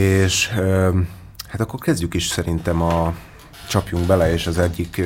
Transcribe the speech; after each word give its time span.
És 0.00 0.48
hát 1.48 1.60
akkor 1.60 1.80
kezdjük 1.80 2.14
is 2.14 2.26
szerintem 2.26 2.82
a 2.82 3.14
csapjunk 3.68 4.06
bele, 4.06 4.32
és 4.32 4.46
az 4.46 4.58
egyik 4.58 5.02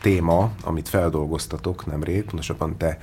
téma, 0.00 0.50
amit 0.64 0.88
feldolgoztatok 0.88 1.86
nemrég, 1.86 2.24
pontosabban 2.24 2.76
te, 2.76 2.98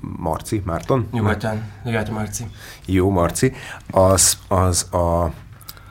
Marci, 0.00 0.62
Márton? 0.64 1.08
Nyugodtan, 1.12 1.72
nyugodtan 1.84 2.14
Marci. 2.14 2.46
Jó, 2.86 3.10
Marci. 3.10 3.52
Az, 3.90 4.38
az 4.48 4.92
a 4.92 5.32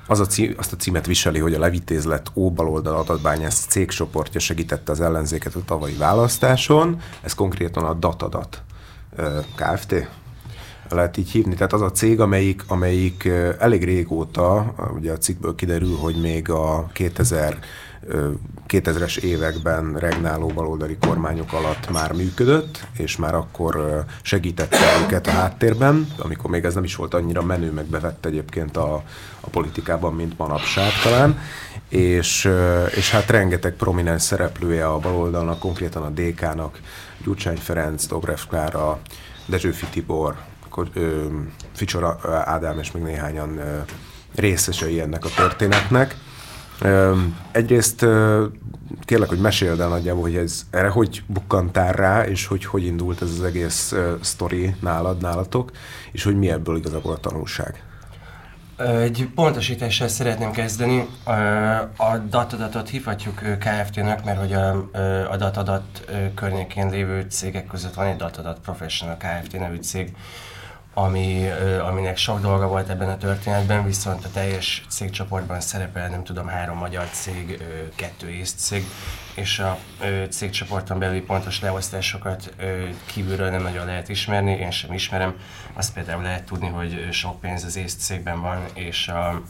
az 0.08 0.20
a 0.20 0.26
cí, 0.26 0.56
azt 0.58 0.74
a 0.74 0.76
címet 0.76 1.06
viseli, 1.06 1.40
hogy 1.40 1.54
a 1.54 1.60
levitézlet 1.60 2.32
óbaloldal 2.34 2.96
adatbányász 2.96 3.66
cégcsoportja 3.66 4.40
segítette 4.40 4.92
az 4.92 5.02
ellenzéket 5.02 5.56
a 5.56 5.64
tavalyi 5.66 5.96
választáson. 5.96 7.02
Ez 7.22 7.34
konkrétan 7.34 7.84
a 7.84 7.94
Datadat 7.94 8.64
Kft 9.56 10.08
lehet 10.90 11.18
így 11.18 11.30
hívni. 11.30 11.56
Tehát 11.56 11.74
az 11.74 11.82
a 11.82 11.92
cég, 11.92 12.20
amelyik, 12.20 12.64
amelyik 12.68 13.30
elég 13.60 13.84
régóta, 13.84 14.74
ugye 14.96 15.12
a 15.12 15.18
cikkből 15.18 15.56
kiderül, 15.56 15.96
hogy 15.96 16.22
még 16.22 16.50
a 16.50 16.88
2000 16.94 17.60
2000-es 18.68 19.18
években 19.18 19.96
regnáló 19.98 20.48
baloldali 20.48 20.98
kormányok 21.00 21.54
alatt 21.54 21.92
már 21.92 22.14
működött, 22.14 22.88
és 22.98 23.18
már 23.18 23.36
akkor 23.36 24.04
segítette 24.22 24.78
őket 25.04 25.28
a 25.28 25.32
háttérben, 25.32 26.08
amikor 26.18 26.50
még 26.50 26.64
ez 26.64 26.74
nem 26.74 26.84
is 26.84 26.96
volt 26.96 27.14
annyira 27.14 27.44
menő, 27.44 27.72
meg 27.72 27.86
bevett 27.86 28.26
egyébként 28.26 28.78
a, 28.78 29.04
a 29.40 29.50
politikában, 29.50 30.14
mint 30.14 30.38
manapság 30.38 30.92
talán, 31.04 31.40
és, 31.90 32.50
és 32.96 33.12
hát 33.12 33.30
rengeteg 33.30 33.74
prominens 33.74 34.22
szereplője 34.22 34.88
a 34.88 35.00
baloldalnak, 35.00 35.60
konkrétan 35.60 36.04
a 36.04 36.10
DK-nak, 36.10 36.80
Gyurcsány 37.24 37.58
Ferenc, 37.58 38.06
Dobrev 38.06 38.40
Klára, 38.50 39.00
Dezsőfi 39.46 39.86
Tibor, 39.86 40.36
Ficsora 41.74 42.20
Ádám 42.46 42.80
és 42.80 42.92
még 42.92 43.04
néhányan 43.04 43.60
részesei 44.36 45.02
ennek 45.02 45.26
a 45.26 45.30
történetnek. 45.36 46.16
Egyrészt 47.52 48.06
kérlek, 49.06 49.30
hogy 49.30 49.40
meséld 49.40 49.80
el 49.80 49.90
nagyjából, 49.90 50.22
hogy 50.22 50.36
ez, 50.36 50.66
erre 50.70 50.88
hogy 50.90 51.24
bukkantál 51.28 51.92
rá, 51.92 52.26
és 52.26 52.46
hogy 52.46 52.66
hogy 52.66 52.86
indult 52.86 53.22
ez 53.22 53.30
az 53.30 53.44
egész 53.44 53.96
sztori 54.22 54.76
nálad, 54.82 55.22
nálatok, 55.22 55.72
és 56.12 56.24
hogy 56.24 56.38
mi 56.38 56.50
ebből 56.50 56.78
igazából 56.78 57.14
a 57.14 57.18
tanulság. 57.18 57.84
Egy 58.78 59.30
pontosítással 59.36 60.08
szeretném 60.08 60.52
kezdeni. 60.52 61.08
A 61.98 62.18
datadatot 62.18 62.90
hívhatjuk 62.90 63.42
KFT-nek, 63.60 64.24
mert 64.24 64.40
hogy 64.40 64.54
a, 64.54 64.90
a 65.32 65.38
datadat 65.38 65.84
környékén 66.36 66.90
lévő 66.90 67.26
cégek 67.30 67.68
között 67.68 67.94
van 67.94 68.06
egy 68.06 68.16
datadat 68.16 68.60
Professional 68.60 69.18
Kft. 69.18 69.60
nevű 69.60 69.76
cég, 69.76 70.16
ami, 70.98 71.50
aminek 71.88 72.18
sok 72.18 72.42
dolga 72.42 72.68
volt 72.68 72.90
ebben 72.90 73.10
a 73.10 73.18
történetben, 73.18 73.86
viszont 73.86 74.26
a 74.26 74.30
teljes 74.34 74.86
cégcsoportban 74.90 75.60
szerepel, 75.60 76.10
nem 76.10 76.24
tudom, 76.24 76.48
három 76.48 76.78
magyar 76.78 77.10
cég, 77.10 77.64
kettő 77.96 78.30
észt 78.30 78.60
cég, 78.60 78.84
és 79.36 79.60
a 79.60 79.78
cégcsoporton 80.30 81.00
belüli 81.00 81.22
pontos 81.22 81.62
leosztásokat 81.62 82.54
kívülről 83.06 83.50
nem 83.50 83.62
nagyon 83.62 83.86
lehet 83.86 84.10
ismerni, 84.10 84.52
én 84.52 84.72
sem 84.72 84.94
ismerem. 84.94 85.36
Azt 85.74 85.94
például 85.94 86.22
lehet 86.22 86.44
tudni, 86.44 86.68
hogy 86.68 87.08
sok 87.12 87.40
pénz 87.40 87.64
az 87.64 87.76
észt 87.76 88.02
cégben 88.02 88.42
van, 88.42 88.66
és 88.74 89.08
a, 89.08 89.42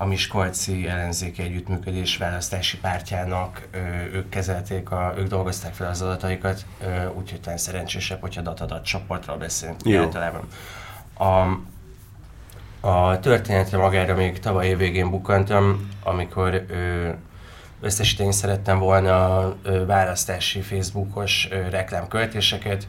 a 0.00 0.06
Miskolci 0.06 0.86
ellenzéki 0.88 1.42
együttműködés 1.42 2.16
választási 2.16 2.78
pártjának 2.78 3.68
ők 4.12 4.28
kezelték, 4.28 4.90
a, 4.90 5.14
ők 5.16 5.28
dolgozták 5.28 5.74
fel 5.74 5.88
az 5.88 6.02
adataikat, 6.02 6.64
úgyhogy 7.14 7.40
talán 7.40 7.58
szerencsésebb, 7.58 8.20
hogyha 8.20 8.40
datadat 8.40 8.84
csoportról 8.84 9.36
beszélünk 9.36 9.80
Jó. 9.84 10.00
általában. 10.00 10.46
A, 11.14 11.58
a 12.88 13.20
történetre 13.20 13.78
magára 13.78 14.14
még 14.14 14.38
tavaly 14.38 14.66
év 14.66 14.78
végén 14.78 15.10
bukantam, 15.10 15.88
amikor 16.02 16.64
ö, 16.68 17.08
összesíteni 17.80 18.32
szerettem 18.32 18.78
volna 18.78 19.38
a 19.38 19.56
ö, 19.62 19.86
választási 19.86 20.60
Facebookos 20.60 21.48
ö, 21.50 21.68
reklámköltéseket. 21.68 22.86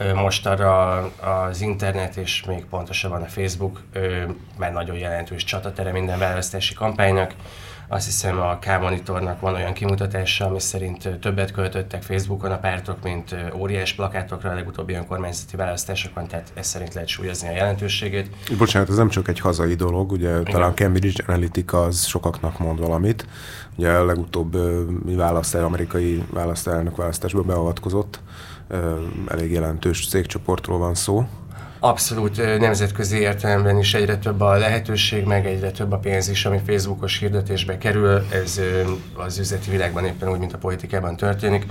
Ö, 0.00 0.14
most 0.14 0.46
arra 0.46 0.96
az 1.20 1.60
internet 1.60 2.16
és 2.16 2.44
még 2.44 2.64
pontosabban 2.64 3.22
a 3.22 3.26
Facebook 3.26 3.82
már 4.58 4.72
nagyon 4.72 4.96
jelentős 4.96 5.44
csatatere 5.44 5.92
minden 5.92 6.18
választási 6.18 6.74
kampánynak 6.74 7.34
azt 7.92 8.04
hiszem 8.04 8.40
a 8.40 8.58
K-monitornak 8.58 9.40
van 9.40 9.54
olyan 9.54 9.72
kimutatása, 9.72 10.46
ami 10.46 10.60
szerint 10.60 11.18
többet 11.20 11.52
költöttek 11.52 12.02
Facebookon 12.02 12.50
a 12.50 12.58
pártok, 12.58 13.02
mint 13.02 13.34
óriás 13.54 13.92
plakátokra 13.92 14.50
a 14.50 14.54
legutóbbi 14.54 14.94
önkormányzati 14.94 15.56
választásokon, 15.56 16.26
tehát 16.26 16.52
ez 16.54 16.66
szerint 16.66 16.94
lehet 16.94 17.08
súlyozni 17.08 17.48
a 17.48 17.52
jelentőségét. 17.52 18.30
Bocsánat, 18.58 18.88
ez 18.88 18.96
nem 18.96 19.08
csak 19.08 19.28
egy 19.28 19.40
hazai 19.40 19.74
dolog, 19.74 20.12
ugye 20.12 20.30
Igen. 20.30 20.44
talán 20.44 20.74
Cambridge 20.74 21.24
Analytica 21.26 21.82
az 21.82 22.06
sokaknak 22.06 22.58
mond 22.58 22.80
valamit. 22.80 23.26
Ugye 23.76 23.90
a 23.90 24.04
legutóbb 24.04 24.56
választás, 25.16 25.62
amerikai 25.62 26.24
választás, 26.30 26.74
elnök 26.74 26.96
választásban 26.96 27.46
beavatkozott, 27.46 28.20
elég 29.28 29.52
jelentős 29.52 30.08
cégcsoportról 30.08 30.78
van 30.78 30.94
szó. 30.94 31.26
Abszolút 31.82 32.58
nemzetközi 32.58 33.18
értelemben 33.18 33.78
is 33.78 33.94
egyre 33.94 34.16
több 34.16 34.40
a 34.40 34.56
lehetőség, 34.56 35.24
meg 35.24 35.46
egyre 35.46 35.70
több 35.70 35.92
a 35.92 35.98
pénz 35.98 36.28
is, 36.28 36.44
ami 36.44 36.60
Facebookos 36.66 37.18
hirdetésbe 37.18 37.78
kerül. 37.78 38.26
Ez 38.32 38.60
az 39.14 39.38
üzleti 39.38 39.70
világban 39.70 40.04
éppen 40.04 40.28
úgy, 40.28 40.38
mint 40.38 40.52
a 40.52 40.58
politikában 40.58 41.16
történik. 41.16 41.66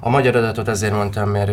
A 0.00 0.08
magyar 0.08 0.36
adatot 0.36 0.68
azért 0.68 0.92
mondtam, 0.92 1.30
mert 1.30 1.50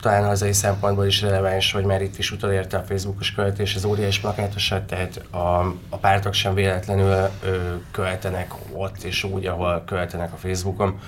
talán 0.00 0.24
hazai 0.24 0.52
szempontból 0.52 1.06
is 1.06 1.22
releváns, 1.22 1.72
hogy 1.72 1.84
már 1.84 2.02
itt 2.02 2.18
is 2.18 2.32
utolérte 2.32 2.76
a 2.76 2.82
Facebookos 2.82 3.32
költés 3.32 3.74
az 3.74 3.84
óriás 3.84 4.18
plakátosat, 4.18 4.82
tehát 4.82 5.16
a, 5.30 5.74
a 5.88 5.96
pártok 6.00 6.32
sem 6.32 6.54
véletlenül 6.54 7.10
ö, 7.44 7.56
költenek 7.90 8.54
ott 8.72 9.02
és 9.02 9.24
úgy, 9.24 9.46
ahol 9.46 9.82
költenek 9.86 10.32
a 10.32 10.36
Facebookon 10.36 10.98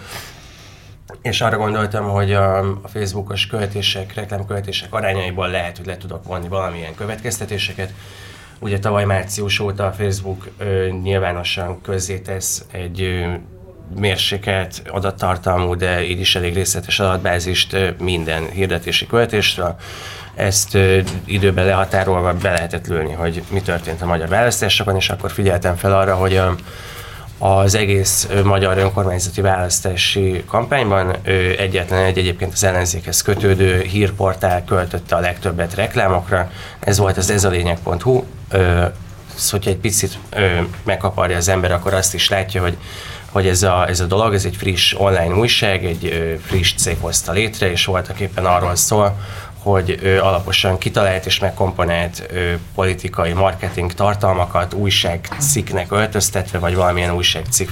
és 1.22 1.40
arra 1.40 1.56
gondoltam, 1.56 2.08
hogy 2.08 2.32
a, 2.32 2.58
a 2.58 2.88
Facebookos 2.88 3.46
költések, 3.46 4.14
reklámköltések 4.14 4.94
arányaiból 4.94 5.48
lehet, 5.48 5.76
hogy 5.76 5.86
le 5.86 5.96
tudok 5.96 6.24
vonni 6.24 6.48
valamilyen 6.48 6.94
következtetéseket. 6.94 7.92
Ugye 8.58 8.78
tavaly 8.78 9.04
március 9.04 9.58
óta 9.58 9.86
a 9.86 9.92
Facebook 9.92 10.48
ö, 10.58 10.88
nyilvánosan 11.02 11.80
közzétesz 11.80 12.64
egy 12.72 13.00
ö, 13.00 13.32
mérsékelt 14.00 14.82
adattartalmú, 14.90 15.74
de 15.74 16.04
így 16.04 16.20
is 16.20 16.36
elég 16.36 16.54
részletes 16.54 17.00
adatbázist 17.00 17.72
ö, 17.72 17.88
minden 17.98 18.50
hirdetési 18.50 19.06
költésről. 19.06 19.76
Ezt 20.34 20.74
ö, 20.74 21.00
időben 21.24 21.66
lehatárolva 21.66 22.34
be 22.34 22.50
lehetett 22.50 22.86
lőni, 22.86 23.12
hogy 23.12 23.42
mi 23.50 23.60
történt 23.60 24.02
a 24.02 24.06
magyar 24.06 24.28
választásokon, 24.28 24.96
és 24.96 25.10
akkor 25.10 25.30
figyeltem 25.30 25.76
fel 25.76 25.98
arra, 25.98 26.14
hogy 26.14 26.36
a 26.36 26.54
az 27.42 27.74
egész 27.74 28.28
magyar 28.44 28.78
önkormányzati 28.78 29.40
választási 29.40 30.44
kampányban 30.46 31.16
egyetlen 31.58 32.04
egy 32.04 32.18
egyébként 32.18 32.52
az 32.52 32.64
ellenzékhez 32.64 33.22
kötődő 33.22 33.80
hírportál 33.80 34.64
költötte 34.64 35.16
a 35.16 35.20
legtöbbet 35.20 35.74
reklámokra. 35.74 36.50
Ez 36.80 36.98
volt 36.98 37.16
az 37.16 37.30
ez 37.30 37.44
a 37.44 37.48
lényeg.hu. 37.48 38.24
Szóval, 38.50 38.92
hogyha 39.50 39.70
egy 39.70 39.76
picit 39.76 40.18
megkaparja 40.82 41.36
az 41.36 41.48
ember, 41.48 41.72
akkor 41.72 41.94
azt 41.94 42.14
is 42.14 42.28
látja, 42.28 42.62
hogy 42.62 42.76
hogy 43.30 43.46
ez 43.46 43.62
a, 43.62 43.88
ez 43.88 44.00
a 44.00 44.06
dolog, 44.06 44.34
ez 44.34 44.44
egy 44.44 44.56
friss 44.56 44.94
online 44.94 45.34
újság, 45.34 45.84
egy 45.84 46.38
friss 46.46 46.74
cég 46.74 46.96
hozta 47.00 47.32
létre, 47.32 47.70
és 47.70 47.84
voltak 47.84 48.20
éppen 48.20 48.46
arról 48.46 48.76
szól, 48.76 49.16
hogy 49.62 49.98
ö, 50.02 50.18
alaposan 50.18 50.78
kitalált 50.78 51.26
és 51.26 51.38
megkomponált 51.38 52.26
ö, 52.32 52.52
politikai 52.74 53.32
marketing 53.32 53.92
tartalmakat 53.92 54.74
újságcikknek 54.74 55.92
öltöztetve, 55.92 56.58
vagy 56.58 56.74
valamilyen 56.74 57.14
újságcikk 57.14 57.70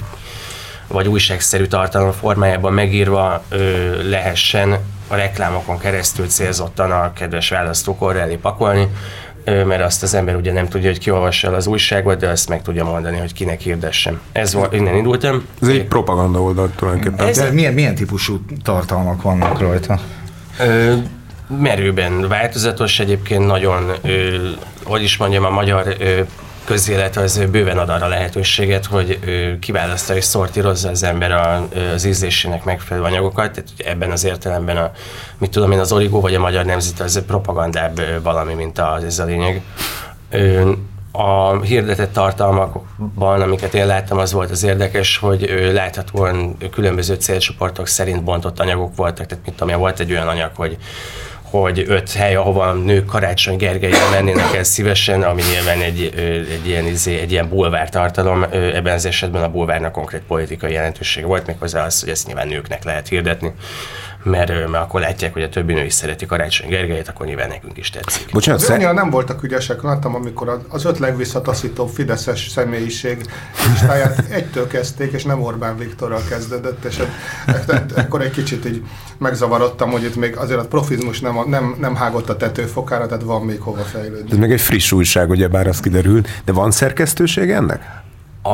vagy 0.87 1.07
újságszerű 1.07 1.65
tartalom 1.65 2.11
formájában 2.11 2.73
megírva 2.73 3.43
ö, 3.49 4.09
lehessen 4.09 4.77
a 5.07 5.15
reklámokon 5.15 5.77
keresztül 5.77 6.27
célzottan 6.27 6.91
a 6.91 7.13
kedves 7.13 7.49
választókor 7.49 8.17
elé 8.17 8.35
pakolni, 8.35 8.87
ö, 9.43 9.63
mert 9.63 9.83
azt 9.83 10.03
az 10.03 10.13
ember 10.13 10.35
ugye 10.35 10.51
nem 10.51 10.67
tudja, 10.67 10.89
hogy 10.89 10.99
ki 10.99 11.11
olvassa 11.11 11.47
el 11.47 11.53
az 11.53 11.67
újságot, 11.67 12.19
de 12.19 12.29
azt 12.29 12.49
meg 12.49 12.61
tudja 12.61 12.83
mondani, 12.83 13.17
hogy 13.17 13.33
kinek 13.33 13.59
hirdessen. 13.59 14.19
Ez 14.31 14.53
volt, 14.53 14.73
innen 14.73 14.95
indultam. 14.95 15.45
Ez 15.61 15.67
egy 15.67 15.85
propaganda 15.85 16.41
oldal 16.41 16.71
tulajdonképpen. 16.75 17.27
Ez, 17.27 17.37
de 17.37 17.51
milyen, 17.51 17.73
milyen 17.73 17.95
típusú 17.95 18.41
tartalmak 18.63 19.21
vannak 19.21 19.59
rajta? 19.59 19.99
Ö, 20.59 20.93
merőben 21.57 22.27
változatos, 22.27 22.99
egyébként 22.99 23.45
nagyon, 23.45 23.91
ö, 24.01 24.49
hogy 24.83 25.03
is 25.03 25.17
mondjam, 25.17 25.45
a 25.45 25.49
magyar 25.49 25.95
ö, 25.99 26.21
közélet 26.69 27.17
az 27.17 27.45
bőven 27.51 27.77
ad 27.77 27.89
arra 27.89 28.07
lehetőséget, 28.07 28.85
hogy 28.85 29.19
kiválasztja 29.59 30.15
és 30.15 30.23
szortírozza 30.23 30.89
az 30.89 31.03
ember 31.03 31.31
az 31.93 32.05
ízlésének 32.05 32.63
megfelelő 32.63 33.05
anyagokat. 33.05 33.51
Tehát 33.51 33.69
ebben 33.77 34.11
az 34.11 34.23
értelemben 34.23 34.77
a, 34.77 34.91
mit 35.37 35.51
tudom 35.51 35.71
én, 35.71 35.79
az 35.79 35.91
origó 35.91 36.21
vagy 36.21 36.35
a 36.35 36.39
magyar 36.39 36.65
nemzet 36.65 36.99
az 36.99 37.23
propagandább 37.27 38.01
valami, 38.23 38.53
mint 38.53 38.79
az, 38.79 39.03
ez 39.03 39.19
a 39.19 39.23
lényeg. 39.25 39.61
A 41.11 41.61
hirdetett 41.61 42.13
tartalmakban, 42.13 43.41
amiket 43.41 43.73
én 43.73 43.85
láttam, 43.85 44.17
az 44.17 44.33
volt 44.33 44.51
az 44.51 44.63
érdekes, 44.63 45.17
hogy 45.17 45.69
láthatóan 45.73 46.57
különböző 46.71 47.15
célcsoportok 47.15 47.87
szerint 47.87 48.23
bontott 48.23 48.59
anyagok 48.59 48.95
voltak. 48.95 49.25
Tehát 49.25 49.45
mit 49.45 49.55
tudom, 49.55 49.79
volt 49.79 49.99
egy 49.99 50.11
olyan 50.11 50.27
anyag, 50.27 50.51
hogy 50.55 50.77
hogy 51.49 51.83
öt 51.87 52.11
hely, 52.11 52.35
ahova 52.35 52.73
nők 52.73 53.05
Karácsony 53.05 53.57
Gergelyel 53.57 54.09
mennének 54.09 54.55
el 54.55 54.63
szívesen, 54.63 55.23
ami 55.23 55.41
nyilván 55.41 55.81
egy, 55.81 56.13
egy, 56.51 56.67
ilyen, 56.67 56.85
izé, 56.85 57.19
egy 57.19 57.31
ilyen 57.31 57.49
bulvár 57.49 57.89
tartalom. 57.89 58.43
Ebben 58.51 58.93
az 58.93 59.05
esetben 59.05 59.43
a 59.43 59.49
bulvárnak 59.49 59.91
konkrét 59.91 60.21
politikai 60.27 60.71
jelentőség 60.71 61.25
volt, 61.25 61.47
méghozzá 61.47 61.85
az, 61.85 61.99
hogy 61.99 62.09
ezt 62.09 62.27
nyilván 62.27 62.47
nőknek 62.47 62.83
lehet 62.83 63.07
hirdetni 63.07 63.53
mert, 64.23 64.49
mert 64.49 64.83
akkor 64.83 65.01
látják, 65.01 65.33
hogy 65.33 65.41
a 65.41 65.49
többi 65.49 65.73
nő 65.73 65.83
is 65.83 65.93
szereti 65.93 66.25
Karácsony 66.25 66.69
Gergelyet, 66.69 67.07
akkor 67.07 67.25
nyilván 67.25 67.47
nekünk 67.47 67.77
is 67.77 67.89
tetszik. 67.89 68.31
Bocsánat, 68.31 68.61
az 68.61 68.69
annyira 68.69 68.91
nem 68.91 69.09
voltak 69.09 69.43
ügyesek, 69.43 69.81
láttam, 69.81 70.15
amikor 70.15 70.61
az 70.69 70.85
öt 70.85 70.99
legvisszataszítóbb 70.99 71.89
Fideszes 71.89 72.47
személyiség 72.49 73.25
listáját 73.71 74.23
egytől 74.29 74.67
kezdték, 74.67 75.11
és 75.11 75.23
nem 75.23 75.41
Orbán 75.41 75.77
Viktorral 75.77 76.21
kezdődött, 76.29 76.83
és 76.83 77.03
ekkor 77.95 78.21
egy 78.21 78.31
kicsit 78.31 78.65
így 78.65 78.83
megzavarodtam, 79.17 79.91
hogy 79.91 80.03
itt 80.03 80.15
még 80.15 80.35
azért 80.35 80.59
a 80.59 80.67
profizmus 80.67 81.19
nem, 81.19 81.39
nem, 81.47 81.75
nem 81.79 81.95
hágott 81.95 82.29
a 82.29 82.37
tetőfokára, 82.37 83.05
tehát 83.05 83.23
van 83.23 83.41
még 83.41 83.59
hova 83.61 83.81
fejlődni. 83.83 84.31
Ez 84.31 84.37
még 84.37 84.51
egy 84.51 84.61
friss 84.61 84.91
újság, 84.91 85.29
ugye 85.29 85.47
bár 85.47 85.67
az 85.67 85.79
kiderült, 85.79 86.27
de 86.45 86.51
van 86.51 86.71
szerkesztőség 86.71 87.49
ennek? 87.49 88.07
A, 88.41 88.49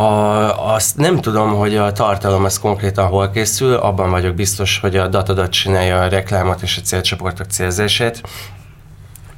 azt 0.74 0.98
nem 0.98 1.22
tudom, 1.22 1.54
hogy 1.54 1.76
a 1.76 1.92
tartalom 1.92 2.44
az 2.44 2.60
konkrétan 2.60 3.08
hol 3.08 3.30
készül, 3.30 3.74
abban 3.74 4.10
vagyok 4.10 4.36
biztos, 4.36 4.80
hogy 4.80 4.96
a 4.96 5.08
Datadat 5.08 5.52
csinálja 5.52 6.02
a 6.02 6.08
reklámot 6.08 6.62
és 6.62 6.78
a 6.78 6.82
célcsoportok 6.82 7.46
célzását. 7.46 8.22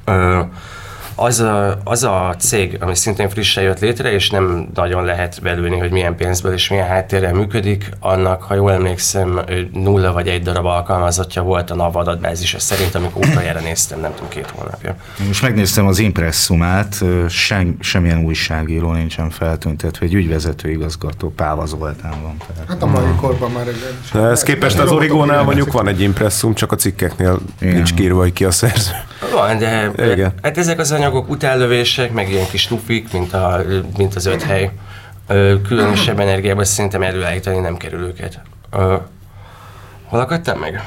Ö, 0.04 0.40
az 1.20 1.40
a, 1.40 1.78
az 1.84 2.02
a 2.02 2.34
cég, 2.38 2.76
ami 2.80 2.94
szintén 2.94 3.28
frissen 3.28 3.62
jött 3.62 3.80
létre, 3.80 4.12
és 4.12 4.30
nem 4.30 4.68
nagyon 4.74 5.04
lehet 5.04 5.40
belülni, 5.42 5.78
hogy 5.78 5.90
milyen 5.90 6.16
pénzből 6.16 6.52
és 6.52 6.68
milyen 6.68 6.86
háttérrel 6.86 7.34
működik, 7.34 7.90
annak, 8.00 8.42
ha 8.42 8.54
jól 8.54 8.72
emlékszem, 8.72 9.40
nulla 9.72 10.12
vagy 10.12 10.28
egy 10.28 10.42
darab 10.42 10.66
alkalmazottja 10.66 11.42
volt 11.42 11.70
a 11.70 11.74
NAV 11.74 11.96
adatbázisa 11.96 12.58
szerint, 12.58 12.94
amikor 12.94 13.26
utoljára 13.26 13.60
néztem, 13.60 14.00
nem 14.00 14.14
tudom, 14.14 14.28
két 14.28 14.50
hónapja. 14.50 14.96
Most 15.26 15.42
megnéztem 15.42 15.86
az 15.86 15.98
impresszumát, 15.98 17.04
sem, 17.28 17.76
semmilyen 17.80 18.24
újságíró 18.24 18.92
nincsen 18.92 19.30
feltüntetve, 19.30 20.06
egy 20.06 20.14
ügyvezető 20.14 20.70
igazgató 20.70 21.32
Páva 21.36 21.66
Zoltán 21.66 22.22
van. 22.22 22.36
Tehát. 22.46 22.68
Hát 22.68 22.82
a 22.82 22.86
mai 22.86 23.14
korban 23.20 23.50
már 23.50 23.66
egy... 23.66 24.22
Ez 24.22 24.42
képest 24.42 24.78
az 24.78 24.90
Origónál 24.90 25.42
mondjuk 25.42 25.72
van 25.72 25.88
egy 25.88 26.00
impresszum, 26.00 26.54
csak 26.54 26.72
a 26.72 26.76
cikkeknél 26.76 27.38
Igen. 27.60 27.74
nincs 27.74 27.94
kírva, 27.94 28.20
hogy 28.20 28.32
ki 28.32 28.44
a 28.44 28.50
szerző. 28.50 28.92
Van, 29.32 29.58
de 29.58 29.90
Igen. 30.12 30.32
hát 30.42 30.58
ezek 30.58 30.78
az 30.78 30.92
anyagok 30.92 31.30
utánlövések, 31.30 32.12
meg 32.12 32.30
ilyen 32.30 32.46
kis 32.50 32.66
tufik, 32.66 33.12
mint, 33.12 33.32
a, 33.32 33.60
mint 33.96 34.14
az 34.14 34.26
öt 34.26 34.42
hely. 34.42 34.70
Különösebb 35.68 36.20
energiában 36.20 36.64
szerintem 36.64 37.02
előállítani 37.02 37.58
nem 37.58 37.76
kerül 37.76 38.00
őket. 38.00 38.40
Hol 40.04 40.20
akadtam 40.20 40.58
meg? 40.58 40.82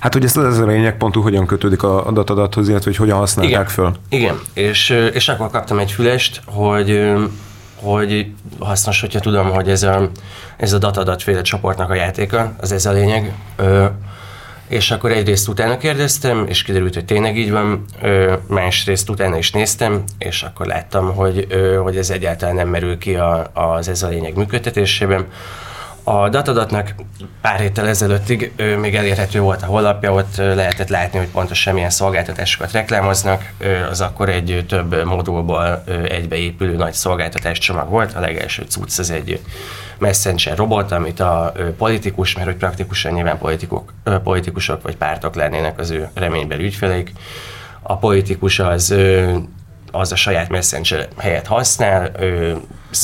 Hát, 0.00 0.12
hogy 0.12 0.24
ez 0.24 0.36
az 0.36 0.58
a 0.58 0.66
lényeg 0.66 0.96
pontú, 0.96 1.20
hogyan 1.20 1.46
kötődik 1.46 1.82
a 1.82 2.06
adatadathoz, 2.06 2.68
illetve 2.68 2.90
hogy 2.90 2.98
hogyan 2.98 3.18
használják 3.18 3.52
Igen. 3.52 3.66
föl. 3.66 3.92
Igen, 4.08 4.40
és, 4.54 4.90
és 5.12 5.28
akkor 5.28 5.50
kaptam 5.50 5.78
egy 5.78 5.92
fülest, 5.92 6.40
hogy, 6.44 7.12
hogy 7.74 8.32
hasznos, 8.58 9.00
hogyha 9.00 9.20
tudom, 9.20 9.50
hogy 9.50 9.68
ez 9.68 9.82
a, 9.82 10.10
ez 10.56 10.72
a 10.72 10.78
datadatféle 10.78 11.42
csoportnak 11.42 11.90
a 11.90 11.94
játéka, 11.94 12.52
az 12.60 12.72
ez 12.72 12.86
a 12.86 12.92
lényeg. 12.92 13.32
És 14.70 14.90
akkor 14.90 15.12
egyrészt 15.12 15.48
utána 15.48 15.76
kérdeztem, 15.76 16.44
és 16.48 16.62
kiderült, 16.62 16.94
hogy 16.94 17.04
tényleg 17.04 17.38
így 17.38 17.50
van, 17.50 17.84
másrészt 18.46 19.08
utána 19.08 19.38
is 19.38 19.50
néztem, 19.50 20.04
és 20.18 20.42
akkor 20.42 20.66
láttam, 20.66 21.14
hogy, 21.14 21.46
hogy 21.82 21.96
ez 21.96 22.10
egyáltalán 22.10 22.54
nem 22.54 22.68
merül 22.68 22.98
ki 22.98 23.14
a, 23.14 23.50
az 23.52 23.88
ez 23.88 24.02
a 24.02 24.08
lényeg 24.08 24.36
működtetésében. 24.36 25.26
A 26.02 26.28
datadatnak 26.28 26.94
pár 27.40 27.60
héttel 27.60 27.88
ezelőttig 27.88 28.52
még 28.80 28.94
elérhető 28.94 29.40
volt 29.40 29.62
a 29.62 29.66
honlapja, 29.66 30.12
ott 30.12 30.36
lehetett 30.36 30.88
látni, 30.88 31.18
hogy 31.18 31.28
pontosan 31.28 31.74
milyen 31.74 31.90
szolgáltatásokat 31.90 32.72
reklámoznak. 32.72 33.52
Az 33.90 34.00
akkor 34.00 34.28
egy 34.28 34.64
több 34.68 35.04
modulból 35.04 35.84
egybeépülő 36.08 36.76
nagy 36.76 36.92
szolgáltatás 36.92 37.58
csomag 37.58 37.88
volt. 37.88 38.14
A 38.14 38.20
legelső 38.20 38.64
cucc 38.68 38.98
az 38.98 39.10
egy 39.10 39.40
messenger 39.98 40.56
robot, 40.56 40.92
amit 40.92 41.20
a 41.20 41.52
politikus, 41.78 42.34
mert 42.34 42.46
hogy 42.46 42.56
praktikusan 42.56 43.12
nyilván 43.12 43.38
politikok, 43.38 43.92
ö, 44.04 44.18
politikusok 44.18 44.82
vagy 44.82 44.96
pártok 44.96 45.34
lennének 45.34 45.78
az 45.78 45.90
ő 45.90 46.08
reménybeli 46.14 46.64
ügyfeleik. 46.64 47.12
A 47.82 47.96
politikus 47.96 48.58
az 48.58 48.94
az 49.90 50.12
a 50.12 50.16
saját 50.16 50.48
messenger 50.48 51.08
helyet 51.16 51.46
használ. 51.46 52.10
Ö, 52.18 52.52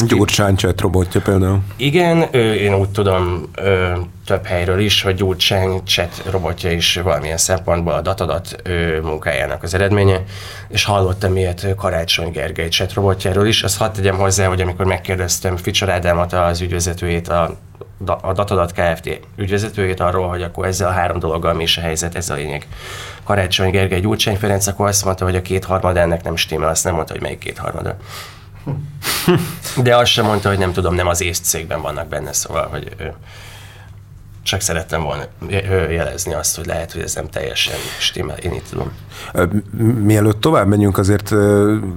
Gyurcsány 0.06 0.56
chat 0.56 0.80
robotja 0.80 1.20
például. 1.20 1.60
Igen, 1.76 2.28
ö, 2.30 2.52
én 2.52 2.74
úgy 2.74 2.88
tudom 2.88 3.50
ö, 3.54 3.92
több 4.26 4.44
helyről 4.44 4.78
is, 4.78 5.02
hogy 5.02 5.14
Gyurcsány 5.14 5.82
chat 5.84 6.22
robotja 6.30 6.70
is 6.70 6.96
valamilyen 6.96 7.36
szempontból 7.36 7.92
a 7.92 8.00
datadat 8.00 8.56
ö, 8.62 9.00
munkájának 9.00 9.62
az 9.62 9.74
eredménye, 9.74 10.22
és 10.68 10.84
hallottam 10.84 11.36
ilyet 11.36 11.66
Karácsony 11.76 12.30
Gergely 12.30 12.68
chat 12.68 12.92
robotjáról 12.92 13.46
is. 13.46 13.62
Azt 13.62 13.78
hadd 13.78 13.92
tegyem 13.92 14.16
hozzá, 14.16 14.46
hogy 14.46 14.60
amikor 14.60 14.86
megkérdeztem 14.86 15.56
Ficsor 15.56 15.90
Ádámot, 15.90 16.32
az 16.32 16.60
ügyvezetőjét, 16.60 17.28
a 17.28 17.56
a 18.04 18.32
Datadat 18.32 18.72
Kft. 18.72 19.20
ügyvezetőjét 19.36 20.00
arról, 20.00 20.28
hogy 20.28 20.42
akkor 20.42 20.66
ezzel 20.66 20.88
a 20.88 20.92
három 20.92 21.18
dologgal 21.18 21.54
mi 21.54 21.62
is 21.62 21.76
a 21.76 21.80
helyzet, 21.80 22.14
ez 22.14 22.30
a 22.30 22.34
lényeg. 22.34 22.66
Karácsony 23.24 23.70
Gergely 23.70 24.00
Gyurcsány 24.00 24.36
Ferenc 24.36 24.66
akkor 24.66 24.88
azt 24.88 25.04
mondta, 25.04 25.24
hogy 25.24 25.36
a 25.36 25.42
kétharmad 25.42 25.96
ennek 25.96 26.22
nem 26.22 26.36
stimmel, 26.36 26.68
azt 26.68 26.84
nem 26.84 26.94
mondta, 26.94 27.12
hogy 27.12 27.22
melyik 27.22 27.38
kétharmada. 27.38 27.96
De 29.82 29.96
azt 29.96 30.10
sem 30.10 30.24
mondta, 30.24 30.48
hogy 30.48 30.58
nem 30.58 30.72
tudom, 30.72 30.94
nem 30.94 31.06
az 31.06 31.20
észt 31.20 31.44
cégben 31.44 31.80
vannak 31.80 32.08
benne, 32.08 32.32
szóval, 32.32 32.66
hogy 32.66 33.12
csak 34.46 34.60
szerettem 34.60 35.02
volna 35.02 35.22
jelezni 35.90 36.34
azt, 36.34 36.56
hogy 36.56 36.66
lehet, 36.66 36.92
hogy 36.92 37.02
ez 37.02 37.14
nem 37.14 37.28
teljesen 37.30 37.74
stimmel, 37.98 38.36
én 38.36 38.52
így 38.52 38.62
tudom. 38.70 38.92
Mielőtt 40.02 40.40
tovább 40.40 40.68
menjünk, 40.68 40.98
azért 40.98 41.34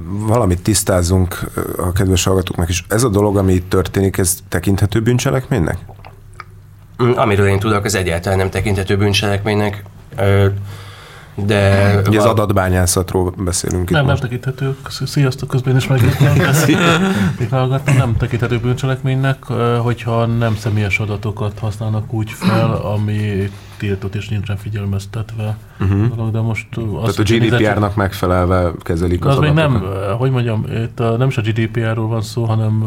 valamit 0.05 0.61
tisztázunk 0.61 1.39
a 1.77 1.91
kedves 1.91 2.23
hallgatóknak 2.23 2.69
is. 2.69 2.85
Ez 2.89 3.03
a 3.03 3.09
dolog, 3.09 3.37
ami 3.37 3.53
itt 3.53 3.69
történik, 3.69 4.17
ez 4.17 4.37
tekinthető 4.49 5.01
bűncselekménynek? 5.01 5.77
Mm, 7.03 7.11
amiről 7.11 7.47
én 7.47 7.59
tudok, 7.59 7.83
az 7.83 7.95
egyáltalán 7.95 8.37
nem 8.37 8.49
tekinthető 8.49 8.97
bűncselekménynek. 8.97 9.83
De 11.45 12.01
Ugye 12.07 12.19
az 12.19 12.25
adatbányászatról 12.25 13.33
beszélünk 13.37 13.89
nem, 13.89 14.01
itt 14.01 14.05
Nem, 14.05 14.05
nem 14.05 14.15
tekinthető. 14.15 14.75
Sziasztok, 15.05 15.49
közben 15.49 15.75
is 15.75 15.87
megírtam. 15.87 16.27
nem 17.97 18.15
tekinthető 18.17 18.59
bűncselekménynek, 18.59 19.43
hogyha 19.81 20.25
nem 20.25 20.55
személyes 20.55 20.99
adatokat 20.99 21.59
használnak 21.59 22.13
úgy 22.13 22.31
fel, 22.31 22.71
ami 22.71 23.49
tiltott 23.77 24.15
és 24.15 24.29
nincsen 24.29 24.57
figyelmeztetve. 24.57 25.57
Uh-huh. 25.79 26.31
De 26.31 26.39
most 26.39 26.67
Tehát 26.69 27.17
a 27.17 27.23
GDPR-nak 27.23 27.95
megfelelve 27.95 28.71
kezelik 28.79 29.25
az, 29.25 29.33
az 29.33 29.39
még 29.39 29.53
nem, 29.53 29.83
hogy 30.17 30.31
mondjam, 30.31 30.65
itt 30.83 30.99
nem 31.17 31.27
is 31.27 31.37
a 31.37 31.41
GDPR-ról 31.41 32.07
van 32.07 32.21
szó, 32.21 32.43
hanem 32.43 32.79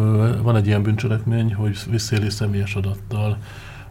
van 0.42 0.56
egy 0.56 0.66
ilyen 0.66 0.82
bűncselekmény, 0.82 1.54
hogy 1.54 1.78
visszéli 1.90 2.30
személyes 2.30 2.74
adattal. 2.74 3.36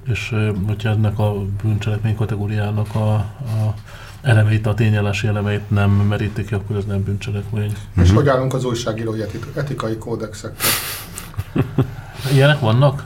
És 0.08 0.36
hogyha 0.68 0.89
ennek 0.89 1.20
a 1.20 1.34
bűncselekmény 1.63 2.15
kategóriának 2.15 2.96
a, 2.96 3.13
a 3.13 3.74
elemeit, 4.22 4.68
a 4.68 4.74
tényállási 4.74 5.28
elemeit 5.28 5.70
nem 5.70 5.90
merítik 5.90 6.48
ki, 6.48 6.54
akkor 6.54 6.75
ez 6.75 6.86
nem 6.86 7.04
bűncselekmény. 7.04 7.74
És 7.96 8.01
mm-hmm. 8.01 8.16
hogy 8.16 8.28
állunk 8.28 8.54
az 8.54 8.63
újságírói 8.63 9.22
etikai 9.56 9.98
kódexekkel? 9.98 10.70
Ilyenek 12.34 12.60
vannak? 12.60 13.04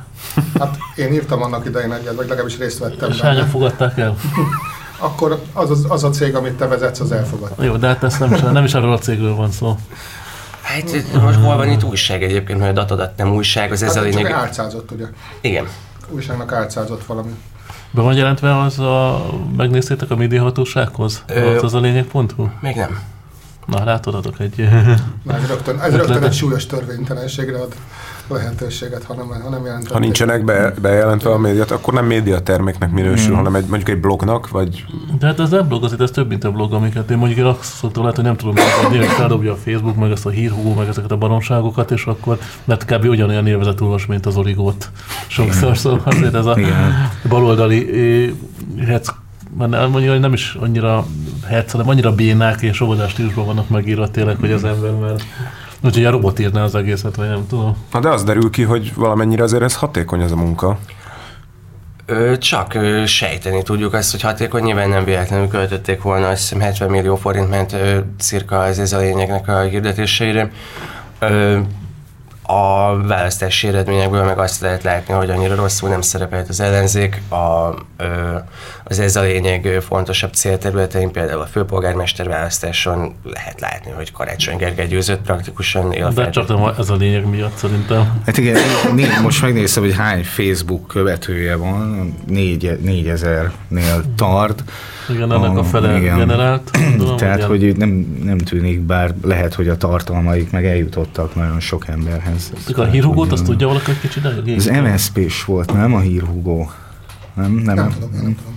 Hát 0.60 0.78
én 0.96 1.14
írtam 1.14 1.42
annak 1.42 1.66
idején 1.66 1.92
egyet, 1.94 2.16
vagy 2.16 2.28
legalábbis 2.28 2.58
részt 2.58 2.80
vettem 2.80 3.10
És 3.10 3.20
hányan 3.20 3.48
fogadták 3.48 3.98
el? 3.98 4.16
Akkor 4.98 5.42
az, 5.54 5.70
az, 5.70 5.86
az 5.90 6.04
a 6.04 6.10
cég, 6.10 6.36
amit 6.36 6.54
te 6.54 6.68
vezetsz, 6.68 7.00
az 7.00 7.12
elfogadta. 7.12 7.64
Jó, 7.64 7.76
de 7.76 7.88
hát 7.88 8.04
ezt 8.04 8.20
nem, 8.20 8.52
nem 8.52 8.64
is 8.64 8.74
arról 8.74 8.94
a 8.94 8.98
cégről 8.98 9.36
van 9.36 9.52
szó. 9.52 9.78
Hát 10.62 11.22
most 11.22 11.38
hol 11.38 11.56
van 11.56 11.70
itt 11.70 11.84
újság 11.84 12.24
egyébként, 12.24 12.60
mert 12.60 12.72
a 12.72 12.74
datadat 12.82 13.18
nem 13.18 13.34
újság, 13.34 13.72
az 13.72 13.82
ez 13.82 13.94
hát, 13.94 14.04
a 14.04 14.06
lényeg. 14.06 14.22
Csak 14.22 14.32
álcázott, 14.32 14.92
ugye? 14.92 15.06
Igen. 15.42 15.68
Újságnak 16.10 16.52
álcázott 16.52 17.06
valami. 17.06 17.36
Be 17.96 18.02
van 18.02 18.16
jelentve 18.16 18.60
az 18.60 18.80
a... 18.80 19.26
Megnéztétek 19.58 20.12
a 20.12 20.16
médiahatósághoz? 20.16 21.24
Ö, 21.28 21.60
az 21.62 21.74
a 21.74 21.80
lényeg.hu? 21.80 22.48
Még 22.62 22.76
nem. 22.76 23.00
Na, 23.66 23.84
látod, 23.84 24.14
adok 24.14 24.40
egy... 24.40 24.70
Na, 25.24 25.36
ez 25.36 25.48
rögtön, 25.48 25.80
ez 25.80 25.96
rögtön 25.96 26.24
egy 26.24 26.34
súlyos 26.34 26.66
törvénytelenségre 26.66 27.58
ad 27.58 27.76
lehetőséget, 28.28 29.04
ha 29.04 29.14
nem, 29.14 29.28
ha 29.28 29.50
nem 29.50 29.82
Ha 29.92 30.00
nincsenek 30.00 30.44
be, 30.44 30.74
bejelentve 30.82 31.30
a 31.30 31.38
médiat, 31.38 31.72
akkor 31.72 31.94
nem 31.94 32.06
médiaterméknek 32.06 32.92
minősül, 32.92 33.28
hmm. 33.28 33.36
hanem 33.36 33.56
egy, 33.56 33.66
mondjuk 33.66 33.90
egy 33.90 34.00
blognak, 34.00 34.50
vagy... 34.50 34.86
De 35.20 35.26
hát 35.28 35.40
ez 35.40 35.50
nem 35.50 35.68
blog, 35.68 35.84
azért 35.84 36.02
ez 36.02 36.12
több, 36.12 36.28
mint 36.28 36.44
a 36.44 36.52
blog, 36.52 36.74
amiket 36.74 37.12
én 37.12 37.18
mondjuk 37.18 37.40
én 37.40 37.46
azt 37.46 37.64
szoktam 37.64 38.02
lehet, 38.02 38.16
hogy 38.16 38.26
nem 38.26 38.36
tudom, 38.36 38.56
hogy 38.90 39.06
feldobja 39.06 39.52
a 39.52 39.56
Facebook, 39.56 39.96
meg 39.96 40.12
ezt 40.12 40.26
a 40.26 40.30
hírhúgó, 40.30 40.74
meg 40.74 40.88
ezeket 40.88 41.12
a 41.12 41.18
baromságokat, 41.18 41.92
és 41.92 42.06
akkor 42.06 42.40
lehet 42.66 42.86
kb. 42.86 43.06
ugyanolyan 43.06 43.44
nyelvezet 43.44 43.82
olvas, 43.82 44.06
mint 44.06 44.26
az 44.26 44.38
origót. 44.38 44.90
Sokszor, 45.28 45.78
szóval 45.78 46.02
azért 46.06 46.34
ez 46.34 46.46
a 46.46 46.58
baloldali 47.30 47.90
hetsz 49.60 49.90
mondjuk, 49.90 50.12
hogy 50.12 50.20
nem 50.20 50.34
is 50.34 50.58
annyira 50.60 51.06
herc, 51.48 51.72
hanem 51.72 51.90
annyira 51.90 52.16
bénák 52.16 52.62
és 52.62 52.82
óvodás 52.82 53.12
stílusban 53.12 53.46
vannak 53.46 53.70
megírva 53.70 54.08
tényleg, 54.08 54.38
hogy 54.40 54.52
az 54.52 54.64
ember 54.64 54.92
már 54.92 55.16
Úgyhogy 55.86 56.06
a 56.06 56.10
robot 56.10 56.40
írná 56.40 56.64
az 56.64 56.76
egészet, 56.76 57.16
vagy 57.16 57.28
nem 57.28 57.46
tudom. 57.48 57.78
Na 57.92 58.00
de 58.00 58.10
az 58.10 58.24
derül 58.24 58.50
ki, 58.50 58.64
hogy 58.64 58.94
valamennyire 58.96 59.44
azért 59.44 59.64
ez 59.64 59.76
hatékony 59.76 60.22
ez 60.22 60.32
a 60.32 60.36
munka. 60.36 60.78
Csak 62.38 62.78
sejteni 63.06 63.64
tudjuk 63.64 63.94
azt, 63.94 64.12
hogy 64.12 64.22
hatékony, 64.22 64.64
nyilván 64.64 64.90
nem 64.90 65.04
véletlenül 65.04 65.48
költötték 65.48 66.02
volna, 66.02 66.28
azt 66.28 66.42
hiszem 66.42 66.60
70 66.60 66.90
millió 66.90 67.16
forint 67.16 67.50
ment 67.50 67.76
cirka 68.20 68.66
ez, 68.66 68.80
ez 68.80 68.94
a 68.94 68.98
lényegnek 68.98 69.48
a 69.48 69.62
hirdetéseire. 69.62 70.52
A 72.48 72.98
választási 73.08 73.68
eredményekből 73.68 74.24
meg 74.24 74.40
azt 74.40 74.62
lehet 74.62 74.84
látni, 74.84 75.14
hogy 75.14 75.30
annyira 75.30 75.56
rosszul 75.56 75.90
nem 75.90 76.02
szerepelt 76.02 76.50
az 76.50 76.60
ellenzék. 76.60 77.22
A, 77.30 77.36
az 78.84 79.00
ez 79.00 79.16
a 79.16 79.22
lényeg 79.22 79.84
fontosabb 79.88 80.34
célterületein, 80.34 81.12
például 81.12 81.42
a 81.42 81.46
főpolgármester 81.46 82.28
választáson 82.28 83.16
lehet 83.24 83.62
látni, 83.62 83.92
hogy 83.92 84.12
Karácsony 84.12 84.58
Gergely 84.58 84.88
győzött 84.88 85.22
praktikusan 85.22 85.92
él 85.92 86.10
De 86.10 86.30
csak 86.30 86.48
nem 86.48 86.74
ez 86.78 86.90
a 86.90 86.96
lényeg 86.96 87.30
miatt 87.30 87.58
szerintem. 87.58 88.22
Hát 88.26 88.38
igen, 88.38 88.58
most 89.22 89.42
megnéztem, 89.42 89.84
hogy 89.84 89.96
hány 89.96 90.24
Facebook 90.24 90.88
követője 90.88 91.56
van, 91.56 92.16
négy, 92.28 92.80
négyezernél 92.82 94.04
tart. 94.16 94.64
Igen, 95.10 95.32
ennek 95.32 95.58
a 95.58 95.64
fele 95.64 95.98
igen. 95.98 96.18
generált. 96.18 96.70
Tudom, 96.98 97.18
Tehát, 97.18 97.38
ilyen- 97.38 97.50
hogy 97.50 97.78
nem, 97.78 98.20
nem 98.24 98.38
tűnik, 98.38 98.80
bár 98.80 99.14
lehet, 99.24 99.54
hogy 99.54 99.68
a 99.68 99.78
tartalmaik 99.78 100.52
meg 100.52 100.66
eljutottak 100.66 101.36
nagyon 101.36 101.60
sok 101.60 101.88
emberhez. 101.88 102.54
Csak 102.68 102.78
a 102.78 102.86
hírhugót, 102.86 103.32
azt 103.32 103.44
tudja 103.46 103.68
valaki 103.68 103.92
egy 103.92 104.00
kicsit? 104.00 104.26
Az 104.56 104.66
MSZP-s 104.84 105.44
volt, 105.46 105.74
nem 105.74 105.94
a 105.94 106.00
hírhugó? 106.00 106.72
Nem, 107.34 107.52
nem, 107.52 107.76
Nem 107.76 107.90
tudom, 107.90 108.10
nem 108.14 108.22
tudom. 108.36 108.54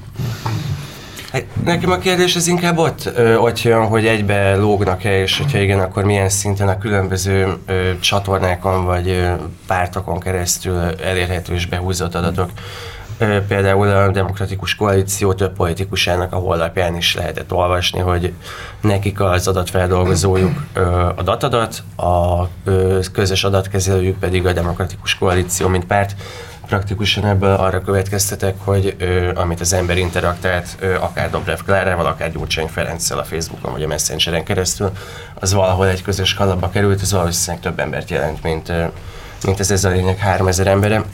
Nekem 1.65 1.91
a 1.91 1.99
kérdés 1.99 2.37
az 2.37 2.47
inkább 2.47 2.79
ott, 2.79 3.13
ö, 3.15 3.35
ott 3.37 3.63
jön, 3.63 3.87
hogy 3.87 4.07
egybe 4.07 4.57
lógnak-e, 4.57 5.21
és 5.21 5.39
hogyha 5.39 5.59
igen, 5.59 5.81
akkor 5.81 6.05
milyen 6.05 6.29
szinten 6.29 6.69
a 6.69 6.79
különböző 6.79 7.47
ö, 7.67 7.91
csatornákon 8.01 8.85
vagy 8.85 9.09
ö, 9.09 9.31
pártokon 9.67 10.21
keresztül 10.21 10.77
elérhető 11.05 11.55
és 11.55 11.67
behúzott 11.67 12.15
adatok. 12.15 12.51
Ö, 12.55 12.61
például 13.49 13.89
a 13.89 14.11
Demokratikus 14.11 14.75
Koalíció 14.75 15.33
több 15.33 15.53
politikusának 15.53 16.33
a 16.33 16.37
honlapján 16.37 16.97
is 16.97 17.15
lehetett 17.15 17.53
olvasni, 17.53 17.99
hogy 17.99 18.33
nekik 18.81 19.21
az 19.21 19.49
adatfeldolgozójuk 19.49 20.65
a 21.17 21.23
datadat, 21.23 21.83
a 21.97 22.47
közös 23.13 23.45
adatkezelőjük 23.45 24.19
pedig 24.19 24.47
a 24.47 24.53
Demokratikus 24.53 25.15
Koalíció, 25.15 25.69
mint 25.69 25.85
párt, 25.85 26.15
praktikusan 26.69 27.27
ebből 27.27 27.55
arra 27.55 27.81
következtetek, 27.81 28.55
hogy 28.65 28.97
ö, 28.99 29.31
amit 29.35 29.61
az 29.61 29.73
ember 29.73 29.99
interaktált, 29.99 30.77
ö, 30.79 30.95
akár 30.95 31.31
Dobrev 31.31 31.59
Klárával, 31.65 32.07
akár 32.07 32.33
Gyurcsány 32.33 32.67
Ferenccel 32.67 33.19
a 33.19 33.25
Facebookon 33.25 33.73
vagy 33.73 33.83
a 33.83 33.87
Messengeren 33.87 34.45
keresztül, 34.45 34.91
az 35.35 35.53
valahol 35.53 35.89
egy 35.89 36.03
közös 36.03 36.35
kalapba 36.35 36.71
került, 36.71 37.01
az 37.01 37.13
valószínűleg 37.13 37.63
több 37.63 37.79
embert 37.79 38.11
jelent, 38.11 38.43
mint, 38.43 38.69
ö, 38.69 38.85
mint 39.45 39.61
ez, 39.61 39.71
ez 39.71 39.85
a 39.85 39.89
lényeg 39.89 40.19
3000 40.19 40.67
embere. 40.67 41.05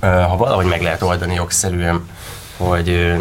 Ha 0.00 0.36
valahogy 0.36 0.66
meg 0.66 0.82
lehet 0.82 1.02
oldani 1.02 1.34
jogszerűen, 1.34 2.08
hogy 2.56 3.14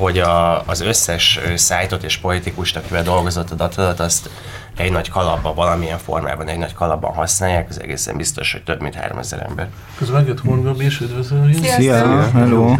hogy 0.00 0.18
a, 0.18 0.66
az 0.66 0.80
összes 0.80 1.40
szájtot 1.54 2.02
és 2.02 2.16
politikust, 2.16 2.76
akivel 2.76 3.02
dolgozott 3.02 3.50
a 3.50 3.54
datadat, 3.54 4.00
azt 4.00 4.30
egy 4.76 4.92
nagy 4.92 5.08
kalapban, 5.08 5.54
valamilyen 5.54 5.98
formában, 5.98 6.48
egy 6.48 6.58
nagy 6.58 6.74
kalapban 6.74 7.12
használják, 7.12 7.68
az 7.68 7.80
egészen 7.80 8.16
biztos, 8.16 8.52
hogy 8.52 8.62
több 8.62 8.80
mint 8.80 8.94
3000 8.94 9.46
ember. 9.48 9.68
Közben 9.98 10.16
megjött 10.16 10.40
Horn 10.40 10.62
Gabi, 10.62 10.84
és 10.84 11.00
üdvözöljük. 11.00 11.64
Szia, 11.64 12.30
hello. 12.30 12.76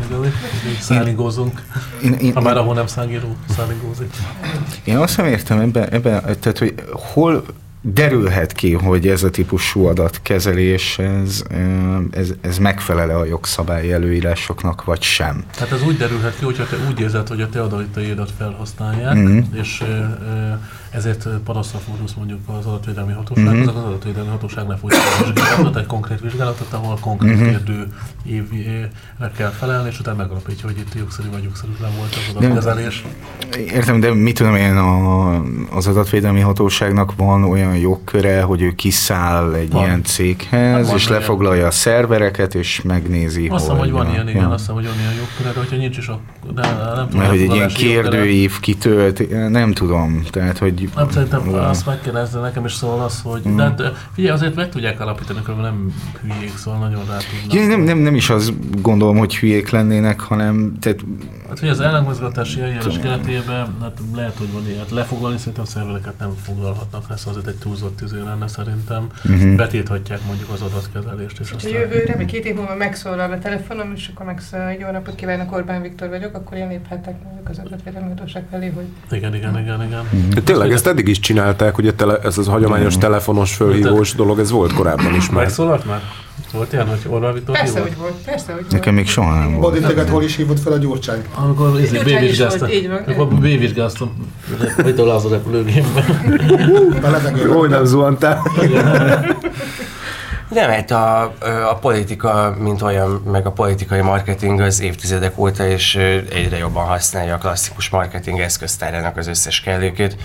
Szállingózunk. 0.81 1.63
Én, 2.03 2.13
én, 2.13 2.35
Ha 2.35 2.41
már 2.41 2.57
ahol 2.57 2.75
nem 2.75 2.87
szágíró, 2.87 3.37
szállingózik. 3.57 4.15
Én 4.85 4.97
azt 4.97 5.17
nem 5.17 5.27
értem 5.27 5.61
ebben, 5.61 5.89
ebbe, 5.93 6.21
tehát 6.21 6.59
hogy 6.59 6.75
hol 7.13 7.45
derülhet 7.83 8.53
ki, 8.53 8.73
hogy 8.73 9.09
ez 9.09 9.23
a 9.23 9.31
típusú 9.31 9.85
adatkezelés, 9.87 10.99
ez, 10.99 11.43
ez, 12.11 12.33
ez 12.41 12.59
megfelele 12.59 13.17
a 13.17 13.25
jogszabályi 13.25 13.93
előírásoknak, 13.93 14.85
vagy 14.85 15.03
sem. 15.03 15.45
Hát 15.59 15.73
ez 15.73 15.83
úgy 15.83 15.97
derülhet 15.97 16.39
ki, 16.39 16.45
hogyha 16.45 16.65
te 16.67 16.77
úgy 16.91 17.01
érzed, 17.01 17.29
hogy 17.29 17.41
a 17.41 17.49
te 17.49 17.63
adataidat 17.63 18.33
felhasználják, 18.39 19.15
Mhm. 19.15 19.39
és 19.53 19.81
ö, 19.81 19.95
ö, 19.95 20.53
ezért 20.91 21.29
panaszra 21.45 21.79
fordulsz 21.79 22.13
mondjuk 22.15 22.39
az 22.47 22.67
adatvédelmi 22.67 23.13
hatósághoz, 23.13 23.53
Mhm. 23.59 23.69
akkor 23.69 23.81
az 23.83 23.85
adatvédelmi 23.89 24.31
hatóság 24.31 24.67
ne 24.67 24.77
folytatja 24.77 25.27
a 25.27 25.33
vizsgálatot, 25.33 25.77
egy 25.77 25.87
konkrét 25.87 26.21
vizsgálatot, 26.21 26.73
ahol 26.73 26.99
konkrét 27.01 27.37
Mhm. 27.37 27.49
kérdőre 27.49 29.31
kell 29.37 29.51
felelni, 29.51 29.89
és 29.89 29.99
utána 30.01 30.17
megalapítja, 30.17 30.67
hogy 30.69 30.79
itt 30.79 30.95
jogszerű 30.95 31.29
vagy 31.31 31.43
jogszerűtlen 31.43 31.91
volt 31.99 32.15
az 32.29 32.35
adatkezelés. 32.37 33.05
Értem, 33.73 34.01
de 34.01 34.15
mit 34.15 34.35
tudom 34.37 34.55
én, 34.55 34.77
a, 34.77 35.35
az 35.77 35.87
adatvédelmi 35.87 36.41
hatóságnak 36.41 37.17
van 37.17 37.45
olyan 37.45 37.77
jogköre, 37.77 38.43
hogy 38.43 38.63
ő 38.63 38.71
kiszáll 38.71 39.55
egy 39.55 39.71
Van. 39.71 39.83
ilyen 39.85 40.03
céghez, 40.05 40.87
Hát 40.89 40.97
és 40.97 41.07
ilyen. 41.07 41.19
lefoglalja 41.19 41.67
a 41.67 41.71
szervereket, 41.71 42.55
és 42.55 42.83
megnézi, 42.83 43.49
Azt 43.49 43.63
hiszem, 43.65 43.79
hogy 43.79 43.91
van 43.91 44.07
a- 44.07 44.13
ilyen, 44.13 44.29
igen, 44.29 44.43
ja. 44.43 44.49
azt 44.49 44.59
hiszem, 44.61 44.75
hogy 44.75 44.85
van 44.87 44.95
ilyen 45.01 45.13
jogköre, 45.13 45.53
de 45.53 45.59
hogyha 45.59 45.77
nincs 45.77 45.99
is, 45.99 46.07
akkor 46.09 46.53
de 46.55 46.61
nem 46.95 47.05
tudom. 47.09 47.19
Mert 47.21 47.31
hogy 47.31 47.41
egy 47.41 47.55
ilyen 47.55 47.69
kérdőív 47.69 48.61
kitölt, 48.61 49.49
nem 49.51 49.73
tudom, 49.73 50.23
tehát 50.31 50.59
hogy... 50.59 50.80
Nem, 50.95 51.11
szerintem 51.11 51.55
azt 51.55 51.87
megkérdezze 51.87 52.41
nekem 52.41 52.65
is 52.65 52.73
szól 52.73 53.01
az, 53.01 53.21
hogy... 53.23 53.49
Mm. 53.49 53.57
De 53.57 53.63
hát, 53.63 53.83
figyelj, 54.15 54.35
azért 54.35 54.55
meg 54.55 54.69
tudják 54.69 55.01
alapítani, 55.01 55.41
hogy 55.47 55.57
nem 55.57 55.95
hülyék, 56.21 56.57
szóval 56.57 56.81
nagyon 56.81 57.07
rá 57.09 57.17
tudnak. 57.17 57.53
Ja, 57.55 57.67
nem, 57.67 57.81
nem, 57.81 57.99
nem 57.99 58.15
is 58.15 58.31
azt 58.31 58.81
gondolom, 58.83 59.17
hogy 59.17 59.37
hülyék 59.37 59.71
lennének, 59.71 60.21
hanem 60.21 60.77
tehát, 60.81 60.99
Hát, 61.51 61.59
hogy 61.59 61.69
az 61.69 61.81
ellenmozgatási 61.81 62.61
eljárás 62.61 62.99
keretében, 62.99 63.67
hát 63.81 63.99
lehet, 64.15 64.37
hogy 64.39 64.53
van 64.53 64.69
ilyet. 64.69 64.91
Lefoglalni 64.91 65.39
szerintem 65.39 65.65
szervereket 65.65 66.19
nem 66.19 66.35
foglalhatnak 66.43 67.03
szóval 67.03 67.19
azért 67.27 67.47
egy 67.47 67.55
túlzott 67.55 67.97
tüzé 67.97 68.19
lenne 68.25 68.49
szerintem. 68.49 69.07
Mhm. 69.23 69.57
Betilthatják 69.57 70.21
mondjuk 70.27 70.51
az 70.51 70.61
adatkezelést, 70.61 71.41
és 71.41 71.51
Ha 71.51 71.57
aztán... 71.57 71.73
jövőre, 71.73 72.17
vagy 72.17 72.25
két 72.25 72.45
év 72.45 72.55
múlva 72.55 72.75
megszólal 72.75 73.33
a 73.33 73.39
telefonom, 73.39 73.93
és 73.95 74.11
akkor 74.15 74.27
megszólal, 74.27 74.67
hogy 74.67 74.79
jó 74.81 74.91
napot 74.91 75.15
kívánok, 75.15 75.53
Orbán 75.53 75.83
Viktor 75.83 76.09
vagyok, 76.09 76.35
akkor 76.35 76.57
én 76.57 76.69
léphetek 76.69 77.23
mondjuk 77.25 77.49
az 77.49 77.59
adatvédelmi 77.59 78.09
hatóság 78.09 78.45
felé, 78.51 78.73
hogy 78.75 78.87
Igen, 79.11 79.35
igen, 79.35 79.59
igen, 79.59 79.83
igen. 79.83 80.31
De 80.35 80.41
tényleg 80.41 80.70
ezt 80.71 80.87
eddig 80.87 81.09
is 81.09 81.19
csinálták, 81.19 81.75
hogy 81.75 81.95
tele, 81.95 82.19
ez 82.23 82.39
az 82.39 82.47
hagyományos 82.47 82.99
telefonos 82.99 83.55
fölhívós 83.55 84.15
dolog, 84.15 84.39
ez 84.39 84.51
volt 84.51 84.73
korábban 84.73 85.15
is 85.15 85.31
már. 85.31 85.45
Megszólalt 85.45 85.85
már? 85.85 86.03
Volt 86.53 86.73
ilyen, 86.73 86.89
hogy 86.89 86.99
Orbán 87.07 87.33
Viktor 87.33 87.57
persze, 87.57 87.73
hívott? 87.73 87.89
hogy 87.89 87.99
volt, 87.99 88.15
persze, 88.25 88.53
hogy 88.53 88.65
nekem 88.71 88.95
még 88.95 89.09
soha 89.09 89.35
nem 89.39 89.51
volt. 89.51 89.61
Bodi, 89.61 89.87
téged 89.87 90.09
hol 90.09 90.23
is 90.23 90.37
hívott 90.37 90.61
fel 90.61 90.73
a 90.73 90.77
Gyurcsány? 90.77 91.23
Amikor 91.35 91.71
bévizsgáztam. 92.05 92.69
Akkor 93.07 93.29
bévizsgáztam. 93.29 94.33
Mit 94.85 94.99
az 94.99 95.25
a 95.25 95.29
repülőgépben? 95.29 96.05
A 97.03 97.11
levegőben. 97.11 97.57
Hogy 97.57 97.69
nem 97.69 97.85
zuhantál? 97.85 98.43
Nem, 100.51 100.71
hát 100.71 100.91
a, 100.91 101.23
a 101.71 101.75
politika, 101.81 102.57
mint 102.59 102.83
olyan, 102.83 103.11
meg 103.11 103.47
a 103.47 103.51
politikai 103.51 104.01
marketing 104.01 104.61
az 104.61 104.81
évtizedek 104.81 105.39
óta, 105.39 105.67
és 105.67 105.95
egyre 106.31 106.57
jobban 106.59 106.85
használja 106.85 107.35
a 107.35 107.39
klasszikus 107.39 107.89
marketing 107.89 108.41
eszköztárának 108.41 109.17
az 109.17 109.27
összes 109.27 109.61
kellékét. 109.61 110.17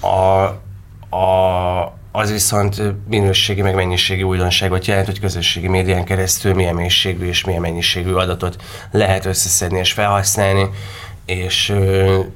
A, 0.00 1.16
a, 1.16 1.98
az 2.12 2.30
viszont 2.30 2.82
minőségi 3.08 3.62
meg 3.62 3.74
mennyiségi 3.74 4.22
újdonságot 4.22 4.86
jelent, 4.86 5.06
hogy 5.06 5.20
közösségi 5.20 5.68
médián 5.68 6.04
keresztül 6.04 6.54
milyen 6.54 6.74
mélységű 6.74 7.26
és 7.26 7.44
milyen 7.44 7.60
mennyiségű 7.60 8.12
adatot 8.12 8.62
lehet 8.90 9.24
összeszedni 9.24 9.78
és 9.78 9.92
felhasználni, 9.92 10.70
és, 11.28 11.74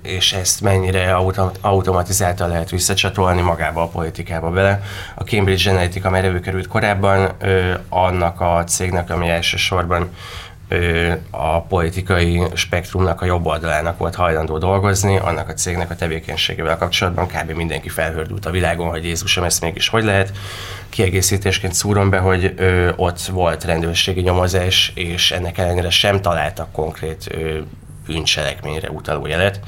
és 0.02 0.32
ezt 0.32 0.60
mennyire 0.60 1.14
autom- 1.14 1.58
automatizáltan 1.60 2.48
lehet 2.48 2.70
visszacsatolni 2.70 3.40
magába 3.40 3.82
a 3.82 3.88
politikába 3.88 4.50
bele. 4.50 4.82
A 5.14 5.22
Cambridge 5.22 5.70
Analytica 5.70 6.10
már 6.10 6.24
előkerült 6.24 6.66
korábban, 6.66 7.30
ö, 7.38 7.72
annak 7.88 8.40
a 8.40 8.64
cégnek, 8.64 9.10
ami 9.10 9.28
elsősorban 9.28 10.10
a 11.30 11.62
politikai 11.62 12.42
spektrumnak 12.54 13.20
a 13.20 13.24
jobb 13.24 13.46
oldalának 13.46 13.98
volt 13.98 14.14
hajlandó 14.14 14.58
dolgozni, 14.58 15.16
annak 15.18 15.48
a 15.48 15.54
cégnek 15.54 15.90
a 15.90 15.94
tevékenységével 15.94 16.76
kapcsolatban 16.76 17.26
kb. 17.26 17.50
mindenki 17.50 17.88
felhördült 17.88 18.46
a 18.46 18.50
világon, 18.50 18.88
hogy 18.88 19.04
Jézusom, 19.04 19.44
ezt 19.44 19.60
mégis 19.60 19.88
hogy 19.88 20.04
lehet. 20.04 20.32
Kiegészítésként 20.88 21.72
szúrom 21.72 22.10
be, 22.10 22.18
hogy 22.18 22.54
ö, 22.56 22.90
ott 22.96 23.20
volt 23.20 23.64
rendőrségi 23.64 24.20
nyomozás, 24.20 24.92
és 24.94 25.30
ennek 25.30 25.58
ellenére 25.58 25.90
sem 25.90 26.20
találtak 26.20 26.72
konkrét 26.72 27.26
ö, 27.30 27.58
bűncselekményre 28.06 28.90
utaló 28.90 29.26
jelet. 29.26 29.60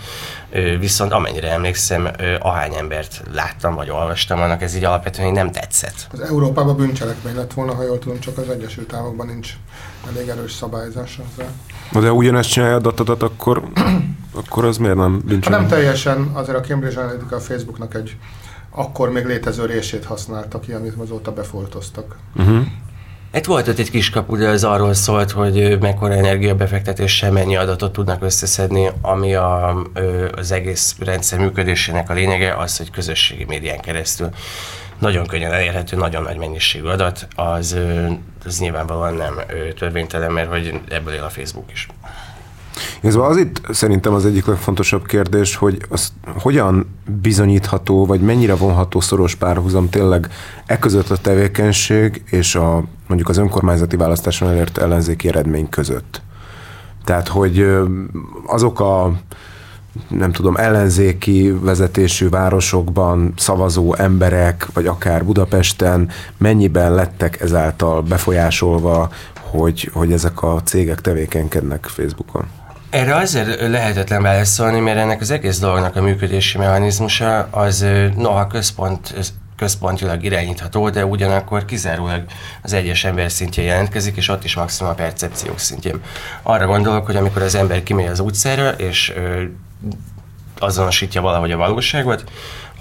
Viszont 0.79 1.13
amennyire 1.13 1.51
emlékszem, 1.51 2.09
ahány 2.39 2.75
embert 2.75 3.23
láttam 3.33 3.75
vagy 3.75 3.91
olvastam, 3.91 4.41
annak 4.41 4.63
ez 4.63 4.75
így 4.77 4.85
alapvetően 4.85 5.33
nem 5.33 5.51
tetszett. 5.53 6.07
Az 6.13 6.21
Európában 6.21 6.77
bűncselekmény 6.77 7.35
lett 7.37 7.53
volna, 7.53 7.75
ha 7.75 7.83
jól 7.83 7.99
tudom, 7.99 8.21
csak 8.21 8.39
az 8.39 8.49
Egyesült 8.49 8.93
Államokban 8.93 9.27
nincs 9.27 9.53
elég 10.09 10.29
erős 10.29 10.53
szabályzás 10.53 11.21
ezzel. 11.33 11.51
Na 11.93 12.01
de 12.01 12.09
ha 12.09 12.15
ugyanezt 12.15 12.51
csinálja 12.51 12.77
a 12.77 12.81
datadat, 12.81 13.23
akkor, 13.23 13.63
akkor 14.47 14.65
az 14.65 14.77
miért 14.77 14.95
nem 14.97 15.05
Ha 15.05 15.11
nem 15.11 15.21
bűncselekmény? 15.27 15.69
teljesen, 15.69 16.31
azért 16.33 16.59
a 16.59 16.61
Cambridge 16.61 17.01
Analytica 17.01 17.37
a 17.37 17.41
Facebooknak 17.41 17.95
egy 17.95 18.17
akkor 18.71 19.11
még 19.11 19.25
létező 19.25 19.65
részét 19.67 20.05
használta 20.05 20.61
ki, 20.61 20.73
amit 20.73 20.95
azóta 20.99 21.33
befoltoztak. 21.33 22.17
Uh-huh. 22.37 22.67
Hát 23.35 23.47
volt 23.47 23.69
ott 23.69 23.79
egy 23.79 23.91
kis 23.91 24.11
kapu, 24.11 24.37
de 24.37 24.49
az 24.49 24.65
arról 24.65 24.95
szólt, 24.95 25.31
hogy 25.31 25.79
mekkora 25.81 26.15
energiabefektetéssel 26.15 27.31
mennyi 27.31 27.57
adatot 27.57 27.93
tudnak 27.93 28.23
összeszedni, 28.23 28.91
ami 29.01 29.35
a, 29.35 29.83
az 30.37 30.53
egész 30.53 30.97
rendszer 30.99 31.39
működésének 31.39 32.11
a 32.11 32.15
lényege 32.15 32.55
az, 32.57 32.77
hogy 32.77 32.91
közösségi 32.91 33.45
médián 33.45 33.81
keresztül 33.81 34.29
nagyon 34.99 35.27
könnyen 35.27 35.53
elérhető, 35.53 35.97
nagyon 35.97 36.23
nagy 36.23 36.37
mennyiségű 36.37 36.87
adat, 36.87 37.29
az, 37.35 37.77
az 38.45 38.59
nyilvánvalóan 38.59 39.15
nem 39.15 39.41
törvénytelen, 39.79 40.33
mert 40.33 40.49
hogy 40.49 40.81
ebből 40.89 41.15
él 41.15 41.23
a 41.23 41.31
Facebook 41.31 41.73
is. 41.73 41.89
Ez 43.05 43.15
az 43.15 43.37
itt 43.37 43.61
szerintem 43.71 44.15
az 44.15 44.27
egyik 44.27 44.47
legfontosabb 44.47 45.07
kérdés, 45.07 45.57
hogy 45.57 45.79
az 45.89 46.13
hogyan 46.39 46.87
bizonyítható, 47.21 48.07
vagy 48.07 48.21
mennyire 48.21 48.55
vonható 48.55 49.01
szoros 49.01 49.35
párhuzam 49.35 49.89
tényleg 49.89 50.29
e 50.67 50.79
között 50.79 51.11
a 51.11 51.17
tevékenység 51.17 52.23
és 52.31 52.55
a 52.55 52.85
mondjuk 53.07 53.29
az 53.29 53.37
önkormányzati 53.37 53.97
választáson 53.97 54.49
elért 54.49 54.79
ellenzéki 54.79 55.29
eredmény 55.29 55.69
között. 55.69 56.23
Tehát, 57.05 57.29
hogy 57.29 57.67
azok 58.47 58.81
a 58.81 59.13
nem 60.09 60.33
tudom, 60.33 60.57
ellenzéki 60.57 61.51
vezetésű 61.61 62.29
városokban 62.29 63.33
szavazó 63.37 63.95
emberek, 63.95 64.67
vagy 64.73 64.87
akár 64.87 65.25
Budapesten 65.25 66.09
mennyiben 66.37 66.95
lettek 66.95 67.41
ezáltal 67.41 68.03
befolyásolva, 68.03 69.11
hogy, 69.51 69.91
hogy 69.93 70.13
ezek 70.13 70.43
a 70.43 70.61
cégek 70.63 71.01
tevékenykednek 71.01 71.85
Facebookon? 71.85 72.45
Erre 72.95 73.17
azért 73.17 73.61
lehetetlen 73.69 74.23
válaszolni, 74.23 74.81
mert 74.81 74.99
ennek 74.99 75.21
az 75.21 75.31
egész 75.31 75.59
dolognak 75.59 75.97
a 75.97 76.03
működési 76.03 76.59
mechanizmusa 76.59 77.49
az 77.51 77.87
noha 78.17 78.47
központ, 78.47 79.33
központilag 79.57 80.25
irányítható, 80.25 80.91
de 80.91 81.07
ugyanakkor 81.07 81.65
kizárólag 81.65 82.25
az 82.63 82.73
egyes 82.73 83.05
ember 83.05 83.31
szintjén 83.31 83.67
jelentkezik, 83.67 84.17
és 84.17 84.29
ott 84.29 84.45
is 84.45 84.55
maximum 84.55 84.93
a 84.93 84.95
percepciók 84.95 85.59
szintjén. 85.59 86.01
Arra 86.43 86.67
gondolok, 86.67 87.07
hogy 87.07 87.17
amikor 87.17 87.43
az 87.43 87.55
ember 87.55 87.83
kimegy 87.83 88.07
az 88.07 88.21
utcára, 88.21 88.71
és 88.71 89.13
azonosítja 90.59 91.21
valahogy 91.21 91.53
a 91.53 91.57
valóságot, 91.57 92.25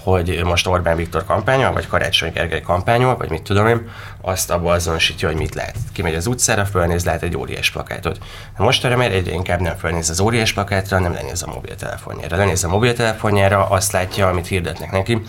hogy 0.04 0.40
most 0.44 0.66
Orbán 0.66 0.96
Viktor 0.96 1.24
kampányol, 1.24 1.72
vagy 1.72 1.86
Karácsony 1.86 2.32
Gergely 2.32 2.60
kampányol, 2.60 3.16
vagy 3.16 3.30
mit 3.30 3.42
tudom 3.42 3.66
én, 3.66 3.88
azt 4.20 4.50
abból 4.50 4.72
azonosítja, 4.72 5.28
hogy 5.28 5.36
mit 5.36 5.54
lát. 5.54 5.74
Kimegy 5.92 6.14
az 6.14 6.26
utcára, 6.26 6.64
fölnéz, 6.64 7.04
lát 7.04 7.22
egy 7.22 7.36
óriás 7.36 7.70
plakátot. 7.70 8.18
De 8.56 8.64
most 8.64 8.84
arra 8.84 8.96
már 8.96 9.12
egyre 9.12 9.32
inkább 9.32 9.60
nem 9.60 9.76
fölnéz 9.76 10.10
az 10.10 10.20
óriás 10.20 10.52
plakátra, 10.52 10.98
nem 10.98 11.12
lenéz 11.12 11.42
a 11.42 11.46
mobiltelefonjára. 11.46 12.36
Lenéz 12.36 12.64
a 12.64 12.68
mobiltelefonjára, 12.68 13.68
azt 13.68 13.92
látja, 13.92 14.28
amit 14.28 14.46
hirdetnek 14.46 14.90
neki. 14.90 15.22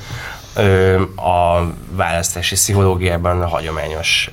A 1.15 1.62
választási 1.89 2.55
pszichológiában 2.55 3.41
a 3.41 3.48
hagyományos 3.48 4.32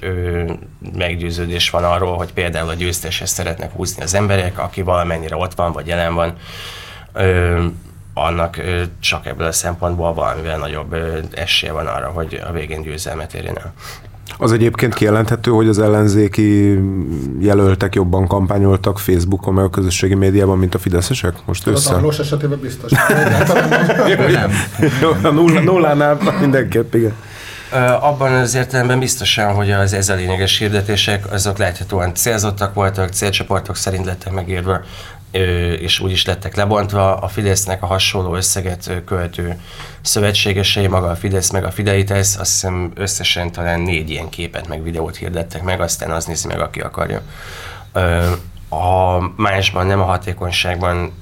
meggyőződés 0.96 1.70
van 1.70 1.84
arról, 1.84 2.16
hogy 2.16 2.32
például 2.32 2.68
a 2.68 2.74
győzteshez 2.74 3.30
szeretnek 3.30 3.72
húzni 3.72 4.02
az 4.02 4.14
emberek, 4.14 4.58
aki 4.58 4.82
valamennyire 4.82 5.36
ott 5.36 5.54
van, 5.54 5.72
vagy 5.72 5.86
jelen 5.86 6.14
van. 6.14 6.36
Annak 8.14 8.60
csak 9.00 9.26
ebből 9.26 9.46
a 9.46 9.52
szempontból 9.52 10.14
valamivel 10.14 10.58
nagyobb 10.58 10.96
esélye 11.34 11.72
van 11.72 11.86
arra, 11.86 12.08
hogy 12.08 12.42
a 12.48 12.52
végén 12.52 12.82
győzelmet 12.82 13.34
érjen 13.34 13.58
el. 13.58 13.72
Az 14.38 14.52
egyébként 14.52 14.94
kijelenthető, 14.94 15.50
hogy 15.50 15.68
az 15.68 15.78
ellenzéki 15.78 16.78
jelöltek 17.40 17.94
jobban 17.94 18.26
kampányoltak 18.26 18.98
Facebookon, 18.98 19.54
meg 19.54 19.64
a 19.64 19.70
közösségi 19.70 20.14
médiában, 20.14 20.58
mint 20.58 20.74
a 20.74 20.78
fideszesek? 20.78 21.34
Most 21.44 21.66
össze? 21.66 21.94
Az 21.94 22.20
esetében 22.20 22.60
biztos. 22.60 22.90
nem. 24.32 24.50
a 25.22 25.28
nulla, 25.28 25.60
nullánál 25.60 26.18
mindenképp, 26.40 26.94
igen. 26.94 27.14
Abban 28.00 28.32
az 28.32 28.54
értelemben 28.54 28.98
biztosan, 28.98 29.54
hogy 29.54 29.70
az 29.70 29.92
ez 29.92 30.08
a 30.08 30.14
lényeges 30.14 30.58
hirdetések, 30.58 31.32
azok 31.32 31.58
láthatóan 31.58 32.14
célzottak 32.14 32.74
voltak, 32.74 33.08
célcsoportok 33.08 33.76
szerint 33.76 34.04
lettek 34.04 34.32
megírva, 34.32 34.80
és 35.80 36.00
úgy 36.00 36.10
is 36.10 36.24
lettek 36.26 36.56
lebontva. 36.56 37.16
A 37.16 37.28
Fidesznek 37.28 37.82
a 37.82 37.86
hasonló 37.86 38.34
összeget 38.34 39.02
költő 39.04 39.60
szövetségesei, 40.00 40.86
maga 40.86 41.10
a 41.10 41.16
Fidesz, 41.16 41.50
meg 41.50 41.64
a 41.64 41.70
Fidelitas, 41.70 42.18
azt 42.18 42.50
hiszem 42.50 42.92
összesen 42.94 43.52
talán 43.52 43.80
négy 43.80 44.10
ilyen 44.10 44.28
képet, 44.28 44.68
meg 44.68 44.82
videót 44.82 45.16
hirdettek 45.16 45.62
meg, 45.62 45.80
aztán 45.80 46.10
az 46.10 46.24
nézi 46.24 46.46
meg, 46.46 46.60
aki 46.60 46.80
akarja. 46.80 47.22
A 48.68 49.18
másban, 49.36 49.86
nem 49.86 50.00
a 50.00 50.04
hatékonyságban, 50.04 51.12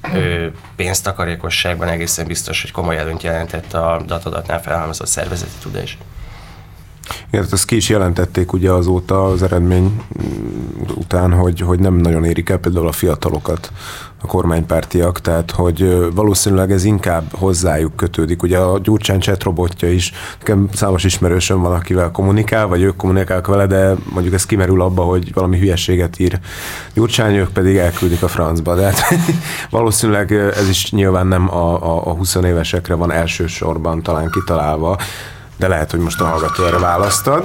pénztakarékosságban 0.77 1.89
egészen 1.89 2.27
biztos, 2.27 2.61
hogy 2.61 2.71
komoly 2.71 2.99
előnyt 2.99 3.23
jelentett 3.23 3.73
a 3.75 4.03
datadatnál 4.07 4.63
felhalmozott 4.63 5.07
szervezeti 5.07 5.57
tudás. 5.63 5.99
Igen, 7.31 7.47
ezt 7.53 7.65
ki 7.65 7.77
is 7.77 7.89
jelentették 7.89 8.53
ugye 8.53 8.71
azóta 8.71 9.25
az 9.25 9.43
eredmény 9.43 10.03
után, 10.95 11.33
hogy, 11.33 11.61
hogy 11.61 11.79
nem 11.81 11.95
nagyon 11.95 12.25
érik 12.25 12.49
el 12.49 12.59
például 12.59 12.87
a 12.87 12.93
fiatalokat 12.93 13.73
a 14.23 14.27
kormánypártiak, 14.27 15.21
tehát 15.21 15.51
hogy 15.51 16.09
valószínűleg 16.15 16.73
ez 16.73 16.85
inkább 16.85 17.25
hozzájuk 17.33 17.97
kötődik. 17.97 18.43
Ugye 18.43 18.59
a 18.59 18.79
Gyurcsány 18.79 19.21
chat 19.21 19.43
robotja 19.43 19.93
is, 19.93 20.13
nekem 20.39 20.69
számos 20.73 21.05
ismerősöm 21.05 21.61
van, 21.61 21.73
akivel 21.73 22.11
kommunikál, 22.11 22.67
vagy 22.67 22.83
ők 22.83 22.97
kommunikálnak 22.97 23.47
vele, 23.47 23.67
de 23.67 23.95
mondjuk 24.13 24.35
ez 24.35 24.47
kimerül 24.47 24.83
abba, 24.83 25.03
hogy 25.03 25.35
valami 25.35 25.59
hülyeséget 25.59 26.19
ír 26.19 26.39
Gyurcsány, 26.95 27.35
ők 27.35 27.49
pedig 27.49 27.77
elküldik 27.77 28.23
a 28.23 28.29
francba. 28.29 28.75
De 28.75 28.83
hát 28.83 29.01
valószínűleg 29.71 30.33
ez 30.33 30.69
is 30.69 30.91
nyilván 30.91 31.27
nem 31.27 31.55
a, 31.55 31.83
a, 31.83 32.07
a 32.07 32.15
20 32.15 32.35
évesekre 32.35 32.95
van 32.95 33.13
elsősorban 33.13 34.03
talán 34.03 34.31
kitalálva, 34.31 34.99
de 35.61 35.69
lehet, 35.69 35.91
hogy 35.91 36.01
most 36.01 36.21
a 36.21 36.27
hallgató 36.27 36.65
erre 36.65 36.79
választad. 36.79 37.45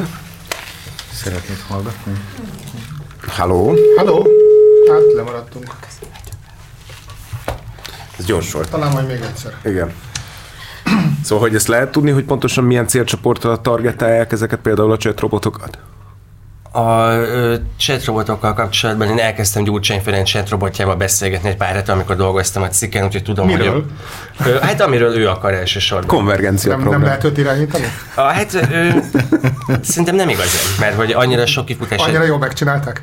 Szeretnéd 1.13 1.59
hallgatni? 1.67 2.13
Halló? 3.27 3.75
Halló? 3.97 4.27
Hát 4.91 5.13
lemaradtunk. 5.15 5.65
Ez 8.17 8.25
gyors 8.25 8.51
volt. 8.51 8.69
Talán 8.69 8.91
majd 8.91 9.07
még 9.07 9.21
egyszer. 9.21 9.57
Igen. 9.63 9.93
Szóval, 11.23 11.47
hogy 11.47 11.55
ezt 11.55 11.67
lehet 11.67 11.91
tudni, 11.91 12.11
hogy 12.11 12.23
pontosan 12.23 12.63
milyen 12.63 12.87
célcsoportra 12.87 13.61
targetálják 13.61 14.31
ezeket 14.31 14.59
például 14.59 14.91
a 14.91 14.97
chat 14.97 15.19
robotokat? 15.19 15.79
A 16.75 17.11
chatrobotokkal 17.77 18.53
kapcsolatban 18.53 19.07
én 19.07 19.19
elkezdtem 19.19 19.63
Gyurcsány 19.63 20.01
Ferenc 20.01 20.29
chatrobotjával 20.29 20.95
beszélgetni 20.95 21.49
egy 21.49 21.57
pár 21.57 21.73
hete, 21.73 21.91
amikor 21.91 22.15
dolgoztam 22.15 22.63
a 22.63 22.67
cikken, 22.67 23.05
úgyhogy 23.05 23.23
tudom, 23.23 23.47
Miről? 23.47 23.85
hogy... 24.37 24.47
Ő, 24.47 24.57
hát 24.61 24.81
amiről 24.81 25.17
ő 25.17 25.27
akar 25.27 25.53
elsősorban. 25.53 26.07
Konvergencia 26.07 26.69
Nem, 26.69 26.79
program. 26.79 27.01
nem 27.01 27.09
lehet 27.09 27.23
őt 27.23 27.37
irányítani? 27.37 27.85
A, 28.15 28.21
hát 28.21 28.53
ő, 28.71 29.03
szerintem 29.81 30.15
nem 30.15 30.29
igazán, 30.29 30.61
mert 30.79 30.95
hogy 30.95 31.11
annyira 31.11 31.45
sok 31.45 31.65
kifutás... 31.65 32.01
Annyira 32.01 32.23
jól 32.23 32.37
megcsinálták? 32.37 33.01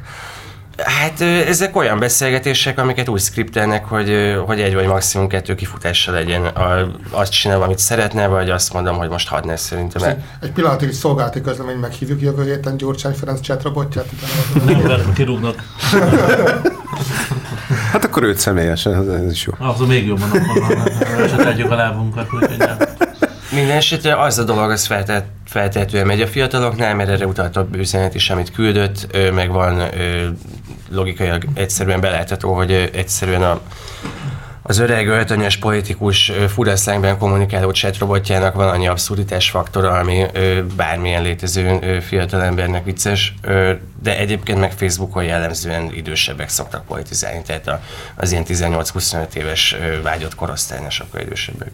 Hát 0.76 1.20
ezek 1.20 1.76
olyan 1.76 1.98
beszélgetések, 1.98 2.78
amiket 2.78 3.08
úgy 3.08 3.20
skriptelnek, 3.20 3.85
hogy, 3.85 4.37
hogy 4.46 4.61
egy 4.61 4.74
vagy 4.74 4.87
maximum 4.87 5.28
kettő 5.28 5.54
kifutása 5.54 6.12
legyen. 6.12 6.44
A, 6.44 6.90
azt 7.11 7.32
csinálom, 7.32 7.62
amit 7.62 7.78
szeretne, 7.78 8.26
vagy 8.26 8.50
azt 8.50 8.72
mondom, 8.72 8.96
hogy 8.96 9.08
most 9.08 9.28
hadd 9.28 9.46
ne 9.46 9.56
szerintem. 9.56 10.02
el. 10.02 10.24
Egy 10.40 10.52
pillanatig 10.52 10.88
egy 10.88 10.94
szolgálati 10.94 11.40
közlemény 11.40 11.76
meghívjuk 11.76 12.20
jövő 12.20 12.44
héten 12.44 12.76
Gyurcsány 12.76 13.14
Ferenc 13.14 13.40
chatrobotját. 13.40 14.06
Nem, 14.66 14.80
mert 14.80 15.12
kirúgnak. 15.12 15.62
Hát 17.92 18.04
akkor 18.04 18.22
őt 18.22 18.38
személyesen, 18.38 18.94
ez, 18.94 19.06
ez 19.06 19.30
is 19.30 19.46
jó. 19.46 19.52
Azon 19.58 19.87
még 19.88 20.06
jobban 20.06 20.28
van, 20.30 20.87
és 21.24 21.30
tegyük 21.37 21.70
a 21.70 21.74
lábunkat. 21.74 22.26
Minden 23.52 23.76
esetre 23.76 24.20
az 24.20 24.38
a 24.38 24.44
dolog, 24.44 24.70
az 24.70 24.87
feltelt, 24.87 25.24
feltehetően 25.46 26.06
megy 26.06 26.20
a 26.20 26.26
fiataloknál, 26.26 26.94
mert 26.94 27.08
erre 27.08 27.26
utalt 27.26 27.56
a 27.56 27.66
üzenet 27.72 28.14
is, 28.14 28.30
amit 28.30 28.52
küldött, 28.52 29.16
meg 29.35 29.50
van 29.50 29.82
logikailag 30.92 31.44
egyszerűen 31.55 32.00
belátható, 32.00 32.55
hogy 32.55 32.72
ö, 32.72 32.85
egyszerűen 32.92 33.42
a, 33.42 33.61
az 34.62 34.78
öreg, 34.78 35.09
öltönyös 35.09 35.57
politikus 35.57 36.28
ö, 36.28 36.48
furaszlányban 36.48 37.18
kommunikáló 37.18 37.70
chatrobotjának 37.70 38.55
van 38.55 38.68
annyi 38.68 38.88
abszurditás 38.88 39.50
faktora, 39.50 39.90
ami 39.98 40.26
bármilyen 40.76 41.22
létező 41.22 42.00
fiatal 42.00 42.42
embernek 42.42 42.85
vicces, 42.85 43.35
de 44.02 44.18
egyébként 44.18 44.59
meg 44.59 44.72
Facebookon 44.72 45.24
jellemzően 45.24 45.92
idősebbek 45.94 46.48
szoktak 46.48 46.85
politizálni, 46.85 47.42
tehát 47.42 47.81
az 48.14 48.33
ilyen 48.33 48.44
18-25 48.48 49.35
éves 49.35 49.76
ö, 49.81 50.02
vágyott 50.02 50.35
korosztálynál 50.35 50.90
sokkal 50.90 51.20
idősebbek. 51.20 51.70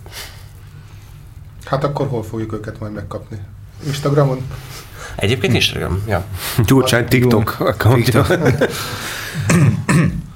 Hát 1.65 1.85
akkor 1.85 2.09
hol 2.09 2.23
fogjuk 2.23 2.53
őket 2.53 2.81
majd 2.81 2.93
megkapni? 2.93 3.39
Instagramon? 3.87 4.47
Egyébként 5.19 5.55
Instagram, 5.55 6.03
ja. 6.07 6.25
Gyurcsány 6.65 7.07
TikTok 7.07 7.57
accountja. 7.59 8.27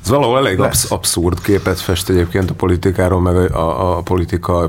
Ez 0.02 0.08
valahol 0.08 0.38
elég 0.38 0.60
absz- 0.60 0.90
abszurd 0.90 1.40
képet 1.40 1.80
fest 1.80 2.08
egyébként 2.08 2.50
a 2.50 2.54
politikáról, 2.54 3.20
meg 3.20 3.36
a, 3.36 3.56
a, 3.56 3.96
a 3.96 4.02
politikai 4.02 4.68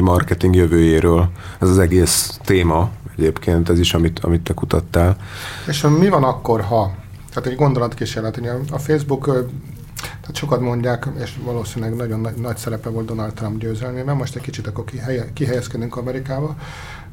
marketing 0.00 0.54
jövőjéről. 0.54 1.28
Ez 1.58 1.68
az 1.68 1.78
egész 1.78 2.38
téma 2.44 2.90
egyébként, 3.16 3.68
ez 3.68 3.78
is, 3.78 3.94
amit, 3.94 4.18
amit 4.18 4.40
te 4.40 4.52
kutattál. 4.52 5.16
És 5.66 5.86
mi 5.98 6.08
van 6.08 6.24
akkor, 6.24 6.60
ha? 6.60 6.94
Tehát 7.32 7.48
egy 7.48 7.56
gondolatkísérlet, 7.56 8.36
ugye 8.36 8.52
a 8.70 8.78
Facebook, 8.78 9.24
tehát 10.20 10.36
sokat 10.36 10.60
mondják, 10.60 11.08
és 11.22 11.32
valószínűleg 11.44 11.96
nagyon 11.96 12.20
nagy, 12.20 12.34
nagy 12.34 12.56
szerepe 12.56 12.88
volt 12.88 13.06
Donald 13.06 13.32
Trump 13.32 13.58
győzelmében, 13.58 14.16
most 14.16 14.36
egy 14.36 14.42
kicsit 14.42 14.66
akkor 14.66 14.84
kihelye, 14.84 15.32
kihelyezkedünk 15.32 15.96
Amerikába. 15.96 16.56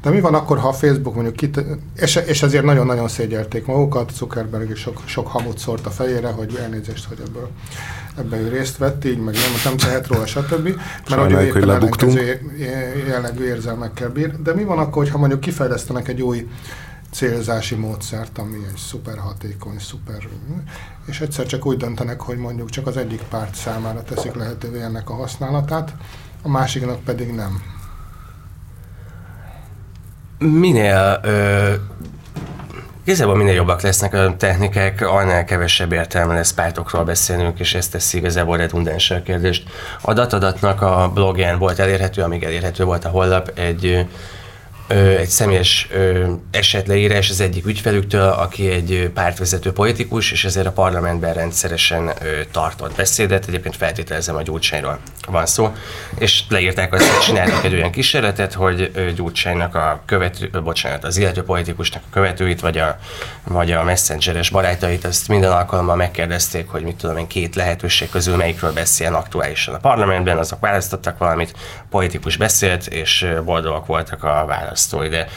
De 0.01 0.09
mi 0.09 0.19
van 0.19 0.33
akkor, 0.33 0.59
ha 0.59 0.67
a 0.67 0.73
Facebook 0.73 1.13
mondjuk, 1.15 1.35
kit, 1.35 1.61
és, 1.95 2.15
és 2.15 2.41
ezért 2.41 2.63
nagyon-nagyon 2.63 3.07
szégyelték 3.07 3.65
magukat, 3.65 4.11
Zuckerberg 4.13 4.69
is 4.69 4.79
sok, 4.79 5.01
sok 5.05 5.27
hamut 5.27 5.57
szórt 5.57 5.85
a 5.85 5.89
fejére, 5.89 6.27
hogy 6.27 6.55
elnézést, 6.61 7.05
hogy 7.05 7.17
ebből 7.27 7.49
ebben 8.17 8.39
ő 8.39 8.49
részt 8.49 8.77
vett, 8.77 9.05
így 9.05 9.17
meg 9.17 9.33
nem, 9.33 9.51
nem 9.63 9.77
tehet 9.77 10.07
róla, 10.07 10.25
stb. 10.25 10.63
Mert 10.63 11.07
Sajnáljuk, 11.07 11.51
hogy 11.51 11.63
hogy 11.63 11.71
ellenkező 11.71 12.51
jellegű 13.07 13.43
érzelmekkel 13.43 14.09
bír. 14.09 14.41
De 14.41 14.53
mi 14.53 14.63
van 14.63 14.77
akkor, 14.77 15.09
ha 15.09 15.17
mondjuk 15.17 15.39
kifejlesztenek 15.39 16.07
egy 16.07 16.21
új 16.21 16.47
célzási 17.11 17.75
módszert, 17.75 18.37
ami 18.37 18.57
egy 18.67 18.77
szuper 18.77 19.17
hatékony, 19.17 19.79
szuper... 19.79 20.27
És 21.05 21.21
egyszer 21.21 21.45
csak 21.45 21.65
úgy 21.65 21.77
döntenek, 21.77 22.21
hogy 22.21 22.37
mondjuk 22.37 22.69
csak 22.69 22.87
az 22.87 22.97
egyik 22.97 23.21
párt 23.21 23.55
számára 23.55 24.03
teszik 24.03 24.33
lehetővé 24.33 24.81
ennek 24.81 25.09
a 25.09 25.13
használatát, 25.13 25.93
a 26.41 26.49
másiknak 26.49 26.99
pedig 27.03 27.31
nem. 27.31 27.61
Minél 30.39 31.19
ö, 31.23 31.73
Igazából 33.09 33.35
minél 33.35 33.53
jobbak 33.53 33.81
lesznek 33.81 34.13
a 34.13 34.35
technikák, 34.37 35.01
annál 35.01 35.45
kevesebb 35.45 35.91
értelme 35.91 36.33
lesz 36.33 36.53
pártokról 36.53 37.03
beszélnünk, 37.03 37.59
és 37.59 37.73
ezt 37.73 37.91
teszi 37.91 38.17
igazából 38.17 38.57
redundáns 38.57 39.11
a 39.11 39.21
kérdést. 39.21 39.69
A 40.01 40.13
datadatnak 40.13 40.81
a 40.81 41.11
blogján 41.13 41.57
volt 41.57 41.79
elérhető, 41.79 42.21
amíg 42.21 42.43
elérhető 42.43 42.83
volt 42.83 43.05
a 43.05 43.09
honlap, 43.09 43.51
egy 43.55 44.05
egy 44.89 45.27
személyes 45.27 45.87
ö, 45.91 46.31
esetleírás 46.51 47.29
az 47.29 47.39
egyik 47.39 47.65
ügyfelüktől, 47.65 48.27
aki 48.27 48.69
egy 48.69 49.11
pártvezető 49.13 49.71
politikus, 49.71 50.31
és 50.31 50.45
ezért 50.45 50.67
a 50.67 50.71
parlamentben 50.71 51.33
rendszeresen 51.33 52.11
tartott 52.51 52.95
beszédet, 52.95 53.47
egyébként 53.47 53.75
feltételezem 53.75 54.35
a 54.35 54.41
Gyurcsányról 54.41 54.99
van 55.27 55.45
szó, 55.45 55.73
és 56.17 56.43
leírták 56.49 56.93
azt, 56.93 57.09
hogy 57.09 57.25
csináltak 57.25 57.63
egy 57.63 57.73
olyan 57.73 57.91
kísérletet, 57.91 58.53
hogy 58.53 58.91
ö, 58.93 59.09
a 59.73 60.01
követő, 60.05 60.49
ö, 60.51 60.61
bocsánat, 60.61 61.03
az 61.03 61.17
illető 61.17 61.43
politikusnak 61.43 62.03
a 62.05 62.13
követőit, 62.13 62.59
vagy 62.59 62.77
a, 62.77 62.99
vagy 63.43 63.71
a 63.71 63.83
messengeres 63.83 64.49
barátait, 64.49 65.05
azt 65.05 65.27
minden 65.27 65.51
alkalommal 65.51 65.95
megkérdezték, 65.95 66.67
hogy 66.67 66.83
mit 66.83 66.95
tudom 66.95 67.17
én, 67.17 67.27
két 67.27 67.55
lehetőség 67.55 68.09
közül 68.09 68.35
melyikről 68.35 68.73
beszéljen 68.73 69.15
aktuálisan 69.15 69.73
a 69.73 69.77
parlamentben, 69.77 70.37
azok 70.37 70.59
választottak 70.59 71.17
valamit, 71.17 71.53
politikus 71.89 72.37
beszélt, 72.37 72.87
és 72.87 73.21
ö, 73.21 73.43
boldogak 73.43 73.85
voltak 73.85 74.23
a 74.23 74.45
választói. 74.79 75.07
De 75.07 75.27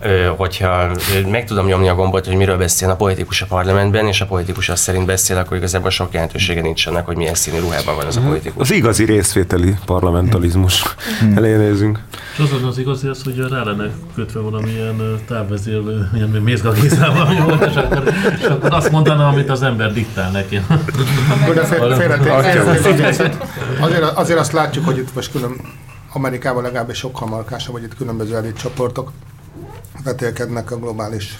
ö, 0.00 0.26
hogyha 0.36 0.90
meg 1.30 1.44
tudom 1.44 1.66
nyomni 1.66 1.88
a 1.88 1.94
gombot, 1.94 2.26
hogy 2.26 2.36
miről 2.36 2.56
beszél 2.56 2.90
a 2.90 2.96
politikus 2.96 3.42
a 3.42 3.46
parlamentben, 3.46 4.06
és 4.06 4.20
a 4.20 4.26
politikus 4.26 4.68
azt 4.68 4.82
szerint 4.82 5.06
beszél, 5.06 5.36
akkor 5.36 5.56
igazából 5.56 5.90
sok 5.90 6.12
jelentősége 6.12 6.60
nincs 6.60 6.86
annak, 6.86 7.06
hogy 7.06 7.16
milyen 7.16 7.34
színű 7.34 7.58
ruhában 7.60 7.96
van 7.96 8.06
az 8.06 8.16
a 8.16 8.20
politikus. 8.20 8.62
Az 8.62 8.70
igazi 8.76 9.04
részvételi 9.04 9.74
parlamentarizmus 9.84 10.82
elé 11.34 11.56
nézünk. 11.56 12.00
És 12.36 12.50
az 12.52 12.64
az 12.68 12.78
igazi 12.78 13.06
az, 13.06 13.22
hogy 13.24 13.36
rá 13.50 13.62
lenne 13.62 13.90
kötve 14.14 14.40
valamilyen 14.40 15.18
távvezérlő, 15.28 16.10
ilyen 16.14 16.28
mézgagézával, 16.28 17.32
és 17.70 17.74
akkor, 17.76 18.12
és 18.40 18.44
akkor 18.44 18.72
azt 18.72 18.90
mondaná, 18.90 19.28
amit 19.28 19.50
az 19.50 19.62
ember 19.62 19.92
diktál 19.92 20.30
neki. 20.30 20.60
De 21.54 21.64
fél- 21.64 21.94
félretéve- 21.94 23.36
azért, 23.80 24.02
azért 24.14 24.38
azt 24.38 24.52
látjuk, 24.52 24.84
hogy 24.84 24.96
itt 24.98 25.14
most 25.14 25.30
külön 25.30 25.56
Amerikában 26.18 26.62
legalábbis 26.62 26.98
sokkal 26.98 27.28
markásabb, 27.28 27.74
hogy 27.74 27.82
itt 27.82 27.96
különböző 27.96 28.36
elitcsoportok 28.36 29.12
vetélkednek 30.04 30.70
a 30.70 30.78
globális 30.78 31.38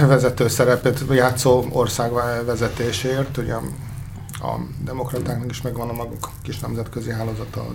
vezető 0.00 0.48
szerepet 0.48 1.04
játszó 1.10 1.64
ország 1.70 2.12
vezetésért. 2.46 3.36
Ugye 3.36 3.54
a 3.54 4.56
demokratáknak 4.84 5.50
is 5.50 5.62
megvan 5.62 5.88
a 5.88 5.92
maguk 5.92 6.30
kis 6.42 6.58
nemzetközi 6.58 7.10
hálózata, 7.10 7.66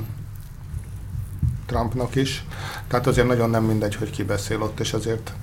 Trumpnak 1.65 2.15
is. 2.15 2.45
Tehát 2.87 3.07
azért 3.07 3.27
nagyon 3.27 3.49
nem 3.49 3.63
mindegy, 3.63 3.95
hogy 3.95 4.09
ki 4.09 4.23
beszél 4.23 4.61
ott, 4.61 4.79
és 4.79 4.93
azért, 4.93 5.33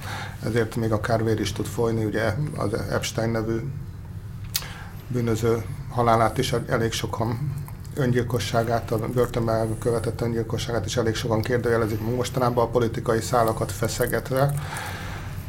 ezért 0.45 0.77
még 0.77 0.93
akár 0.93 1.25
vér 1.25 1.41
is 1.41 1.53
tud 1.53 1.67
folyni. 1.67 2.05
Ugye 2.05 2.35
az 2.57 2.73
Epstein 2.73 3.31
nevű 3.31 3.59
bűnöző 5.09 5.65
halálát 5.91 6.39
is 6.39 6.55
elég 6.69 6.93
sokan 6.93 7.53
öngyilkosságát, 7.99 8.91
a 8.91 8.99
börtönben 9.15 9.79
követett 9.79 10.21
öngyilkosságát 10.21 10.87
is 10.87 10.97
elég 10.97 11.15
sokan 11.15 11.43
kérdőjelezik 11.43 12.01
mostanában 12.01 12.65
a 12.65 12.69
politikai 12.69 13.21
szálakat 13.21 13.73
feszegetve. 13.73 14.55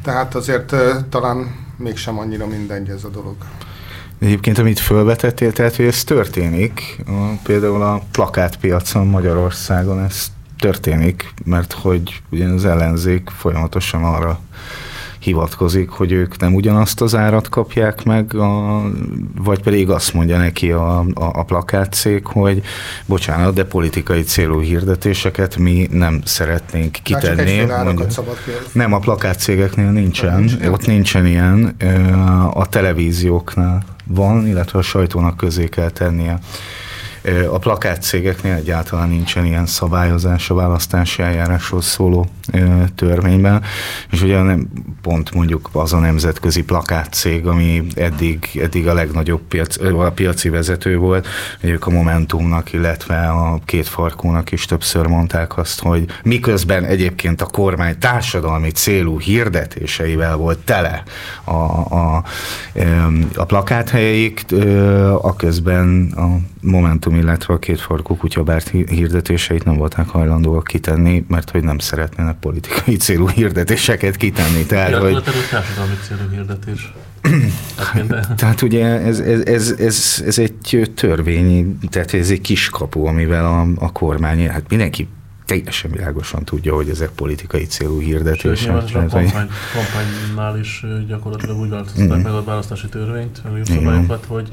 Tehát 0.04 0.36
azért 0.36 0.76
talán 1.10 1.56
mégsem 1.78 2.20
annyira 2.20 2.48
mindegy 2.48 2.90
ez 2.90 3.04
a 3.04 3.10
dolog. 3.10 3.36
Egyébként, 4.20 4.58
amit 4.58 4.80
felvetettél, 4.80 5.52
tehát, 5.52 5.76
hogy 5.76 5.86
ez 5.86 6.04
történik, 6.04 7.04
például 7.44 7.82
a 7.82 8.02
plakátpiacon 8.12 9.08
Magyarországon 9.08 10.00
ez 10.00 10.26
történik, 10.58 11.34
mert 11.46 11.74
hogy 11.74 12.22
ugye 12.30 12.48
az 12.48 12.66
ellenzék 12.66 13.30
folyamatosan 13.30 14.04
arra 14.04 14.40
hivatkozik, 15.30 15.89
hogy 15.89 16.12
ők 16.12 16.39
nem 16.39 16.54
ugyanazt 16.54 17.02
az 17.02 17.15
árat 17.15 17.50
kapják 17.50 18.04
meg, 18.04 18.36
a, 18.36 18.82
vagy 19.36 19.62
pedig 19.62 19.89
azt 19.89 20.13
mondja 20.13 20.38
neki 20.38 20.72
a, 20.72 21.00
a, 21.00 21.06
a 21.13 21.44
plakátcég, 21.44 22.26
hogy 22.26 22.62
bocsánat, 23.06 23.54
de 23.54 23.63
politikai 23.63 24.22
célú 24.22 24.60
hirdetéseket 24.60 25.58
mi 25.58 25.88
nem 25.92 26.22
szeretnénk 26.26 26.98
kitenni. 27.04 27.65
ki. 27.96 28.52
Nem, 28.72 28.94
a 28.94 29.00
plakátcégeknél 29.00 29.89
nincsen, 29.92 30.39
Nincs 30.39 30.54
ott 30.68 30.86
nincsen 30.86 31.26
ilyen, 31.26 31.76
a 32.54 32.65
televízióknál 32.65 33.84
van, 34.06 34.48
illetve 34.48 34.80
a 34.80 34.82
sajtónak 34.82 35.38
közé 35.38 35.68
kell 35.68 35.89
tennie. 35.89 36.39
A 37.52 37.58
plakátcégeknél 37.58 38.54
egyáltalán 38.54 39.10
nincsen 39.10 39.46
ilyen 39.46 39.66
szabályozás 39.66 40.50
a 40.50 40.56
választási 40.56 41.22
eljárásról 41.22 41.82
szóló 41.82 42.28
törvényben, 42.96 43.64
és 44.12 44.22
ugye 44.22 44.42
nem 44.42 44.68
pont 45.02 45.34
mondjuk 45.34 45.70
az 45.72 45.94
a 45.94 46.00
nemzetközi 46.00 46.64
plakátcég, 46.64 47.48
ami 47.48 47.84
eddig, 47.96 48.60
eddig 48.62 48.88
a 48.88 48.94
legnagyobb 48.94 49.42
piac, 49.42 49.82
a 49.82 50.12
piaci 50.12 50.50
vezető 50.50 50.98
volt, 50.98 51.28
ők 51.62 51.88
a 51.88 51.90
Momentumnak, 51.90 52.74
illetve 52.74 53.30
a 53.30 53.60
két 53.66 53.88
farkónak 53.88 54.52
is 54.52 54.66
többször 54.66 55.06
mondták 55.06 55.58
azt, 55.58 55.82
hogy 55.82 56.06
miközben 56.24 56.84
egyébként 56.84 57.42
a 57.42 57.46
kormány 57.46 58.00
társadalmi 58.00 58.72
célú 58.72 59.20
hirdetéseivel 59.20 60.36
volt 60.36 60.60
tele 60.60 61.04
a, 61.44 61.52
a, 61.52 62.24
a 63.36 63.46
plakáthelyeik, 63.46 64.46
ö, 64.50 65.14
aközben 65.22 66.12
a 66.16 66.38
Momentum, 66.62 67.09
illetve 67.15 67.54
a 67.54 67.60
két 67.60 67.80
farkú 67.80 68.15
kutyabárt 68.15 68.67
hi- 68.69 68.89
hirdetéseit 68.89 69.63
nem 69.63 69.76
voltak 69.76 70.10
hajlandóak 70.10 70.63
kitenni, 70.63 71.26
mert 71.28 71.50
hogy 71.50 71.63
nem 71.63 71.78
szeretnének 71.78 72.36
politikai 72.39 72.95
célú 72.95 73.28
hirdetéseket 73.30 74.15
kitenni. 74.15 74.65
Tehát, 74.65 74.88
hogy, 74.88 75.00
Gyakorlatilag 75.13 75.48
társadalmi 75.50 75.93
célú 76.08 76.30
hirdetés. 76.32 76.93
Hát, 77.78 78.08
de- 78.08 78.28
tehát 78.36 78.62
ugye 78.62 78.86
ez, 78.86 79.19
ez, 79.19 79.41
ez, 79.41 79.76
ez, 79.80 80.24
ez 80.26 80.39
egy 80.39 80.91
törvény, 80.95 81.78
tehát 81.89 82.13
ez 82.13 82.30
egy 82.30 82.41
kiskapu, 82.41 83.06
amivel 83.06 83.45
a, 83.45 83.86
a 83.86 83.91
kormány, 83.91 84.48
hát 84.50 84.63
mindenki 84.69 85.08
teljesen 85.45 85.91
világosan 85.91 86.43
tudja, 86.43 86.76
hogy 86.76 86.89
ezek 86.89 87.10
politikai 87.10 87.65
célú 87.65 88.00
Sőt, 88.00 88.08
hirdetések. 88.10 88.67
nyilván 88.67 89.06
a 89.06 89.10
kampány, 89.10 89.50
kampánynál 89.74 90.60
is 90.60 90.86
gyakorlatilag 91.08 91.58
úgy 91.60 91.69
változtatták 91.69 92.24
meg 92.24 92.34
a 92.34 92.43
választási 92.43 92.88
törvényt, 92.88 93.41
a 93.54 93.58
jogszabályokat, 93.58 94.26
hogy, 94.28 94.48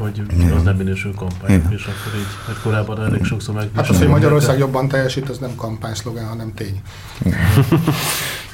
hogy 0.00 0.22
az 0.56 0.62
nem 0.62 0.76
minősül 0.76 1.14
kampány, 1.14 1.50
Igen. 1.50 1.72
és 1.72 1.82
akkor 1.82 2.18
így, 2.18 2.26
hogy 2.46 2.54
korábban 2.62 3.02
elég 3.02 3.24
sokszor 3.24 3.54
meg. 3.54 3.68
Hát 3.74 3.88
az, 3.88 3.98
hogy 3.98 4.08
Magyarország 4.08 4.58
jobban 4.58 4.88
teljesít, 4.88 5.28
az 5.28 5.38
nem 5.38 5.54
kampányszlogán, 5.56 6.26
hanem 6.28 6.52
tény. 6.54 6.80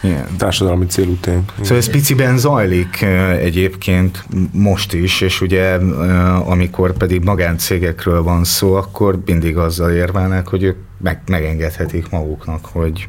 Igen. 0.02 0.26
Társadalmi 0.36 0.86
célú 0.86 1.14
tény. 1.14 1.44
Szóval 1.60 1.76
ez 1.76 1.90
piciben 1.90 2.38
zajlik 2.38 3.02
egyébként 3.40 4.24
most 4.52 4.92
is, 4.92 5.20
és 5.20 5.40
ugye 5.40 5.74
amikor 6.44 6.92
pedig 6.92 7.24
magáncégekről 7.24 8.22
van 8.22 8.44
szó, 8.44 8.74
akkor 8.74 9.22
mindig 9.24 9.56
azzal 9.56 9.90
érvelnek, 9.90 10.48
hogy 10.48 10.62
ők 10.62 10.76
meg, 10.98 11.20
megengedhetik 11.26 12.10
maguknak, 12.10 12.66
hogy 12.72 13.08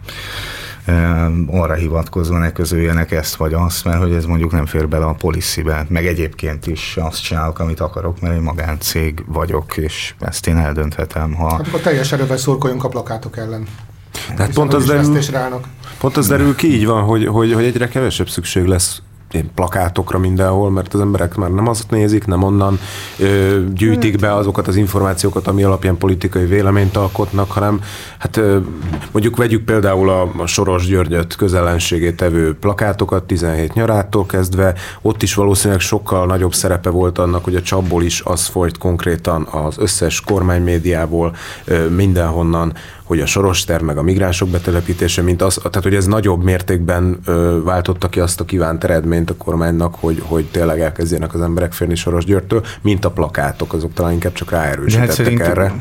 arra 1.48 1.74
hivatkozva 1.74 2.38
ne 2.38 2.52
közöljenek 2.52 3.12
ezt 3.12 3.36
vagy 3.36 3.54
azt, 3.54 3.86
mert 3.86 4.02
hogy 4.02 4.14
ez 4.14 4.26
mondjuk 4.26 4.52
nem 4.52 4.66
fér 4.66 4.88
bele 4.88 5.06
a 5.06 5.14
policybe, 5.14 5.86
meg 5.90 6.06
egyébként 6.06 6.68
is 6.68 6.98
azt 7.02 7.24
csinálok, 7.24 7.60
amit 7.60 7.80
akarok, 7.80 8.22
mert 8.22 8.36
én 8.36 8.42
magáncég 8.42 9.24
vagyok, 9.28 9.78
és 9.78 10.14
ezt 10.20 10.48
én 10.48 10.58
eldönthetem, 10.58 11.34
ha... 11.34 11.52
Hát 11.52 11.68
akkor 11.68 11.80
teljes 11.80 12.12
erővel 12.12 12.38
szurkoljunk 12.38 12.84
a 12.84 12.88
plakátok 12.88 13.38
ellen. 13.38 13.68
Tehát 14.36 14.54
pont 14.54 14.74
az, 14.74 14.86
derül, 14.86 15.20
pont 16.00 16.18
az 16.18 16.28
derül 16.28 16.56
ki, 16.56 16.74
így 16.74 16.86
van, 16.86 17.04
hogy, 17.04 17.26
hogy, 17.26 17.54
hogy 17.54 17.64
egyre 17.64 17.88
kevesebb 17.88 18.30
szükség 18.30 18.66
lesz 18.66 19.02
ilyen 19.32 19.50
plakátokra 19.56 20.20
mindenhol, 20.20 20.72
mert 20.72 20.94
az 20.94 21.00
emberek 21.00 21.36
már 21.36 21.50
nem 21.50 21.68
azt 21.68 21.92
nézik, 21.92 22.26
nem 22.26 22.44
onnan 22.44 22.80
ö, 23.20 23.60
gyűjtik 23.74 24.20
be 24.20 24.34
azokat 24.34 24.68
az 24.68 24.76
információkat, 24.76 25.48
ami 25.48 25.64
alapján 25.64 25.98
politikai 25.98 26.46
véleményt 26.46 26.98
alkotnak, 26.98 27.52
hanem 27.52 27.82
hát 28.18 28.38
ö, 28.38 28.58
mondjuk 29.12 29.36
vegyük 29.36 29.64
például 29.64 30.10
a, 30.10 30.32
a 30.38 30.46
Soros 30.46 30.86
Györgyöt 30.86 31.36
közellenségét 31.36 32.16
tevő 32.16 32.56
plakátokat 32.56 33.24
17 33.24 33.74
nyarától 33.74 34.26
kezdve, 34.26 34.74
ott 35.02 35.22
is 35.22 35.34
valószínűleg 35.34 35.82
sokkal 35.82 36.26
nagyobb 36.26 36.54
szerepe 36.54 36.90
volt 36.90 37.18
annak, 37.18 37.44
hogy 37.44 37.56
a 37.56 37.62
csapból 37.62 38.04
is 38.04 38.22
az 38.26 38.46
folyt 38.46 38.78
konkrétan 38.78 39.48
az 39.52 39.78
összes 39.78 40.22
kormánymédiából, 40.22 41.36
ö, 41.66 41.90
mindenhonnan, 41.90 42.74
hogy 43.08 43.20
a 43.20 43.26
soros 43.26 43.64
terv, 43.64 43.84
meg 43.84 43.98
a 43.98 44.02
migránsok 44.02 44.50
betelepítése, 44.50 45.22
mint 45.22 45.42
az, 45.42 45.56
tehát 45.56 45.84
hogy 45.84 45.96
ez 45.96 46.06
nagyobb 46.06 46.44
mértékben 46.44 47.20
ö, 47.26 47.60
váltotta 47.64 48.10
ki 48.10 48.20
azt 48.20 48.40
a 48.40 48.46
kívánt 48.46 48.84
eredményt 48.84 49.30
a 49.30 49.36
kormánynak, 49.36 49.96
hogy, 50.00 50.22
hogy 50.26 50.46
tényleg 50.46 50.80
elkezdjenek 50.80 51.34
az 51.34 51.42
emberek 51.42 51.74
félni 51.74 51.96
Soros 51.96 52.26
Györgytől, 52.26 52.66
mint 52.82 53.06
a 53.06 53.12
plakátok, 53.12 53.74
azok 53.74 53.94
talán 53.94 54.12
inkább 54.12 54.34
csak 54.34 54.52
ráerősítettek 54.52 55.38
hát 55.38 55.48
erre. 55.48 55.74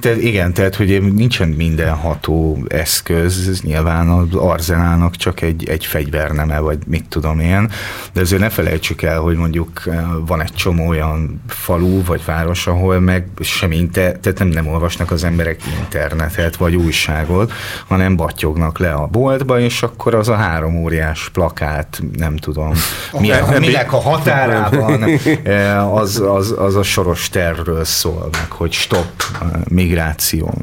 Te, 0.00 0.16
igen, 0.16 0.52
tehát 0.52 0.74
hogy 0.74 1.12
nincsen 1.14 1.48
mindenható 1.48 2.58
eszköz, 2.68 3.48
ez 3.48 3.60
nyilván 3.60 4.08
az 4.08 4.34
arzenálnak 4.34 5.16
csak 5.16 5.40
egy, 5.40 5.68
egy 5.68 5.84
fegyverneme, 5.84 6.58
vagy 6.58 6.78
mit 6.86 7.08
tudom 7.08 7.40
én, 7.40 7.70
de 8.12 8.20
azért 8.20 8.40
ne 8.40 8.48
felejtsük 8.48 9.02
el, 9.02 9.20
hogy 9.20 9.36
mondjuk 9.36 9.82
van 10.26 10.40
egy 10.40 10.52
csomó 10.52 10.88
olyan 10.88 11.42
falu 11.46 12.04
vagy 12.04 12.22
város, 12.24 12.66
ahol 12.66 13.00
meg 13.00 13.26
sem 13.40 13.72
inter, 13.72 14.18
tehát 14.18 14.38
nem, 14.38 14.48
nem 14.48 14.66
olvasnak 14.66 15.10
az 15.10 15.24
emberek 15.24 15.60
internetet 15.82 16.56
vagy 16.56 16.67
újságot, 16.74 17.52
hanem 17.86 18.16
battyognak 18.16 18.78
le 18.78 18.92
a 18.92 19.06
boltba, 19.06 19.60
és 19.60 19.82
akkor 19.82 20.14
az 20.14 20.28
a 20.28 20.34
három 20.34 20.82
óriás 20.82 21.28
plakát, 21.32 22.02
nem 22.16 22.36
tudom, 22.36 22.72
mi, 23.18 23.30
minek 23.58 23.92
a 23.92 24.00
határában, 24.00 25.04
eh, 25.42 25.94
az, 25.94 26.20
az, 26.20 26.54
az 26.58 26.76
a 26.76 26.82
soros 26.82 27.28
tervről 27.28 27.84
szól, 27.84 28.28
meg 28.32 28.50
hogy 28.50 28.72
stop 28.72 29.22
migráció. 29.68 30.54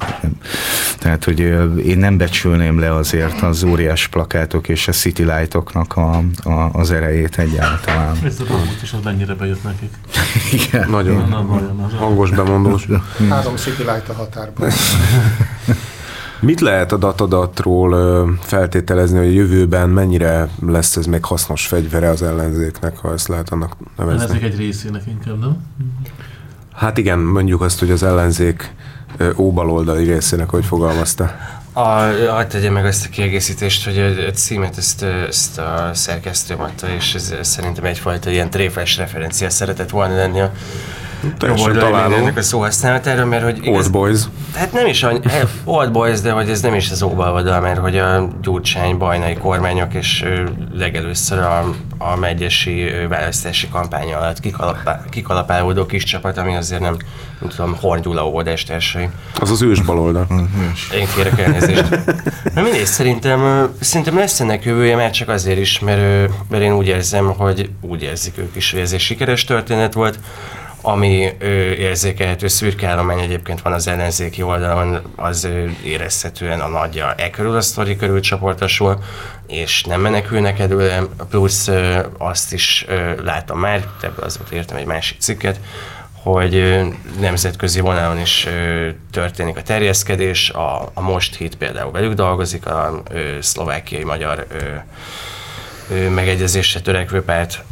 Tehát, 1.00 1.24
hogy 1.24 1.40
én 1.86 1.98
nem 1.98 2.18
becsülném 2.18 2.80
le 2.80 2.94
azért 2.94 3.42
az 3.42 3.64
óriás 3.64 4.08
plakátok 4.08 4.68
és 4.68 4.88
a 4.88 4.92
City 4.92 5.24
Lightoknak 5.24 5.96
a, 5.96 6.22
a, 6.44 6.70
az 6.72 6.92
erejét 6.92 7.38
egyáltalán. 7.38 8.18
Ez 8.24 8.40
a 8.40 8.44
és 8.82 8.94
az 8.94 9.00
mennyire 9.04 9.34
bejött 9.34 9.64
nekik. 9.64 9.94
Igen. 10.68 10.90
Nagyon. 10.90 11.30
Na, 11.30 11.42
nagyon 11.42 11.90
hangos 11.98 12.30
bemondós. 12.30 12.88
Három 13.30 13.56
City 13.56 13.82
Light 13.82 14.10
a 14.10 14.14
határban. 14.14 14.70
Mit 16.46 16.62
lehet 16.62 16.92
a 16.92 16.98
datadatról 16.98 18.38
feltételezni, 18.42 19.18
hogy 19.18 19.28
a 19.28 19.32
jövőben 19.32 19.90
mennyire 19.90 20.50
lesz 20.66 20.96
ez 20.96 21.06
még 21.06 21.24
hasznos 21.26 21.68
fegyvere 21.68 22.10
az 22.10 22.22
ellenzéknek, 22.22 22.98
ha 22.98 23.14
ezt 23.14 23.28
lehet 23.28 23.50
annak 23.50 23.76
nevezni? 23.98 24.22
Ellenzék 24.22 24.44
egy 24.44 24.58
részének 24.58 25.02
inkább, 25.08 25.40
nem? 25.40 25.58
Hát 26.74 26.98
igen, 26.98 27.20
mondjuk 27.20 27.62
azt, 27.62 27.80
hogy 27.80 27.92
az 27.92 28.04
ellenzék 28.04 28.74
óbaloldali 29.38 30.04
részének, 30.04 30.50
hogy 30.50 30.66
fogalmazta. 30.66 31.36
A, 31.74 31.82
hagyd 32.30 32.48
tegye 32.48 32.70
meg 32.70 32.86
ezt 32.86 33.06
a 33.06 33.10
kiegészítést, 33.10 33.86
hogy 33.86 33.98
a, 33.98 34.28
a 34.28 34.32
címet 34.32 34.78
ezt, 34.78 35.04
ezt 35.04 35.60
a 35.60 35.90
szerkesztőm 35.94 36.62
adta, 36.62 36.88
és 36.88 37.16
ez, 37.16 37.34
ez 37.40 37.48
szerintem 37.48 37.86
egyfajta 37.86 38.30
ilyen 38.30 38.50
tréfes 38.50 38.98
referencia 38.98 39.50
szeretett 39.50 39.90
volna 39.90 40.16
lenni 40.16 40.40
a 40.40 40.52
Teljesen 41.38 41.74
találó. 41.74 42.14
Ennek 42.14 42.38
a 42.38 42.42
szóhasználatára, 42.42 43.26
mert 43.26 43.44
hogy... 43.44 43.58
Igaz, 43.58 43.76
old 43.76 43.92
boys. 43.92 44.20
Hát 44.56 44.72
nem 44.72 44.88
is 44.88 45.04
annyi, 45.04 45.20
hát 45.30 45.48
old 45.64 45.92
boys, 45.92 46.22
de 46.22 46.32
hogy 46.32 46.50
ez 46.50 46.62
nem 46.62 46.74
is 46.74 46.92
az 46.92 47.02
óbalvada, 47.02 47.60
mert 47.60 47.80
hogy 47.80 47.98
a 47.98 48.28
Gyurcsány 48.42 48.98
bajnai 48.98 49.34
kormányok 49.34 49.94
és 49.94 50.26
legelőször 50.74 51.40
a, 51.40 51.74
a 51.98 52.16
megyesi 52.16 52.92
választási 53.10 53.68
kampány 53.70 54.14
alatt 54.14 54.40
kikalapál, 54.40 55.06
kikalapálódó 55.10 55.86
kis 55.86 56.04
csapat, 56.04 56.38
ami 56.38 56.56
azért 56.56 56.82
nem, 56.82 56.98
nem 57.40 57.50
tudom, 57.50 57.76
Horn 57.82 58.18
óvodástársai. 58.18 59.10
Az 59.40 59.52
az 59.52 59.62
ős 59.62 59.82
baloldal. 59.82 60.28
Én 60.94 61.08
kérek 61.16 61.40
elnézést. 61.40 61.90
Na 62.54 62.62
mindegy, 62.62 62.86
szerintem, 62.86 63.70
szerintem 63.80 64.18
lesz 64.18 64.40
ennek 64.40 64.64
jövője, 64.64 64.96
már 64.96 65.12
csak 65.12 65.30
azért 65.30 65.60
is, 65.60 65.80
mert, 65.80 66.32
mert 66.50 66.64
én 66.64 66.74
úgy 66.74 66.88
érzem, 66.88 67.34
hogy 67.38 67.70
úgy 67.82 68.02
érzik 68.02 68.38
ők 68.38 68.56
is, 68.56 68.72
hogy 68.72 68.80
ez 68.80 68.92
egy 68.92 69.00
sikeres 69.00 69.44
történet 69.44 69.94
volt 69.94 70.20
ami 70.88 71.30
ö, 71.40 71.46
érzékelhető 71.72 72.48
szürke 72.48 72.88
állomány 72.88 73.20
egyébként 73.20 73.62
van 73.62 73.74
az 73.74 73.88
ellenzéki 73.88 74.42
oldalon, 74.42 75.02
az 75.16 75.44
ö, 75.44 75.66
érezhetően 75.84 76.60
a 76.60 76.68
nagyja 76.68 77.14
e 77.18 77.30
körül 77.30 77.56
a 77.56 77.62
sztori 77.62 77.96
körül 77.96 78.20
csoportosul, 78.20 79.04
és 79.48 79.84
nem 79.84 80.02
menekülnek 80.02 80.60
előle, 80.60 81.04
plusz 81.30 81.68
ö, 81.68 82.00
azt 82.18 82.54
is 82.54 82.86
ö, 82.88 83.24
látom 83.24 83.60
már, 83.60 83.88
ebből 84.02 84.26
az 84.26 84.38
volt 84.38 84.52
értem 84.52 84.78
egy 84.78 84.86
másik 84.86 85.20
cikket, 85.20 85.60
hogy 86.22 86.82
nemzetközi 87.20 87.80
vonalon 87.80 88.20
is 88.20 88.48
történik 89.12 89.58
a 89.58 89.62
terjeszkedés, 89.62 90.50
a, 90.50 90.92
a 90.94 91.02
Most 91.02 91.36
Hit 91.36 91.56
például 91.56 91.92
velük 91.92 92.14
dolgozik, 92.14 92.66
a 92.66 93.04
szlovákiai 93.40 94.04
magyar 94.04 94.48
megegyezésre 96.10 96.80
törekvő 96.80 97.24
párt, 97.24 97.64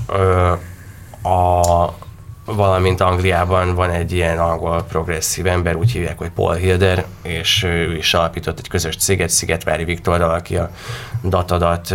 a, 1.22 1.94
valamint 2.46 3.02
Angliában 3.02 3.76
van 3.76 3.90
egy 3.90 4.12
ilyen 4.12 4.40
angol 4.40 4.84
progresszív 4.84 5.48
ember, 5.48 5.76
úgy 5.76 5.92
hívják, 5.92 6.18
hogy 6.18 6.30
Paul 6.30 6.54
Hilder, 6.54 7.06
és 7.22 7.64
ő 7.64 7.96
is 7.96 8.14
alapított 8.14 8.60
egy 8.60 8.68
közös 8.68 8.96
céget, 8.96 9.30
Szigetvári 9.30 9.84
Viktorral, 9.84 10.30
aki 10.30 10.58
a 10.58 10.70
Datadat 11.24 11.94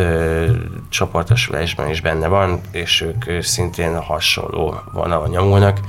csoportosulásban 0.88 1.90
is 1.90 2.00
benne 2.00 2.26
van, 2.26 2.60
és 2.70 3.00
ők 3.00 3.42
szintén 3.42 3.96
hasonló 4.02 4.80
vonalon 4.92 5.28
nyomulnak. 5.28 5.80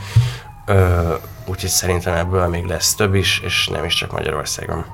Úgyhogy 1.45 1.69
szerintem 1.69 2.13
ebből 2.13 2.47
még 2.47 2.65
lesz 2.65 2.95
több 2.95 3.15
is, 3.15 3.41
és 3.45 3.67
nem 3.67 3.83
is 3.83 3.93
csak 3.93 4.11
Magyarországon. 4.11 4.85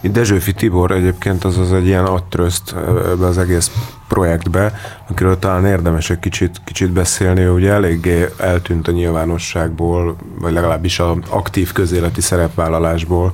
Dezsőfi 0.00 0.52
Tibor 0.52 0.90
egyébként 0.90 1.44
az 1.44 1.58
az 1.58 1.72
egy 1.72 1.86
ilyen 1.86 2.04
attrözt 2.04 2.74
ebbe 3.12 3.26
az 3.26 3.38
egész 3.38 3.70
projektbe, 4.10 4.72
akiről 5.08 5.38
talán 5.38 5.66
érdemes 5.66 6.10
egy 6.10 6.18
kicsit, 6.18 6.60
kicsit 6.64 6.90
beszélni, 6.90 7.42
hogy 7.42 7.66
eléggé 7.66 8.26
eltűnt 8.38 8.88
a 8.88 8.92
nyilvánosságból, 8.92 10.16
vagy 10.40 10.52
legalábbis 10.52 10.98
az 10.98 11.16
aktív 11.28 11.72
közéleti 11.72 12.20
szerepvállalásból 12.20 13.32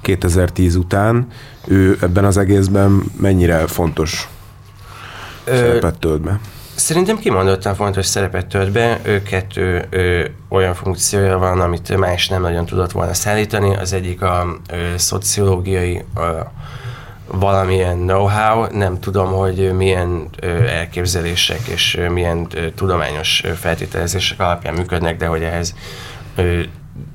2010 0.00 0.76
után. 0.76 1.26
Ő 1.66 1.98
ebben 2.00 2.24
az 2.24 2.36
egészben 2.36 3.02
mennyire 3.20 3.66
fontos 3.66 4.28
Ö, 5.44 5.56
szerepet 5.56 5.98
tölt 5.98 6.20
be? 6.20 6.40
Szerintem 6.74 7.18
kimondottan 7.18 7.74
fontos 7.74 8.06
szerepet 8.06 8.46
tölt 8.46 8.72
be, 8.72 9.00
ő 9.02 9.22
kettő 9.22 9.86
ő, 9.90 10.34
olyan 10.48 10.74
funkciója 10.74 11.38
van, 11.38 11.60
amit 11.60 11.96
más 11.96 12.28
nem 12.28 12.42
nagyon 12.42 12.66
tudott 12.66 12.92
volna 12.92 13.14
szállítani. 13.14 13.76
Az 13.76 13.92
egyik 13.92 14.22
a 14.22 14.46
ő, 14.72 14.94
szociológiai 14.96 16.04
ö, 16.16 16.20
valamilyen 17.30 17.96
know-how, 17.96 18.76
nem 18.76 19.00
tudom, 19.00 19.32
hogy 19.32 19.72
milyen 19.72 20.28
elképzelések 20.66 21.60
és 21.66 22.00
milyen 22.12 22.46
tudományos 22.74 23.44
feltételezések 23.56 24.40
alapján 24.40 24.74
működnek, 24.74 25.16
de 25.16 25.26
hogy 25.26 25.42
ehhez 25.42 25.74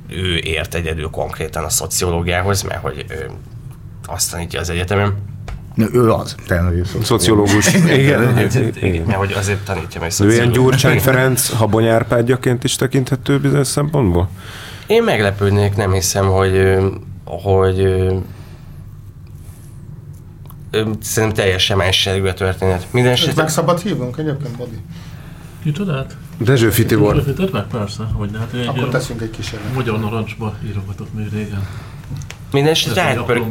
ő 0.09 0.37
ért 0.37 0.75
egyedül 0.75 1.09
konkrétan 1.09 1.63
a 1.63 1.69
szociológiához, 1.69 2.61
mert 2.61 2.81
hogy 2.81 3.05
azt 4.05 4.31
tanítja 4.31 4.59
az 4.59 4.69
egyetemen. 4.69 5.31
Ő 5.93 6.11
az, 6.11 6.35
szociológus. 7.03 7.73
igen, 7.73 8.33
hát, 8.33 8.55
igen, 8.81 9.11
hogy 9.11 9.33
azért 9.37 9.65
tanítja 9.65 10.01
meg 10.01 10.11
Ő 10.19 10.33
ilyen 10.33 10.51
Gyurcsány 10.51 10.99
Ferenc 10.99 11.49
Habony 11.49 11.87
Árpádjaként 11.87 12.63
is 12.63 12.75
tekinthető 12.75 13.39
bizonyos 13.39 13.67
szempontból? 13.67 14.29
Én 14.87 15.03
meglepődnék, 15.03 15.75
nem 15.75 15.91
hiszem, 15.91 16.25
hogy, 16.25 16.77
hogy 17.23 18.05
szerintem 21.01 21.33
teljesen 21.33 21.77
más 21.77 22.07
a 22.07 22.33
történet. 22.33 22.87
Minden 22.91 23.11
esetre... 23.11 23.41
Meg 23.41 23.51
szabad 23.51 23.81
hívnunk 23.81 24.17
egyébként, 24.17 24.57
Bodi? 24.57 24.77
Kicsodát? 25.63 26.15
Dezső 26.37 26.69
Fitibor. 26.69 27.15
Dezső 27.15 27.25
Fitibor? 27.25 27.51
Meg 27.51 27.65
persze, 27.79 28.03
hogy 28.03 28.29
hát 28.39 28.53
egy 28.53 28.67
Akkor 28.67 28.89
teszünk 28.89 29.21
egy 29.21 29.29
kísérletet. 29.29 29.75
Magyar 29.75 29.99
narancsba 29.99 30.55
írogatott 30.65 31.13
még 31.13 31.29
régen. 31.33 31.67
Mindenesetre 32.51 33.01
átpör... 33.01 33.43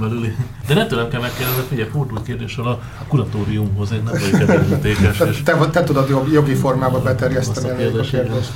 De 0.66 0.74
nem 0.74 0.88
tőlem 0.88 1.08
kell 1.08 1.20
megkérdezni, 1.20 1.62
figyelj, 1.68 1.88
fordult 1.88 2.22
kérdéssel 2.22 2.64
a 2.64 2.80
kuratóriumhoz, 3.08 3.92
én 3.92 4.02
nem 4.02 4.12
vagyok 4.20 4.40
ebben 4.40 4.80
te, 5.44 5.54
te, 5.56 5.68
te 5.70 5.84
tudod 5.84 6.28
jogi 6.32 6.54
formába 6.54 7.00
beterjeszteni 7.00 7.70
a 7.70 8.00
kérdést. 8.00 8.52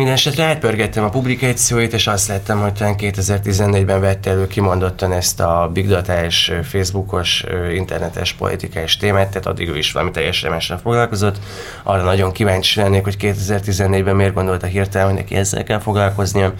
Minden 0.00 0.18
esetre 0.18 0.44
átpörgettem 0.44 1.04
a 1.04 1.08
publikációit, 1.08 1.92
és 1.92 2.06
azt 2.06 2.28
láttam, 2.28 2.60
hogy 2.60 2.72
talán 2.72 2.94
2014-ben 2.98 4.00
vette 4.00 4.30
elő 4.30 4.46
kimondottan 4.46 5.12
ezt 5.12 5.40
a 5.40 5.70
big 5.72 5.88
data-es, 5.88 6.52
Facebookos, 6.62 7.44
internetes 7.74 8.32
politikás 8.32 8.96
témát, 8.96 9.28
tehát 9.28 9.46
addig 9.46 9.68
ő 9.68 9.76
is 9.76 9.92
valami 9.92 10.10
teljesen 10.10 10.50
másra 10.50 10.78
foglalkozott. 10.78 11.38
Arra 11.82 12.02
nagyon 12.02 12.32
kíváncsi 12.32 12.80
lennék, 12.80 13.04
hogy 13.04 13.16
2014-ben 13.20 14.16
miért 14.16 14.34
gondolta 14.34 14.66
hirtelen, 14.66 15.06
hogy 15.06 15.16
neki 15.16 15.34
ezzel 15.34 15.64
kell 15.64 15.78
foglalkoznia. 15.78 16.52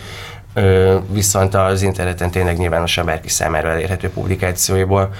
Viszont 1.11 1.55
az 1.55 1.83
interneten 1.83 2.31
tényleg 2.31 2.59
nyilvánosan 2.59 3.07
bárki 3.07 3.29
számára 3.29 3.68
elérhető 3.70 4.11
publikációiból 4.11 5.14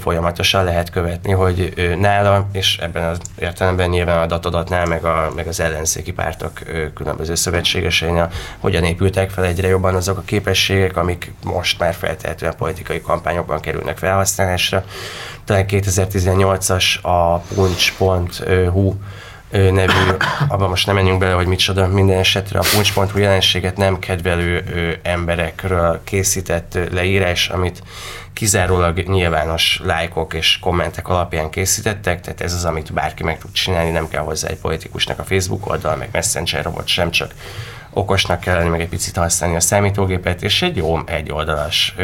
folyamatosan 0.00 0.64
lehet 0.64 0.90
követni, 0.90 1.32
hogy 1.32 1.72
nála, 1.98 2.48
és 2.52 2.78
ebben 2.78 3.04
az 3.04 3.18
értelemben 3.38 3.88
nyilván 3.88 4.18
a 4.18 4.26
datodatnál, 4.26 4.86
meg, 4.86 5.04
a, 5.04 5.32
meg 5.34 5.46
az 5.46 5.60
ellenzéki 5.60 6.12
pártok 6.12 6.52
különböző 6.94 7.34
szövetségeseinél 7.34 8.30
hogyan 8.58 8.84
épültek 8.84 9.30
fel 9.30 9.44
egyre 9.44 9.68
jobban 9.68 9.94
azok 9.94 10.18
a 10.18 10.22
képességek, 10.24 10.96
amik 10.96 11.32
most 11.44 11.78
már 11.78 11.94
feltehetően 11.94 12.56
politikai 12.56 13.00
kampányokban 13.00 13.60
kerülnek 13.60 13.98
felhasználásra. 13.98 14.84
Talán 15.44 15.64
2018-as 15.68 17.00
a 17.02 17.38
punch.hu 17.38 18.94
nevű, 19.52 20.10
abban 20.48 20.68
most 20.68 20.86
nem 20.86 20.94
menjünk 20.94 21.18
bele, 21.18 21.32
hogy 21.32 21.46
micsoda, 21.46 21.86
minden 21.86 22.18
esetre 22.18 22.58
a 22.58 22.64
puncs.hu 22.72 23.18
jelenséget 23.18 23.76
nem 23.76 23.98
kedvelő 23.98 24.64
emberekről 25.02 26.00
készített 26.04 26.78
leírás, 26.90 27.48
amit 27.48 27.82
kizárólag 28.32 28.98
nyilvános 28.98 29.80
lájkok 29.84 30.34
és 30.34 30.58
kommentek 30.58 31.08
alapján 31.08 31.50
készítettek, 31.50 32.20
tehát 32.20 32.40
ez 32.40 32.54
az, 32.54 32.64
amit 32.64 32.92
bárki 32.92 33.22
meg 33.22 33.38
tud 33.38 33.52
csinálni, 33.52 33.90
nem 33.90 34.08
kell 34.08 34.22
hozzá 34.22 34.48
egy 34.48 34.58
politikusnak 34.58 35.18
a 35.18 35.24
Facebook 35.24 35.70
oldal, 35.70 35.96
meg 35.96 36.08
Messenger 36.12 36.64
robot 36.64 36.86
sem, 36.86 37.10
csak 37.10 37.34
okosnak 37.92 38.40
kell 38.40 38.56
lenni, 38.56 38.68
meg 38.68 38.80
egy 38.80 38.88
picit 38.88 39.16
használni 39.16 39.56
a 39.56 39.60
számítógépet, 39.60 40.42
és 40.42 40.62
egy 40.62 40.76
jó 40.76 40.98
egyoldalas, 41.06 41.94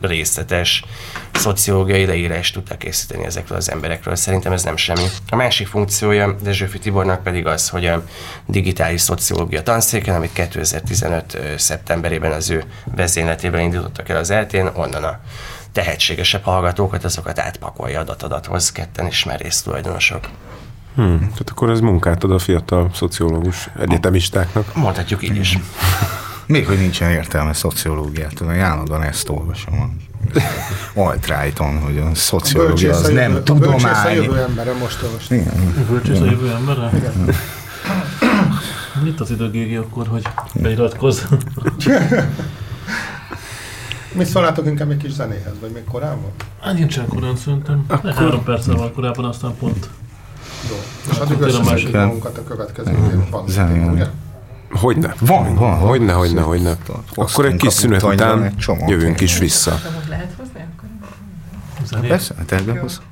részletes 0.00 0.84
szociológiai 1.32 2.06
leírást 2.06 2.54
tudta 2.54 2.76
készíteni 2.76 3.24
ezekről 3.24 3.58
az 3.58 3.70
emberekről. 3.70 4.16
Szerintem 4.16 4.52
ez 4.52 4.64
nem 4.64 4.76
semmi. 4.76 5.04
A 5.30 5.36
másik 5.36 5.66
funkciója 5.66 6.36
Dezsőfi 6.42 6.78
Tibornak 6.78 7.22
pedig 7.22 7.46
az, 7.46 7.68
hogy 7.68 7.86
a 7.86 8.04
digitális 8.46 9.00
szociológia 9.00 9.62
tanszéken, 9.62 10.14
amit 10.14 10.32
2015. 10.32 11.38
szeptemberében 11.56 12.32
az 12.32 12.50
ő 12.50 12.64
vezényletében 12.96 13.60
indítottak 13.60 14.08
el 14.08 14.16
az 14.16 14.30
eltén, 14.30 14.70
onnan 14.74 15.04
a 15.04 15.20
tehetségesebb 15.76 16.42
hallgatókat, 16.42 17.04
azokat 17.04 17.38
átpakolja 17.38 18.00
adatadathoz, 18.00 18.72
ketten 18.72 19.06
ismerész 19.06 19.62
tulajdonosok. 19.62 20.28
Hmm, 20.94 21.18
tehát 21.18 21.50
akkor 21.50 21.70
ez 21.70 21.80
munkát 21.80 22.24
ad 22.24 22.30
a 22.30 22.38
fiatal 22.38 22.90
szociológus 22.94 23.68
egyetemistáknak. 23.78 24.74
Mondhatjuk 24.74 25.22
így 25.22 25.36
is. 25.36 25.58
Még 26.46 26.66
hogy 26.66 26.78
nincsen 26.78 27.10
értelme 27.10 27.52
szociológiát, 27.52 28.34
tudom, 28.34 28.52
állandóan 28.52 29.02
ezt 29.02 29.28
olvasom. 29.28 30.00
Altrighton, 30.94 31.80
hogy 31.80 31.98
a 31.98 32.14
szociológia 32.14 32.94
az 32.94 33.08
nem 33.08 33.30
jövő, 33.30 33.42
tudomány. 33.42 34.04
A 34.04 34.10
jövő 34.10 34.38
embere 34.38 34.72
most 34.72 35.02
olvasni. 35.02 35.36
Igen. 35.36 35.86
Bölcsész 35.88 36.20
a 36.20 36.24
jövő 36.24 36.50
embere? 36.50 36.90
Igen. 36.94 37.34
Mit 39.02 39.20
az 39.20 39.30
idő, 39.30 39.78
akkor, 39.78 40.06
hogy 40.06 40.22
beiratkozz? 40.54 41.22
Mi 44.16 44.24
szólnátok 44.24 44.66
inkább 44.66 44.90
egy 44.90 44.96
kis 44.96 45.12
zenéhez, 45.12 45.52
vagy 45.60 45.70
még 45.70 45.84
korábban? 45.84 46.30
Hát 46.60 46.74
nincsen 46.74 47.06
korán 47.06 47.36
szerintem. 47.36 47.84
Akkor... 47.88 48.12
Három 48.12 48.44
perccel 48.44 48.74
van 48.74 48.92
korábban, 48.92 49.24
aztán 49.24 49.54
pont. 49.58 49.90
Jó. 50.70 50.76
És 51.10 51.18
addig 51.18 51.40
összeszedjük 51.40 51.92
magunkat 51.92 52.38
a 52.38 52.44
következő 52.44 52.90
évben. 52.90 53.90
Ugye? 53.90 54.06
Hogyne. 54.70 55.14
Van, 55.20 55.54
van. 55.54 55.78
Hogyne, 55.78 56.12
hogyne, 56.12 56.40
hogyne. 56.40 56.76
Akkor 57.14 57.46
egy 57.46 57.56
kis 57.56 57.72
szünet 57.72 58.02
után 58.02 58.54
jövünk 58.86 59.20
is 59.20 59.38
vissza. 59.38 59.80
Lehet 60.08 60.34
hozni 60.38 60.64
akkor? 60.76 62.08
Persze, 62.08 62.34
terve 62.46 62.80
hoz. 62.80 63.02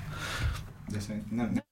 De 0.93 1.01
szerintem 1.01 1.37
nem. 1.37 1.64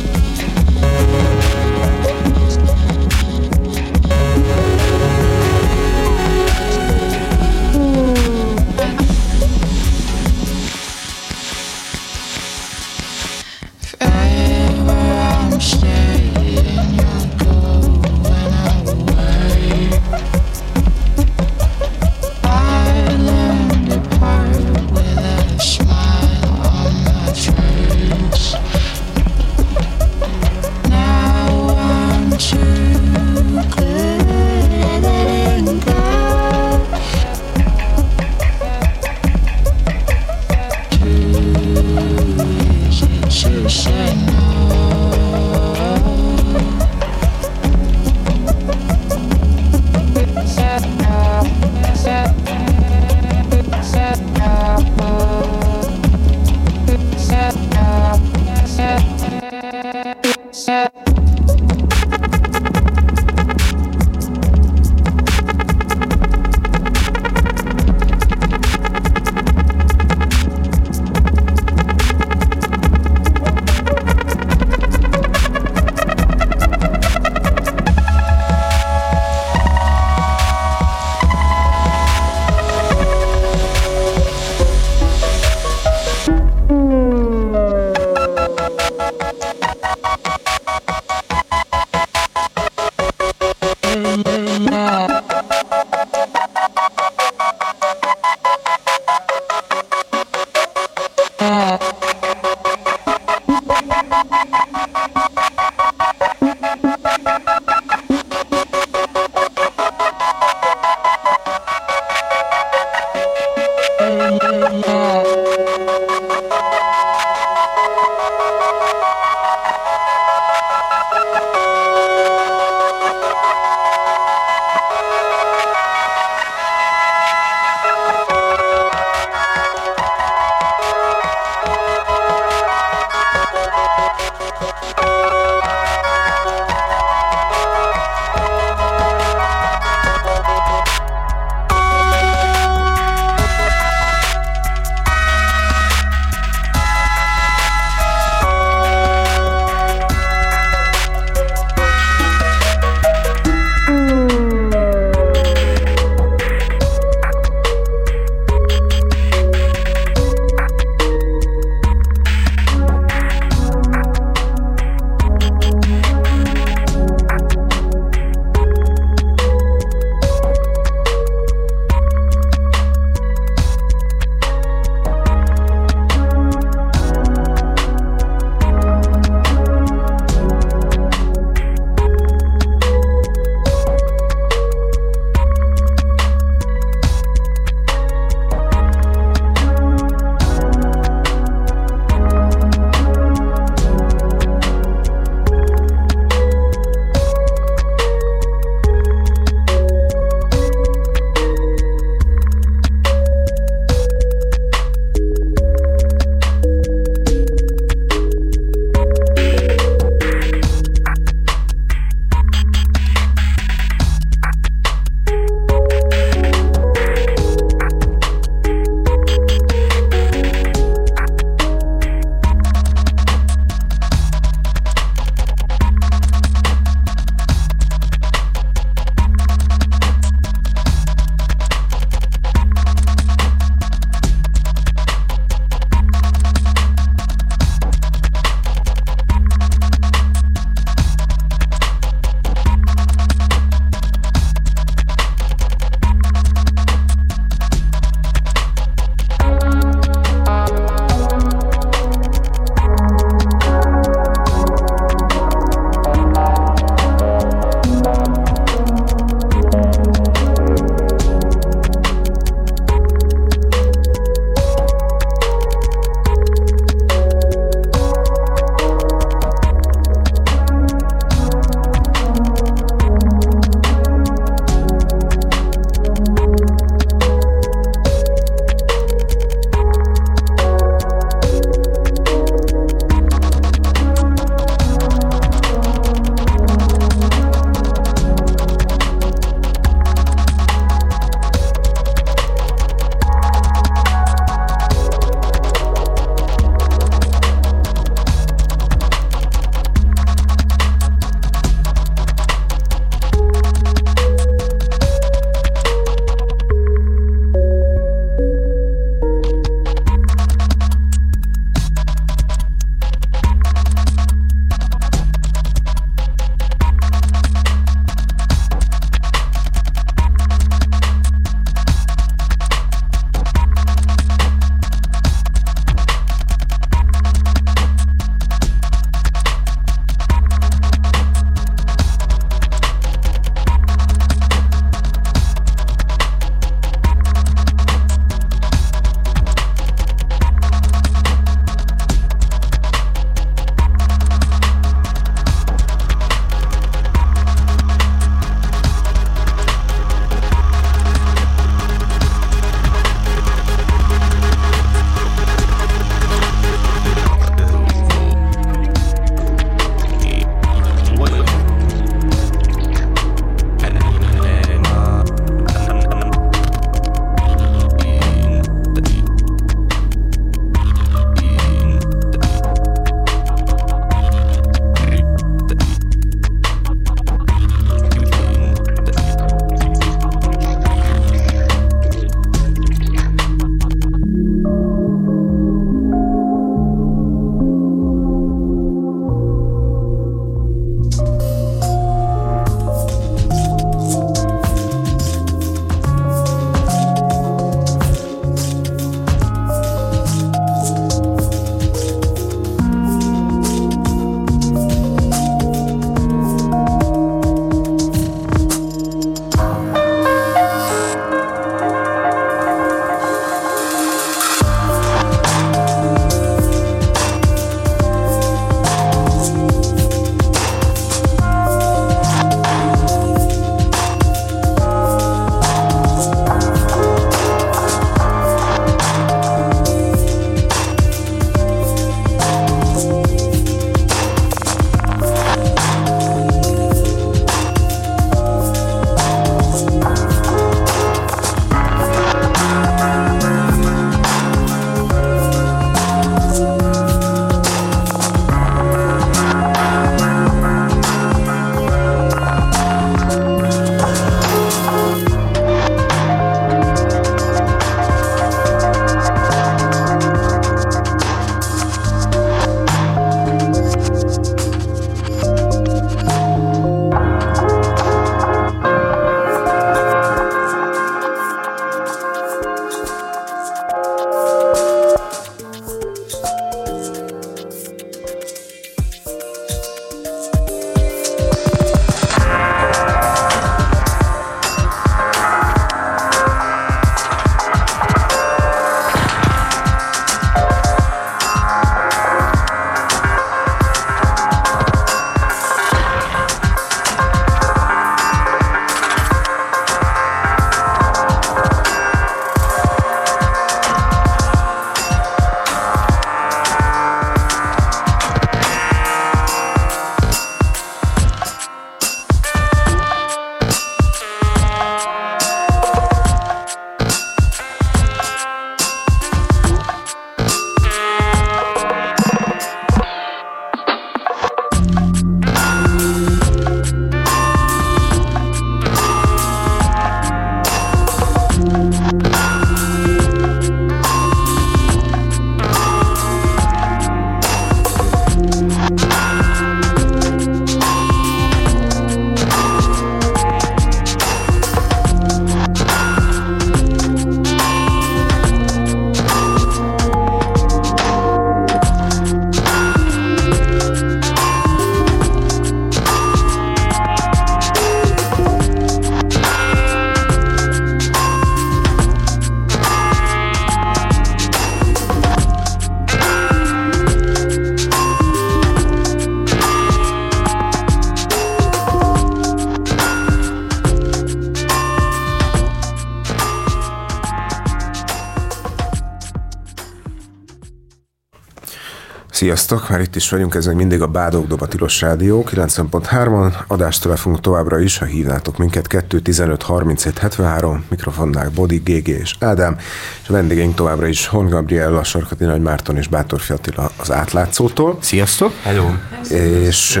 Sziasztok, 582.68 582.90
már 582.90 583.00
itt 583.00 583.16
is 583.16 583.30
vagyunk, 583.30 583.54
ez 583.54 583.66
még 583.66 583.76
mindig 583.76 584.02
a 584.02 584.06
Bádog 584.06 584.46
Doba 584.46 584.66
Tilos 584.66 585.00
Rádió, 585.00 585.44
90.3-on, 585.50 586.52
adást 586.66 587.02
tőle 587.02 587.16
fogunk 587.16 587.40
továbbra 587.40 587.78
is, 587.78 587.98
ha 587.98 588.04
hívnátok 588.04 588.58
minket, 588.58 588.86
2 588.86 589.20
15 589.20 589.62
37 589.62 590.18
73, 590.18 590.84
mikrofonnál 590.88 591.50
Bodi, 591.54 591.76
GG 591.76 592.08
és 592.08 592.34
Ádám, 592.40 592.76
és 593.22 593.28
a 593.28 593.32
vendégeink 593.32 593.74
továbbra 593.74 594.06
is 594.06 594.26
Hon 594.26 594.48
Gabriella, 594.48 595.04
Sarkati 595.04 595.44
Nagy 595.44 595.60
Márton 595.60 595.96
és 595.96 596.08
Bátorfi 596.08 596.52
Attila 596.52 596.90
az 596.96 597.12
átlátszótól. 597.12 597.98
Sziasztok! 598.00 598.52
Hello! 598.62 598.86
És 599.28 600.00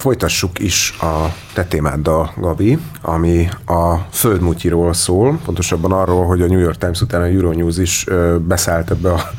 Folytassuk 0.00 0.58
is 0.58 0.94
a 1.00 1.34
te 1.52 1.64
témáddal, 1.64 2.32
Gabi, 2.36 2.78
ami 3.02 3.48
a 3.66 3.96
földmutyiról 4.10 4.92
szól, 4.92 5.40
pontosabban 5.44 5.92
arról, 5.92 6.26
hogy 6.26 6.42
a 6.42 6.46
New 6.46 6.58
York 6.58 6.78
Times 6.78 7.00
után 7.00 7.20
a 7.20 7.24
Euronews 7.24 7.78
is 7.78 8.04
ö, 8.06 8.36
beszállt 8.38 8.90
ebbe 8.90 9.12
a, 9.12 9.30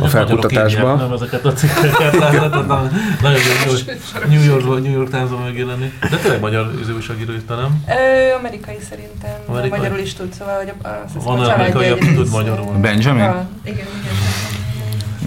a 0.00 0.06
felkutatásba. 0.06 0.94
nem 0.94 1.12
ezeket 1.12 1.44
a 1.44 1.52
cikkeket 1.52 2.12
nagyon 3.22 3.40
jó, 3.66 3.72
New 4.28 4.44
York, 4.44 4.82
New 4.82 4.92
York 4.92 5.10
Times-ban 5.10 5.42
megjelenni. 5.42 5.92
De 6.10 6.16
tényleg 6.16 6.40
magyar 6.40 6.70
újságíró 6.94 7.32
itt, 7.32 7.48
nem? 7.48 7.84
Ö, 7.88 8.34
amerikai 8.38 8.78
szerintem, 8.88 9.36
amerikai? 9.46 9.78
magyarul 9.78 9.98
is 9.98 10.14
tud, 10.14 10.32
szóval 10.32 10.56
hogy 10.56 10.72
a, 10.82 10.88
a, 10.88 11.04
Van 11.24 11.40
amerikai, 11.40 11.88
aki 11.88 12.14
tud 12.14 12.30
magyarul. 12.30 12.72
Benjamin? 12.80 13.22
A, 13.22 13.46
igen, 13.64 13.86
igen. 14.02 14.27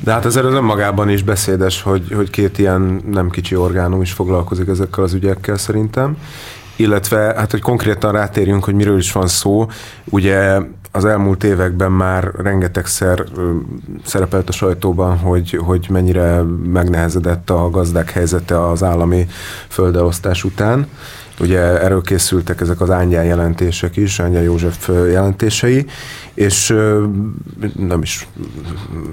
De 0.03 0.11
hát 0.11 0.25
az 0.25 0.35
önmagában 0.35 1.09
is 1.09 1.23
beszédes, 1.23 1.81
hogy, 1.81 2.11
hogy 2.15 2.29
két 2.29 2.57
ilyen 2.57 3.01
nem 3.11 3.29
kicsi 3.29 3.55
orgánum 3.55 4.01
is 4.01 4.11
foglalkozik 4.11 4.67
ezekkel 4.67 5.03
az 5.03 5.13
ügyekkel 5.13 5.57
szerintem. 5.57 6.17
Illetve, 6.75 7.17
hát 7.19 7.51
hogy 7.51 7.61
konkrétan 7.61 8.11
rátérjünk, 8.11 8.63
hogy 8.63 8.73
miről 8.73 8.97
is 8.97 9.11
van 9.11 9.27
szó. 9.27 9.67
Ugye 10.03 10.59
az 10.91 11.05
elmúlt 11.05 11.43
években 11.43 11.91
már 11.91 12.31
rengetegszer 12.37 13.25
szerepelt 14.03 14.49
a 14.49 14.51
sajtóban, 14.51 15.17
hogy, 15.17 15.59
hogy 15.65 15.87
mennyire 15.89 16.41
megnehezedett 16.63 17.49
a 17.49 17.69
gazdák 17.69 18.11
helyzete 18.11 18.67
az 18.67 18.83
állami 18.83 19.27
földeosztás 19.67 20.43
után. 20.43 20.87
Ugye 21.41 21.59
erről 21.59 22.01
készültek 22.01 22.61
ezek 22.61 22.81
az 22.81 22.89
Ángyán 22.89 23.25
jelentések 23.25 23.97
is, 23.97 24.19
Ángyán 24.19 24.43
József 24.43 24.87
jelentései, 24.87 25.85
és 26.33 26.75
nem 27.77 28.01
is 28.01 28.27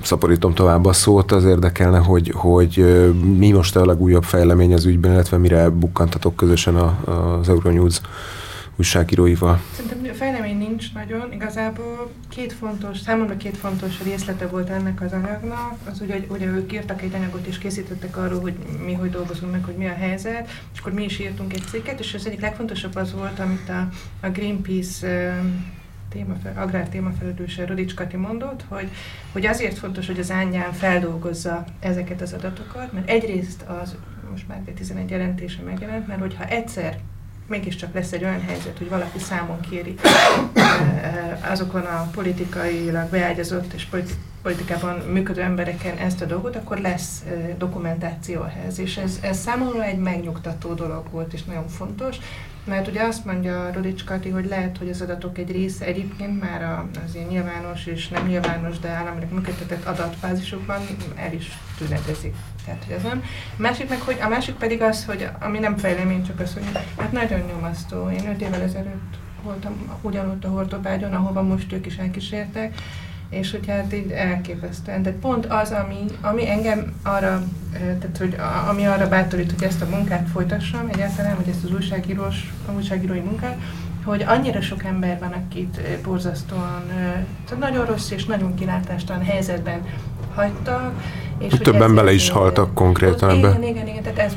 szaporítom 0.03 0.55
tovább 0.55 0.85
a 0.85 0.93
szót, 0.93 1.33
az 1.33 1.45
érdekelne, 1.45 1.99
hogy, 1.99 2.33
hogy 2.35 3.05
mi 3.39 3.51
most 3.51 3.77
a 3.77 3.87
legújabb 3.87 4.25
fejlemény 4.25 4.75
az 4.75 4.85
ügyben, 4.85 5.13
illetve 5.13 5.37
mire 5.37 5.69
bukkantatok 5.69 6.37
közösen 6.37 6.75
az 6.75 7.49
Euronews 7.49 8.01
újságíróival? 8.79 9.61
Szerintem 9.73 10.15
fejlemény 10.15 10.59
nincs 10.59 10.93
nagyon. 10.93 11.33
Igazából 11.33 12.11
két 12.29 12.53
fontos, 12.53 12.99
számomra 12.99 13.37
két 13.37 13.57
fontos 13.57 14.03
részlete 14.03 14.47
volt 14.47 14.69
ennek 14.69 15.01
az 15.01 15.13
anyagnak. 15.13 15.77
Az 15.91 16.01
ugye, 16.01 16.21
ugye 16.29 16.47
ők 16.47 16.73
írtak 16.73 17.03
egy 17.03 17.15
anyagot 17.15 17.47
és 17.47 17.59
készítettek 17.59 18.17
arról, 18.17 18.41
hogy 18.41 18.55
mi 18.85 18.93
hogy 18.93 19.11
dolgozunk 19.11 19.53
meg, 19.53 19.65
hogy 19.65 19.77
mi 19.77 19.87
a 19.87 19.95
helyzet, 19.95 20.49
és 20.73 20.81
akkor 20.81 20.93
mi 20.93 21.05
is 21.05 21.19
írtunk 21.19 21.53
egy 21.53 21.63
cikket, 21.71 22.01
és 22.01 22.15
az 22.15 22.27
egyik 22.27 22.41
legfontosabb 22.41 22.97
az 22.97 23.13
volt, 23.13 23.39
amit 23.39 23.69
a, 23.69 23.89
a 24.21 24.31
Greenpeace 24.31 25.41
témafel, 26.09 26.63
agrár 26.63 26.89
témafelelőse 26.89 27.67
Rodics 27.67 27.95
Kati 27.95 28.17
mondott, 28.17 28.65
hogy, 28.69 28.89
hogy 29.33 29.47
azért 29.47 29.79
fontos, 29.79 30.07
hogy 30.07 30.19
az 30.19 30.31
ányán 30.31 30.73
feldolgozza 30.73 31.65
ezeket 31.81 32.21
az 32.21 32.33
adatokat, 32.33 32.93
mert 32.93 33.09
egyrészt 33.09 33.63
az 33.63 33.97
most 34.31 34.49
már 34.49 34.63
11 34.75 35.11
jelentése 35.11 35.63
megjelent, 35.63 36.07
mert 36.07 36.21
hogyha 36.21 36.45
egyszer 36.45 36.99
mégiscsak 37.49 37.95
lesz 37.95 38.13
egy 38.13 38.25
olyan 38.25 38.41
helyzet, 38.41 38.79
hogy 38.79 38.89
valaki 38.89 39.19
számon 39.19 39.61
kéri 39.61 39.95
azokon 41.53 41.81
a 41.81 42.09
politikailag 42.15 43.11
beágyazott 43.11 43.73
és 43.73 43.87
politikában 44.43 44.99
működő 44.99 45.41
embereken 45.41 45.97
ezt 45.97 46.21
a 46.21 46.25
dolgot, 46.25 46.57
akkor 46.57 46.79
lesz 46.79 47.25
dokumentáció 47.59 48.43
ehhez. 48.43 48.79
És 48.79 48.97
ez, 48.97 49.19
ez 49.23 49.39
számomra 49.39 49.85
egy 49.85 49.99
megnyugtató 49.99 50.75
dolog 50.75 51.11
volt, 51.11 51.33
és 51.33 51.45
nagyon 51.45 51.69
fontos, 51.69 52.17
mert 52.69 52.89
ugye 52.89 53.03
azt 53.03 53.25
mondja 53.25 53.71
Rodics 53.73 54.05
Kati, 54.05 54.29
hogy 54.29 54.47
lehet, 54.47 54.79
hogy 54.79 54.89
az 54.89 55.01
adatok 55.01 55.39
egy 55.39 55.51
része 55.51 55.85
egyébként 55.85 56.41
már 56.41 56.85
az 57.07 57.15
ilyen 57.15 57.27
nyilvános 57.27 57.87
és 57.87 58.09
nem 58.09 58.27
nyilvános, 58.27 58.79
de 58.79 58.89
államilag 58.89 59.33
működtetett 59.33 59.85
adatbázisokban 59.85 60.81
el 61.17 61.33
is 61.33 61.59
tünetezik. 61.79 62.35
Tehát, 62.65 62.85
hogy 62.85 62.95
ez 62.95 63.03
nem. 63.03 63.23
A 63.59 63.61
másik, 63.63 63.89
meg, 63.89 64.01
hogy, 64.01 64.19
a 64.21 64.29
másik 64.29 64.55
pedig 64.55 64.83
az, 64.83 65.05
hogy 65.05 65.29
ami 65.41 65.59
nem 65.59 65.77
fejlemény, 65.77 66.27
csak 66.27 66.41
az, 66.41 66.55
hogy 66.55 66.63
hát 66.97 67.13
nagyon 67.13 67.41
nyomasztó. 67.41 68.11
Én 68.11 68.29
öt 68.29 68.41
évvel 68.41 68.63
ezelőtt 68.63 69.17
voltam 69.43 69.99
ugyanott 70.01 70.45
a 70.45 70.49
hordobágyon, 70.49 71.13
ahova 71.13 71.43
most 71.43 71.73
ők 71.73 71.87
is 71.87 71.97
elkísértek, 71.97 72.75
és 73.31 73.51
hogy 73.51 73.67
hát 73.67 73.95
így 73.95 74.11
elképesztően. 74.11 75.03
Tehát 75.03 75.19
pont 75.19 75.47
az, 75.47 75.71
ami, 75.71 76.05
ami 76.21 76.51
engem 76.51 76.93
arra, 77.03 77.43
tehát 77.73 78.17
hogy 78.19 78.37
ami 78.69 78.87
arra 78.87 79.09
bátorít, 79.09 79.53
hogy 79.53 79.63
ezt 79.63 79.83
a 79.83 79.87
munkát 79.91 80.29
folytassam 80.29 80.89
egyáltalán, 80.93 81.35
hogy 81.37 81.49
ezt 81.49 81.65
az 81.65 81.73
újságírós, 81.73 82.53
a 82.69 82.73
újságírói 82.73 83.21
munkát, 83.21 83.57
hogy 84.05 84.25
annyira 84.27 84.61
sok 84.61 84.85
ember 84.85 85.19
van, 85.19 85.33
akit 85.33 85.81
borzasztóan, 86.03 86.83
tehát 87.47 87.59
nagyon 87.59 87.87
rossz 87.87 88.11
és 88.11 88.25
nagyon 88.25 88.55
kilátástalan 88.55 89.25
helyzetben 89.25 89.81
hagytak. 90.35 90.93
És 91.39 91.55
Többen 91.63 91.95
bele 91.95 92.13
is 92.13 92.31
haltak 92.31 92.75
konkrétan 92.75 93.31
ebbe. 93.31 93.49
Igen, 93.49 93.63
igen, 93.63 93.87
igen, 93.87 94.03
tehát 94.03 94.19
ez 94.19 94.37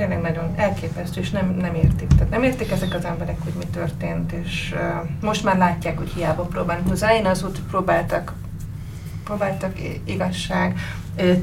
tényleg 0.00 0.20
nagyon 0.20 0.54
elképesztő, 0.56 1.20
és 1.20 1.30
nem, 1.30 1.56
nem 1.60 1.74
értik. 1.74 2.08
Tehát 2.08 2.30
nem 2.30 2.42
értik 2.42 2.70
ezek 2.70 2.94
az 2.94 3.04
emberek, 3.04 3.36
hogy 3.42 3.52
mi 3.58 3.64
történt, 3.72 4.32
és 4.32 4.74
uh, 4.74 5.08
most 5.20 5.44
már 5.44 5.56
látják, 5.56 5.98
hogy 5.98 6.08
hiába 6.08 6.42
próbálnak. 6.42 6.90
Az 6.90 7.02
elején 7.02 7.26
az 7.26 7.40
hogy 7.40 7.60
próbáltak, 7.70 8.32
próbáltak 9.24 9.72
igazság 10.04 10.78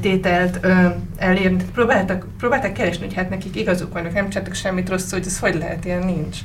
tételt 0.00 0.66
uh, 0.66 0.94
elérni, 1.16 1.64
próbáltak, 1.72 2.26
próbáltak 2.38 2.72
keresni, 2.72 3.04
hogy 3.04 3.14
hát 3.14 3.30
nekik 3.30 3.56
igazuk 3.56 3.92
vannak, 3.92 4.12
nem 4.12 4.28
csináltak 4.28 4.54
semmit 4.54 4.88
rosszul, 4.88 5.18
hogy 5.18 5.26
ez 5.26 5.38
hogy 5.38 5.54
lehet, 5.54 5.84
ilyen 5.84 6.04
nincs 6.04 6.38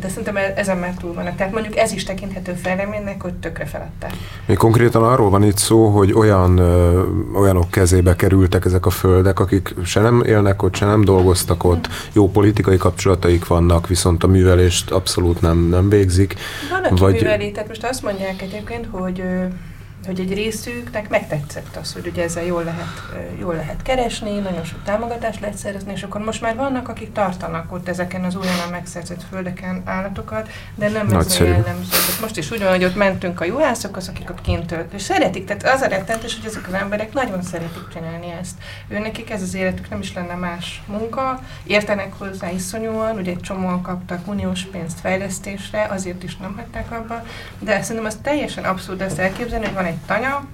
de 0.00 0.08
szerintem 0.08 0.36
e- 0.36 0.52
ezen 0.56 0.78
már 0.78 0.94
túl 0.94 1.12
vannak. 1.12 1.36
Tehát 1.36 1.52
mondjuk 1.52 1.76
ez 1.76 1.92
is 1.92 2.04
tekinthető 2.04 2.52
fejleménynek, 2.52 3.22
hogy 3.22 3.34
tökre 3.34 3.64
feladták. 3.64 4.12
Még 4.46 4.56
konkrétan 4.56 5.02
arról 5.02 5.30
van 5.30 5.42
itt 5.42 5.56
szó, 5.56 5.88
hogy 5.88 6.12
olyan 6.12 6.58
ö, 6.58 7.02
olyanok 7.34 7.70
kezébe 7.70 8.16
kerültek 8.16 8.64
ezek 8.64 8.86
a 8.86 8.90
földek, 8.90 9.40
akik 9.40 9.74
se 9.84 10.00
nem 10.00 10.22
élnek 10.26 10.62
ott, 10.62 10.74
se 10.74 10.86
nem 10.86 11.04
dolgoztak 11.04 11.64
ott, 11.64 11.88
jó 12.12 12.30
politikai 12.30 12.76
kapcsolataik 12.76 13.46
vannak, 13.46 13.86
viszont 13.86 14.24
a 14.24 14.26
művelést 14.26 14.90
abszolút 14.90 15.40
nem, 15.40 15.58
nem 15.58 15.88
végzik. 15.88 16.34
Van, 16.70 16.84
aki 16.84 17.00
vagy... 17.00 17.12
műveli, 17.12 17.52
tehát 17.52 17.68
most 17.68 17.84
azt 17.84 18.02
mondják 18.02 18.42
egyébként, 18.42 18.86
hogy 18.90 19.22
hogy 20.06 20.20
egy 20.20 20.34
részüknek 20.34 21.08
megtetszett 21.08 21.76
az, 21.76 21.92
hogy 21.92 22.06
ugye 22.06 22.22
ezzel 22.22 22.44
jól 22.44 22.64
lehet, 22.64 23.02
jól 23.38 23.54
lehet 23.54 23.82
keresni, 23.82 24.38
nagyon 24.38 24.64
sok 24.64 24.82
támogatást 24.84 25.40
lehet 25.40 25.56
szerezni, 25.56 25.92
és 25.92 26.02
akkor 26.02 26.20
most 26.20 26.40
már 26.40 26.56
vannak, 26.56 26.88
akik 26.88 27.12
tartanak 27.12 27.72
ott 27.72 27.88
ezeken 27.88 28.24
az 28.24 28.34
újonnan 28.34 28.68
megszerzett 28.70 29.22
földeken 29.30 29.82
állatokat, 29.84 30.48
de 30.74 30.88
nem 30.88 31.06
Nagyszerű. 31.06 31.50
ez 31.50 31.56
a 31.56 31.56
jellemző. 31.56 31.90
Tehát 31.90 32.20
most 32.20 32.36
is 32.36 32.50
ugyan, 32.50 32.70
hogy 32.70 32.84
ott 32.84 32.96
mentünk 32.96 33.40
a 33.40 33.44
juhászokhoz, 33.44 34.08
akik 34.08 34.30
ott 34.30 34.40
kint 34.40 34.74
és 34.94 35.02
szeretik, 35.02 35.44
tehát 35.44 35.74
az 35.74 35.80
a 35.80 35.86
rettenetes, 35.86 36.34
hogy 36.36 36.46
ezek 36.46 36.66
az 36.66 36.72
emberek 36.72 37.12
nagyon 37.12 37.42
szeretik 37.42 37.88
csinálni 37.92 38.34
ezt. 38.40 38.54
Ő 38.88 38.98
nekik 38.98 39.30
ez 39.30 39.42
az 39.42 39.54
életük 39.54 39.88
nem 39.88 40.00
is 40.00 40.14
lenne 40.14 40.34
más 40.34 40.82
munka, 40.86 41.40
értenek 41.64 42.12
hozzá 42.18 42.50
iszonyúan, 42.50 43.16
ugye 43.16 43.30
egy 43.30 43.40
csomóan 43.40 43.82
kaptak 43.82 44.26
uniós 44.26 44.62
pénzt 44.62 45.00
fejlesztésre, 45.00 45.86
azért 45.90 46.22
is 46.22 46.36
nem 46.36 46.54
hagyták 46.56 46.90
abba, 46.90 47.24
de 47.58 47.82
szerintem 47.82 48.04
az 48.04 48.18
teljesen 48.22 48.64
abszurd 48.64 49.00
ezt 49.00 49.18
elképzelni, 49.18 49.64
hogy 49.64 49.74
van 49.74 49.84
egy 49.84 49.93
egy 49.94 50.06
tanya, 50.06 50.44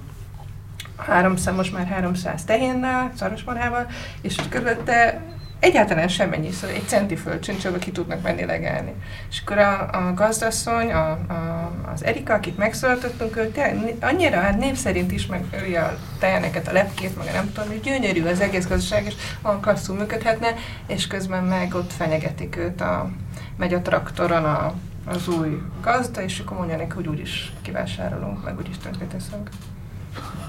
300, 0.97 1.55
most 1.55 1.73
már 1.73 1.87
300 1.87 2.43
tehénnel, 2.43 3.11
szarosmarhával, 3.15 3.87
és 4.21 4.35
körülötte 4.49 5.21
egyáltalán 5.59 6.07
semmennyi, 6.07 6.51
szóval 6.51 6.75
egy 6.75 6.87
centi 6.87 7.15
föld 7.15 7.43
sincs, 7.45 7.65
ahol 7.65 7.79
ki 7.79 7.91
tudnak 7.91 8.21
menni 8.21 8.45
legelni. 8.45 8.93
És 9.29 9.41
akkor 9.45 9.57
a, 9.57 9.89
a 9.91 10.13
gazdasszony, 10.13 10.91
a, 10.91 11.09
a, 11.09 11.71
az 11.93 12.03
Erika, 12.03 12.33
akit 12.33 12.57
megszólaltottunk, 12.57 13.37
ő 13.37 13.47
tényleg 13.47 13.95
annyira 14.01 14.39
hát 14.39 14.57
név 14.57 14.75
szerint 14.75 15.11
is, 15.11 15.25
meg 15.25 15.43
ő 15.69 15.75
a 15.75 15.97
tejeneket, 16.19 16.67
a 16.67 16.71
lepkét, 16.71 17.17
meg 17.17 17.33
nem 17.33 17.51
tudom, 17.53 17.69
hogy 17.69 17.81
gyönyörű 17.81 18.25
az 18.25 18.39
egész 18.39 18.67
gazdaság, 18.67 19.05
és 19.05 19.13
van 19.41 19.61
klasszul 19.61 19.95
működhetne, 19.95 20.53
és 20.87 21.07
közben 21.07 21.43
meg 21.43 21.75
ott 21.75 21.93
fenyegetik 21.93 22.57
őt, 22.57 22.81
a, 22.81 23.09
megy 23.57 23.73
a 23.73 23.81
traktoron 23.81 24.45
a 24.45 24.73
az 25.05 25.27
új 25.27 25.61
gazda, 25.81 26.21
és 26.21 26.39
akkor 26.39 26.57
mondja 26.57 26.77
neki, 26.77 26.93
hogy 26.93 27.07
úgyis 27.07 27.51
kivásárolunk, 27.61 28.43
meg 28.43 28.57
úgyis 28.57 28.77
tönkreteszünk. 28.77 29.49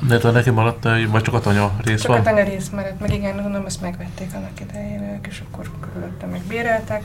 De 0.08 0.18
te 0.18 0.30
nekem 0.30 0.54
maradt, 0.54 0.82
vagy 1.10 1.22
csak 1.22 1.34
a 1.34 1.40
tanya 1.40 1.72
rész 1.84 2.00
csak 2.00 2.08
van? 2.08 2.16
Csak 2.16 2.26
a 2.26 2.30
tanya 2.30 2.50
rész 2.50 2.68
maradt, 2.68 3.00
meg 3.00 3.14
igen, 3.14 3.42
gondolom, 3.42 3.66
ezt 3.66 3.80
megvették 3.80 4.34
annak 4.34 4.60
idején 4.60 5.02
ők, 5.02 5.26
és 5.26 5.42
akkor 5.50 5.70
körülöttem 5.80 6.28
meg 6.28 6.40
béreltek. 6.40 7.02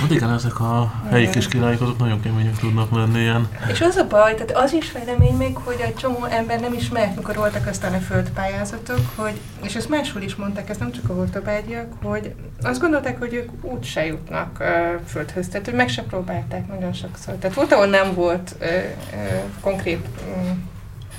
Hát 0.00 0.10
igen, 0.10 0.32
ezek 0.32 0.60
a 0.60 0.92
helyi 1.10 1.28
kis 1.28 1.48
királyok 1.48 1.80
azok 1.80 1.98
nagyon 1.98 2.20
kemények 2.20 2.56
tudnak 2.56 2.90
lenni 2.90 3.20
ilyen. 3.20 3.48
És 3.70 3.80
az 3.80 3.96
a 3.96 4.06
baj, 4.06 4.34
tehát 4.34 4.64
az 4.64 4.72
is 4.72 4.90
fejlemény 4.90 5.36
még, 5.36 5.56
hogy 5.56 5.80
egy 5.80 5.94
csomó 5.94 6.24
ember 6.24 6.60
nem 6.60 6.72
ismert, 6.72 7.16
mikor 7.16 7.36
voltak 7.36 7.66
aztán 7.66 7.94
a 7.94 7.98
földpályázatok, 7.98 9.00
hogy, 9.14 9.40
és 9.62 9.74
ezt 9.74 9.88
máshol 9.88 10.22
is 10.22 10.34
mondták, 10.34 10.68
ez 10.68 10.76
nem 10.76 10.92
csak 10.92 11.08
a 11.08 11.14
hortobágyiak, 11.14 11.92
hogy 12.02 12.34
azt 12.62 12.80
gondolták, 12.80 13.18
hogy 13.18 13.34
ők 13.34 13.64
úgy 13.64 13.84
se 13.84 14.06
jutnak 14.06 14.56
uh, 14.60 14.66
földhöz, 15.06 15.48
tehát 15.48 15.66
hogy 15.66 15.74
meg 15.74 15.88
se 15.88 16.02
próbálták 16.02 16.66
nagyon 16.66 16.92
sokszor. 16.92 17.34
Tehát 17.34 17.56
volt, 17.56 17.72
ahol 17.72 17.86
nem 17.86 18.14
volt 18.14 18.56
uh, 18.60 18.66
uh, 18.66 19.42
konkrét 19.60 20.06
um, 20.36 20.68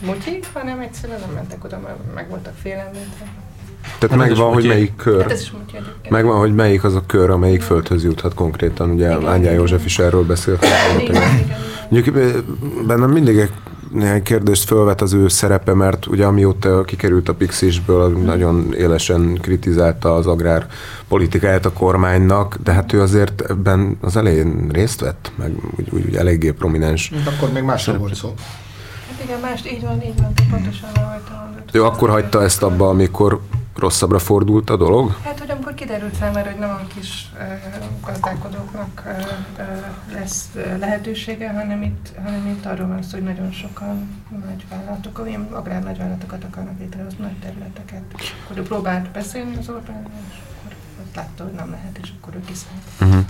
mutyi, 0.01 0.39
hanem 0.53 0.79
egyszerűen 0.79 1.19
nem 1.19 1.29
mentek 1.29 1.63
oda, 1.63 1.79
mert 1.79 2.13
meg 2.13 2.29
voltak 2.29 2.53
félelműtve. 2.61 3.25
Tehát 3.81 4.15
Hát 4.15 4.29
ez 4.31 4.37
megvan, 4.37 4.53
hogy 4.53 4.67
melyik 4.67 4.95
kör. 4.95 5.21
Hát. 5.21 5.51
Megvan, 6.09 6.37
hogy 6.37 6.55
melyik 6.55 6.83
az 6.83 6.95
a 6.95 7.03
kör, 7.05 7.29
amelyik 7.29 7.61
földhöz 7.61 8.03
juthat 8.03 8.33
konkrétan. 8.33 8.89
Ugye. 8.89 9.27
Ányá 9.27 9.51
József 9.51 9.85
is 9.85 9.99
erről 9.99 10.23
beszélt. 10.23 10.65
Mondjuk 11.89 12.15
bennem 12.87 13.09
mindig 13.11 13.37
egy 13.37 13.51
néhány 13.91 14.23
kérdést 14.23 14.63
fölvet 14.63 15.01
az 15.01 15.13
ő 15.13 15.27
szerepe, 15.27 15.73
mert 15.73 16.05
ugye 16.05 16.25
amióta 16.25 16.83
kikerült 16.83 17.29
a 17.29 17.33
Pixisből, 17.33 18.17
nagyon 18.17 18.73
élesen 18.73 19.37
kritizálta 19.41 20.15
az 20.15 20.27
agrár 20.27 20.67
politikáját 21.07 21.65
a 21.65 21.73
kormánynak, 21.73 22.57
de 22.63 22.71
hát 22.71 22.93
ő 22.93 23.01
azért 23.01 23.41
ebben 23.41 23.97
az 24.01 24.17
elején 24.17 24.69
részt 24.71 24.99
vett, 24.99 25.31
meg 25.35 25.51
úgy, 25.77 25.87
úgy, 25.91 26.05
úgy 26.05 26.15
eléggé 26.15 26.51
prominens. 26.51 27.11
Akkor 27.37 27.51
még 27.51 27.63
másról 27.63 27.97
volt 27.97 28.15
szó. 28.15 28.33
Hát 29.09 29.23
igen, 29.23 29.39
más, 29.39 29.61
így 29.65 29.81
van, 29.81 30.01
így 30.03 30.21
van, 30.21 30.33
pontosan 30.49 30.89
mondod. 30.93 31.63
Ő 31.71 31.83
akkor 31.83 32.09
hagyta 32.09 32.43
ezt 32.43 32.63
abba, 32.63 32.89
amikor 32.89 33.39
rosszabbra 33.79 34.19
fordult 34.19 34.69
a 34.69 34.77
dolog? 34.77 35.17
Hát, 35.23 35.39
hogy 35.39 35.49
amikor 35.51 35.73
kiderült 35.73 36.15
számára, 36.15 36.49
hogy 36.49 36.59
nem 36.59 36.69
a 36.69 36.87
kis 36.95 37.31
gazdálkodóknak 38.05 39.03
lesz 40.13 40.49
lehetősége, 40.79 41.51
hanem 41.53 41.81
itt, 41.83 42.11
hanem 42.23 42.47
itt 42.47 42.65
arról 42.65 42.87
van 42.87 43.01
szó, 43.01 43.09
hogy 43.11 43.23
nagyon 43.23 43.51
sokan 43.51 44.09
nagy 44.45 44.65
vállalatok, 44.69 45.19
olyan 45.19 45.47
agrár 45.51 45.83
nagyvállalatokat 45.83 46.43
akarnak 46.43 46.79
létrehozni, 46.79 47.17
nagy 47.21 47.39
területeket. 47.39 48.03
Akkor 48.43 48.57
ő 48.57 48.61
próbált 48.63 49.11
beszélni 49.11 49.55
az 49.57 49.69
Orbánnal, 49.69 50.11
és 50.29 50.35
akkor 50.35 50.75
látta, 51.15 51.43
hogy 51.43 51.53
nem 51.53 51.69
lehet, 51.69 51.97
és 52.01 52.09
akkor 52.19 52.35
ő 52.35 52.39
kiszállt. 52.45 52.83
Uh-huh. 53.01 53.25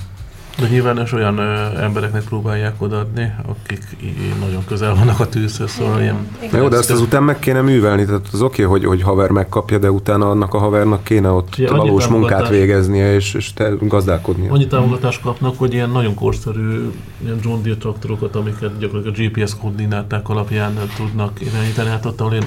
De 0.59 0.67
nyilván 0.67 0.97
és 0.97 1.11
olyan 1.11 1.37
ö, 1.37 1.79
embereknek 1.81 2.23
próbálják 2.23 2.81
odaadni, 2.81 3.33
akik 3.47 3.83
í- 4.01 4.39
nagyon 4.39 4.65
közel 4.65 4.95
vannak 4.95 5.19
a 5.19 5.27
tűzhöz, 5.27 5.71
szóval 5.71 6.01
ilyen... 6.01 6.27
Igen. 6.37 6.49
Na 6.51 6.57
jó, 6.57 6.67
de 6.67 6.77
ezt 6.77 6.91
azután 6.91 7.23
meg 7.23 7.39
kéne 7.39 7.61
művelni, 7.61 8.05
tehát 8.05 8.27
az 8.31 8.41
oké, 8.41 8.63
hogy, 8.63 8.85
hogy 8.85 9.01
haver 9.01 9.29
megkapja, 9.29 9.77
de 9.77 9.91
utána 9.91 10.29
annak 10.29 10.53
a 10.53 10.57
havernak 10.57 11.03
kéne 11.03 11.29
ott 11.29 11.53
Ugye, 11.57 11.69
valós 11.69 12.07
munkát 12.07 12.49
végeznie, 12.49 13.13
és, 13.13 13.33
és 13.33 13.53
te 13.53 13.73
gazdálkodnia. 13.79 14.51
Annyi 14.51 14.67
támogatást 14.67 15.21
kapnak, 15.21 15.57
hogy 15.57 15.73
ilyen 15.73 15.89
nagyon 15.89 16.13
korszerű 16.13 16.89
ilyen 17.23 17.39
John 17.43 17.61
Deere 17.63 17.77
traktorokat, 17.79 18.35
amiket 18.35 18.77
gyakorlatilag 18.77 19.17
a 19.17 19.39
GPS 19.39 19.55
koordináták 19.61 20.29
alapján 20.29 20.73
tudnak 20.95 21.41
irányítani. 21.41 21.89
Hát 21.89 22.05
ott, 22.05 22.21
ahol 22.21 22.33
én 22.33 22.43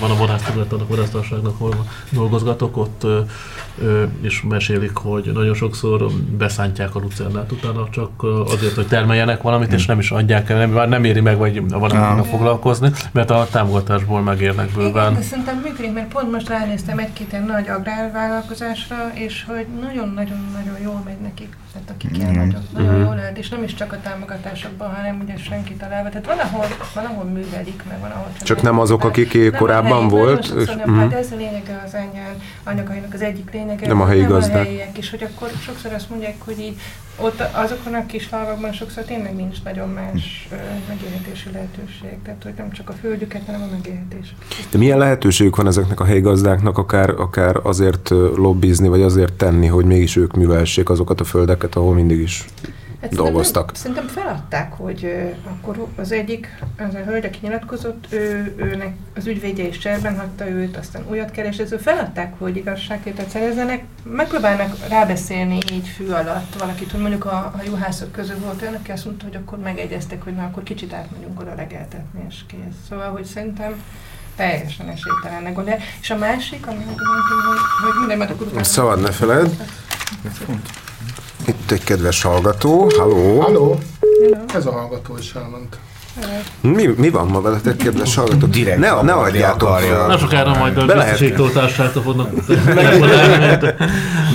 van 0.00 0.10
a 0.10 0.16
vadászterület, 0.16 0.72
annak 0.72 0.88
vadásztarságnak, 0.88 1.54
ahol 1.58 1.86
dolgozgatok, 2.10 2.76
ott 2.76 3.06
és 4.20 4.42
mesélik, 4.48 4.96
hogy 4.96 5.30
nagyon 5.34 5.54
sokszor 5.54 6.10
beszántják 6.38 6.94
a 6.94 6.98
lucernát 6.98 7.52
utána 7.52 7.88
csak 7.90 8.10
azért, 8.46 8.74
hogy 8.74 8.86
termeljenek 8.86 9.42
valamit, 9.42 9.72
és 9.72 9.86
nem 9.86 9.98
is 9.98 10.10
adják 10.10 10.50
el, 10.50 10.58
nem, 10.58 10.70
már 10.70 10.88
nem 10.88 11.04
éri 11.04 11.20
meg, 11.20 11.36
vagy 11.36 11.68
valamivel 11.68 12.22
foglalkozni, 12.22 12.90
mert 13.12 13.30
a 13.30 13.46
támogatásból 13.50 14.20
megérnek 14.20 14.70
Igen, 14.70 14.82
bőven. 14.82 15.14
de 15.14 15.22
szerintem 15.22 15.58
működik, 15.58 15.92
mert 15.92 16.12
pont 16.12 16.30
most 16.30 16.48
ránéztem 16.48 16.98
egy-két 16.98 17.46
nagy 17.46 17.68
agrárvállalkozásra, 17.68 18.96
és 19.14 19.44
hogy 19.48 19.66
nagyon-nagyon-nagyon 19.80 20.78
jól 20.82 21.02
megy 21.04 21.20
nekik, 21.22 21.56
tehát 21.72 21.90
akik 21.90 22.16
ilyen 22.16 22.30
Mhm. 22.30 22.38
nagyok, 22.38 22.62
nagyon 22.72 22.92
Mhm. 22.94 23.00
jól 23.02 23.18
és 23.40 23.48
nem 23.48 23.62
is 23.62 23.74
csak 23.74 23.92
a 23.92 24.00
támogatásokban, 24.00 24.94
hanem 24.94 25.20
ugye 25.22 25.36
senki 25.36 25.74
találva. 25.74 26.08
Tehát 26.08 26.26
van, 26.26 26.38
ahol, 26.38 26.66
van, 26.94 27.04
ahol 27.04 27.24
művelik, 27.24 27.82
meg 27.88 28.00
van, 28.00 28.10
ahol 28.10 28.28
Csak 28.42 28.62
nem 28.62 28.78
azok, 28.78 29.04
akik 29.04 29.34
Nem 29.34 29.52
korábban 29.52 29.98
helyi, 29.98 30.08
volt, 30.08 30.44
és- 30.58 30.66
nem, 30.66 30.78
mhm. 30.90 30.98
hát 30.98 31.12
ez 31.12 31.32
a 31.32 31.36
lényege 31.36 31.82
az 31.86 31.94
anyán, 31.94 32.34
anyagainak 32.64 33.14
az 33.14 33.20
egyik 33.22 33.50
lényege. 33.52 33.86
Nem 33.86 34.00
a 34.00 34.06
helyi 34.06 34.20
nem 34.20 34.30
gazdák. 34.30 34.54
a 34.54 34.58
helyiek, 34.64 34.98
és 34.98 35.10
hogy 35.10 35.22
akkor 35.22 35.50
sokszor 35.64 35.92
azt 35.92 36.10
mondják, 36.10 36.34
hogy 36.44 36.58
így 36.58 36.80
ott 37.22 37.40
azokon 37.52 37.94
a 37.94 38.06
kis 38.06 38.26
falvakban 38.26 38.72
sokszor 38.72 39.02
tényleg 39.04 39.36
nincs 39.36 39.62
nagyon 39.64 39.88
más 39.88 40.48
ö, 40.52 40.54
megélhetési 40.88 41.50
lehetőség. 41.52 42.22
Tehát, 42.24 42.42
hogy 42.42 42.52
nem 42.56 42.72
csak 42.72 42.88
a 42.88 42.92
földjüket, 42.92 43.42
hanem 43.46 43.62
a 43.62 43.68
megélhetés. 43.70 44.34
De 44.70 44.78
milyen 44.78 44.98
lehetőségük 44.98 45.56
van 45.56 45.66
ezeknek 45.66 46.00
a 46.00 46.04
helyi 46.04 46.20
gazdáknak 46.20 46.78
akár, 46.78 47.10
akár 47.10 47.56
azért 47.62 48.08
lobbizni, 48.36 48.88
vagy 48.88 49.02
azért 49.02 49.32
tenni, 49.32 49.66
hogy 49.66 49.84
mégis 49.84 50.16
ők 50.16 50.36
művelhessék 50.36 50.90
azokat 50.90 51.20
a 51.20 51.24
földeket, 51.24 51.74
ahol 51.74 51.94
mindig 51.94 52.20
is 52.20 52.44
Hát 53.00 53.14
dolgoztak? 53.14 53.70
Szerintem, 53.74 54.06
szerintem 54.06 54.24
feladták, 54.24 54.72
hogy 54.72 55.04
ö, 55.04 55.28
akkor 55.50 55.86
az 55.96 56.12
egyik, 56.12 56.62
az 56.78 56.94
a 56.94 56.98
hölgy, 56.98 57.24
aki 57.24 57.38
nyilatkozott, 57.42 58.06
ő, 58.10 58.54
őnek 58.56 58.94
az 59.16 59.26
ügyvédje 59.26 59.66
is 59.66 59.78
cserben 59.78 60.18
hagyta 60.18 60.48
őt, 60.48 60.76
aztán 60.76 61.04
újat 61.10 61.30
keresett, 61.30 61.72
ő 61.72 61.76
feladták, 61.76 62.34
hogy 62.38 62.56
igazságtételt 62.56 63.28
szerezzenek, 63.28 63.84
megpróbálnak 64.02 64.88
rábeszélni 64.88 65.58
így 65.72 65.88
fű 65.88 66.08
alatt 66.08 66.58
valakit, 66.58 66.90
hogy 66.90 67.00
mondjuk 67.00 67.24
a, 67.24 67.36
a 67.36 67.60
juhászok 67.64 68.12
közül 68.12 68.38
volt 68.38 68.62
olyan, 68.62 68.74
aki 68.74 68.90
azt 68.90 69.04
mondta, 69.04 69.24
hogy 69.24 69.36
akkor 69.36 69.58
megegyeztek, 69.58 70.22
hogy 70.22 70.34
na 70.34 70.44
akkor 70.44 70.62
kicsit 70.62 70.92
átmegyünk 70.92 71.40
oda 71.40 71.54
legeltetni, 71.54 72.24
és 72.28 72.34
kész. 72.46 72.76
Szóval, 72.88 73.10
hogy 73.10 73.24
szerintem 73.24 73.82
teljesen 74.36 74.88
esélytelennek 74.88 75.54
gondolja. 75.54 75.80
És 76.00 76.10
a 76.10 76.16
másik, 76.16 76.66
ami 76.66 76.84
hogy, 76.84 76.94
hogy 77.82 77.98
minden, 77.98 78.18
mert 78.18 78.30
akkor 78.30 78.46
utána... 78.46 78.64
Szabad 78.64 79.00
ne 79.00 79.10
feled. 79.10 79.56
Itt 81.46 81.70
egy 81.70 81.84
kedves 81.84 82.22
hallgató. 82.22 82.90
Halló. 82.98 83.40
Halló? 83.40 83.78
Ez 84.54 84.66
a 84.66 84.72
hallgató 84.72 85.16
is 85.18 85.32
elment. 85.34 85.78
Mi, 86.60 86.86
mi 86.96 87.08
van 87.08 87.26
ma 87.26 87.40
veletek, 87.40 87.76
kedves 87.76 88.14
hallgató? 88.14 88.46
Direkt 88.46 88.78
ne, 88.78 88.90
ne 88.90 88.96
zavarni 89.06 89.28
adjátok 89.28 89.68
akarja. 89.68 89.96
föl. 89.96 90.06
Nem 90.06 90.18
sokára 90.18 90.58
majd 90.58 90.76
a 90.76 90.84
biztosítótársátok 90.86 92.02
fognak. 92.02 92.30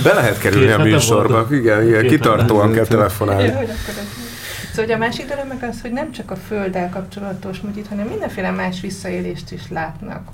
Be 0.04 0.12
lehet 0.14 0.38
kerülni 0.38 0.70
a 0.70 0.78
műsorba. 0.78 1.46
Igen, 1.50 1.86
igen, 1.86 2.06
kitartóan 2.06 2.72
kell 2.72 2.86
telefonálni. 2.86 3.48
Szóval 3.48 4.84
hogy 4.84 4.90
a 4.90 4.98
másik 4.98 5.28
dolog 5.28 5.44
meg 5.48 5.68
az, 5.70 5.80
hogy 5.80 5.92
nem 5.92 6.12
csak 6.12 6.30
a 6.30 6.36
földdel 6.36 6.90
kapcsolatos 6.90 7.60
mutyit, 7.60 7.86
hanem 7.88 8.06
mindenféle 8.06 8.50
más 8.50 8.80
visszaélést 8.80 9.52
is 9.52 9.62
látnak. 9.70 10.28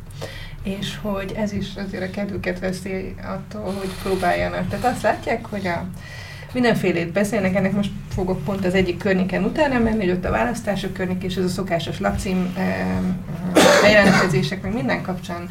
És 0.62 0.98
hogy 1.02 1.32
ez 1.36 1.52
is 1.52 1.66
azért 1.86 2.02
a 2.02 2.10
kedvüket 2.10 2.60
veszi 2.60 3.14
attól, 3.22 3.74
hogy 3.78 3.90
próbáljanak. 4.02 4.68
Tehát 4.68 4.84
azt 4.84 5.02
látják, 5.02 5.46
hogy 5.50 5.66
a 5.66 5.84
mindenfélét 6.52 7.12
beszélnek, 7.12 7.54
ennek 7.54 7.72
most 7.72 7.90
fogok 8.14 8.44
pont 8.44 8.64
az 8.64 8.74
egyik 8.74 8.98
környéken 8.98 9.44
utána 9.44 9.78
menni, 9.78 10.00
hogy 10.00 10.10
ott 10.10 10.24
a 10.24 10.30
választások 10.30 10.92
környék, 10.92 11.22
és 11.22 11.36
ez 11.36 11.44
a 11.44 11.48
szokásos 11.48 12.00
lakcím 12.00 12.52
eh, 12.56 12.86
bejelentkezések, 13.82 14.62
meg 14.62 14.74
minden 14.74 15.02
kapcsán, 15.02 15.48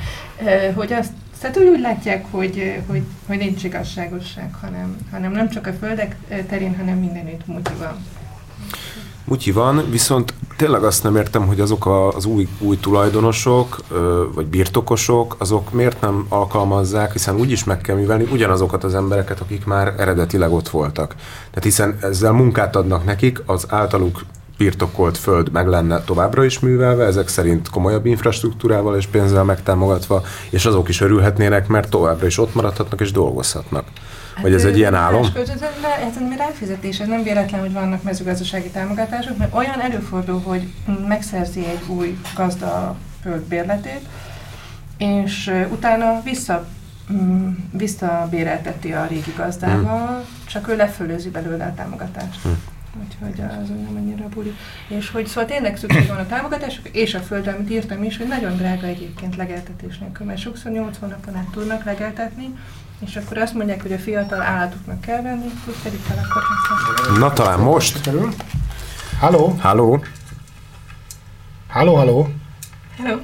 hogy 0.75 0.93
azt 0.93 1.11
tehát 1.41 1.57
úgy, 1.57 1.67
úgy 1.67 1.79
látják, 1.79 2.25
hogy, 2.31 2.81
hogy, 2.87 3.01
hogy 3.27 3.37
nincs 3.37 3.63
igazságosság, 3.63 4.53
hanem, 4.61 4.97
hanem 5.11 5.31
nem 5.31 5.49
csak 5.49 5.67
a 5.67 5.73
földek 5.73 6.15
terén, 6.49 6.75
hanem 6.77 6.97
mindenütt 6.97 7.45
van. 7.77 8.05
Mutyi 9.23 9.51
van, 9.51 9.83
viszont 9.89 10.33
tényleg 10.57 10.83
azt 10.83 11.03
nem 11.03 11.15
értem, 11.15 11.47
hogy 11.47 11.59
azok 11.59 11.85
a, 11.85 12.07
az 12.07 12.25
új, 12.25 12.47
új 12.59 12.77
tulajdonosok, 12.77 13.77
vagy 14.33 14.45
birtokosok, 14.45 15.35
azok 15.39 15.71
miért 15.71 16.01
nem 16.01 16.25
alkalmazzák, 16.29 17.11
hiszen 17.11 17.35
úgyis 17.35 17.63
meg 17.63 17.81
kell 17.81 17.95
művelni 17.95 18.27
ugyanazokat 18.31 18.83
az 18.83 18.95
embereket, 18.95 19.39
akik 19.39 19.65
már 19.65 19.93
eredetileg 19.97 20.51
ott 20.51 20.69
voltak. 20.69 21.15
Tehát 21.49 21.63
hiszen 21.63 21.97
ezzel 22.01 22.31
munkát 22.31 22.75
adnak 22.75 23.05
nekik, 23.05 23.43
az 23.45 23.65
általuk 23.69 24.21
birtokolt 24.57 25.17
föld 25.17 25.51
meg 25.51 25.67
lenne 25.67 26.03
továbbra 26.03 26.43
is 26.43 26.59
művelve, 26.59 27.05
ezek 27.05 27.27
szerint 27.27 27.69
komolyabb 27.69 28.05
infrastruktúrával 28.05 28.95
és 28.95 29.05
pénzzel 29.05 29.43
megtámogatva, 29.43 30.23
és 30.49 30.65
azok 30.65 30.89
is 30.89 31.01
örülhetnének, 31.01 31.67
mert 31.67 31.89
továbbra 31.89 32.25
is 32.25 32.37
ott 32.37 32.55
maradhatnak 32.55 33.01
és 33.01 33.11
dolgozhatnak. 33.11 33.85
Vagy 34.41 34.53
ez 34.53 34.61
Hát, 34.61 34.71
egy 34.71 34.77
ilyen 34.77 34.95
álom? 34.95 35.25
Ez, 35.35 35.49
ez 35.49 35.61
egy 35.61 36.37
ráfizetés, 36.37 36.99
ez 36.99 37.07
nem 37.07 37.23
véletlen, 37.23 37.59
hogy 37.59 37.73
vannak 37.73 38.03
mezőgazdasági 38.03 38.69
támogatások, 38.69 39.37
mert 39.37 39.53
olyan 39.53 39.81
előfordul, 39.81 40.41
hogy 40.41 40.73
megszerzi 41.07 41.59
egy 41.59 41.81
új 41.87 42.17
gazda 42.35 42.65
a 42.65 42.95
föld 43.21 43.41
bérletét, 43.41 44.01
és 44.97 45.51
utána 45.71 46.21
vissza, 46.23 46.67
mm, 47.13 47.49
visszabérelteti 47.71 48.93
a 48.93 49.05
régi 49.05 49.33
gazdával, 49.37 50.25
csak 50.47 50.67
ő 50.67 50.75
lefölözi 50.75 51.29
belőle 51.29 51.65
a 51.65 51.73
támogatást. 51.73 52.41
Hm. 52.41 52.49
Úgyhogy 53.03 53.45
az 53.61 53.69
úgy 53.69 53.81
nem 53.83 53.95
annyira 53.95 54.27
buli. 54.29 54.55
És 54.87 55.09
hogy 55.09 55.27
szóval 55.27 55.45
tényleg 55.45 55.77
szükség 55.77 56.07
van 56.07 56.17
a 56.17 56.25
támogatások, 56.27 56.89
és 56.89 57.13
a 57.13 57.19
földre, 57.19 57.51
amit 57.51 57.69
írtam 57.69 58.03
is, 58.03 58.17
hogy 58.17 58.27
nagyon 58.27 58.55
drága 58.55 58.87
egyébként 58.87 59.35
legeltetés 59.35 59.97
nélkül, 59.97 60.25
mert 60.25 60.39
sokszor 60.39 60.71
8 60.71 60.97
hónapon 60.99 61.35
át 61.35 61.47
tudnak 61.51 61.83
legeltetni, 61.83 62.55
és 63.05 63.15
akkor 63.15 63.37
azt 63.37 63.53
mondják, 63.53 63.81
hogy 63.81 63.91
a 63.93 63.97
fiatal 63.97 64.41
állatoknak 64.41 65.01
kell 65.01 65.21
venni, 65.21 65.51
plusz 65.63 65.81
pedig 65.83 65.99
fel 65.99 66.25
akkor. 66.29 67.17
Na 67.19 67.33
talán 67.33 67.59
most? 67.59 68.01
Kerül. 68.01 68.29
Halló? 69.19 69.57
Halló? 69.59 70.03
Halló, 71.67 71.95
halló? 71.95 72.33
Hello! 72.97 73.17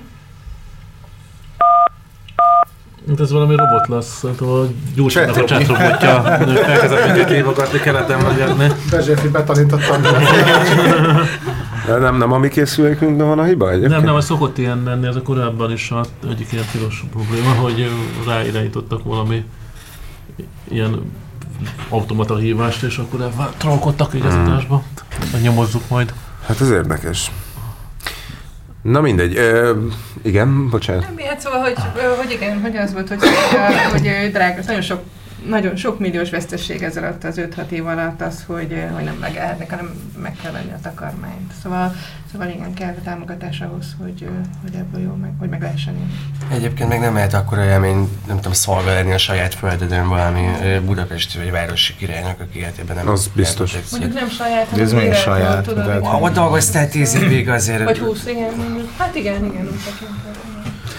Hát 3.07 3.19
ez 3.19 3.31
valami 3.31 3.55
robot 3.55 3.87
lesz, 3.87 4.17
szerintem 4.17 4.47
a 4.47 4.65
gyújtsának 4.95 5.35
a 5.35 5.43
Chat- 5.43 5.47
chatrobotja 5.47 6.37
elkezdett 6.65 7.05
minket 7.05 7.29
hívogatni, 7.29 7.79
keleten 7.79 8.21
magyarni. 8.21 8.67
Bezséfi 8.89 9.27
betanítottam. 9.27 10.01
De 11.85 11.97
nem, 11.97 12.17
nem 12.17 12.31
a 12.31 12.37
mi 12.37 12.47
készülékünkben 12.47 13.27
van 13.27 13.39
a 13.39 13.43
hiba 13.43 13.69
egyébként? 13.69 13.91
Nem, 13.93 14.03
nem, 14.03 14.15
az 14.15 14.25
szokott 14.25 14.57
ilyen 14.57 14.83
lenni, 14.83 15.07
ez 15.07 15.15
a 15.15 15.21
korábban 15.21 15.71
is 15.71 15.91
az 15.91 16.09
egyik 16.29 16.51
ilyen 16.51 16.65
tilos 16.71 17.03
probléma, 17.11 17.49
hogy 17.49 17.91
ráirányítottak 18.27 19.03
valami 19.03 19.45
ilyen 20.69 21.11
automata 21.89 22.37
hívást, 22.37 22.83
és 22.83 22.97
akkor 22.97 23.29
trollkodtak 23.57 24.13
igazításba. 24.13 24.83
Hmm. 25.31 25.41
Nyomozzuk 25.41 25.89
majd. 25.89 26.13
Hát 26.45 26.61
ez 26.61 26.69
érdekes. 26.69 27.31
Na 28.81 29.01
mindegy. 29.01 29.35
Ö, 29.37 29.77
igen, 30.21 30.69
bocsánat. 30.69 31.01
Nem, 31.01 31.27
hát 31.27 31.39
szóval, 31.39 31.59
hogy, 31.59 31.75
hogy 32.17 32.31
igen, 32.31 32.61
hogy 32.61 32.75
az 32.75 32.93
volt, 32.93 33.09
hogy, 33.09 33.19
hogy 33.91 34.29
drága, 34.31 34.61
nagyon 34.65 34.81
sok 34.81 35.01
nagyon 35.49 35.75
sok 35.75 35.99
milliós 35.99 36.29
veszteség 36.29 36.83
ez 36.83 36.97
alatt 36.97 37.23
az 37.23 37.41
5-6 37.55 37.69
év 37.69 37.85
alatt 37.85 38.21
az, 38.21 38.43
hogy, 38.47 38.85
hogy 38.95 39.03
nem 39.03 39.17
megállnak, 39.19 39.69
hanem 39.69 40.11
meg 40.21 40.35
kell 40.41 40.51
venni 40.51 40.71
a 40.71 40.79
takarmányt. 40.81 41.53
Szóval, 41.63 41.95
szóval 42.31 42.47
igen, 42.47 42.73
kell 42.73 42.95
a 42.99 43.03
támogatás 43.03 43.61
ahhoz, 43.61 43.95
hogy, 44.01 44.27
hogy 44.61 44.75
ebből 44.75 45.01
jó, 45.01 45.13
meg, 45.13 45.31
hogy 45.39 45.49
meg 45.49 45.61
lehessen. 45.61 46.11
Egyébként 46.51 46.89
meg 46.89 46.99
nem 46.99 47.13
lehet 47.13 47.33
akkor 47.33 47.57
élmény, 47.57 48.09
nem 48.27 48.35
tudom, 48.35 48.53
szolgálni 48.53 49.11
a 49.11 49.17
saját 49.17 49.53
földeden 49.53 50.07
valami 50.09 50.47
budapesti 50.85 51.37
vagy 51.37 51.51
városi 51.51 51.95
királynak, 51.95 52.39
aki 52.39 52.59
életében 52.59 52.95
nem... 52.95 53.09
Az 53.09 53.29
biztos. 53.33 53.77
Mondjuk 53.91 54.13
nem 54.13 54.29
saját, 54.29 54.67
hanem 54.67 54.85
ez 54.85 54.93
még 54.93 55.13
saját. 55.13 55.63
Tudod, 55.63 55.85
de... 55.85 55.99
Ott 56.01 56.33
dolgoztál 56.33 56.89
tíz 56.89 57.15
évig 57.15 57.49
azért... 57.49 57.83
Vagy 57.83 57.99
húsz, 57.99 58.25
igen, 58.25 58.53
mondjuk. 58.55 58.89
Hát 58.97 59.15
igen, 59.15 59.45
igen, 59.45 59.65
úgy. 59.65 59.79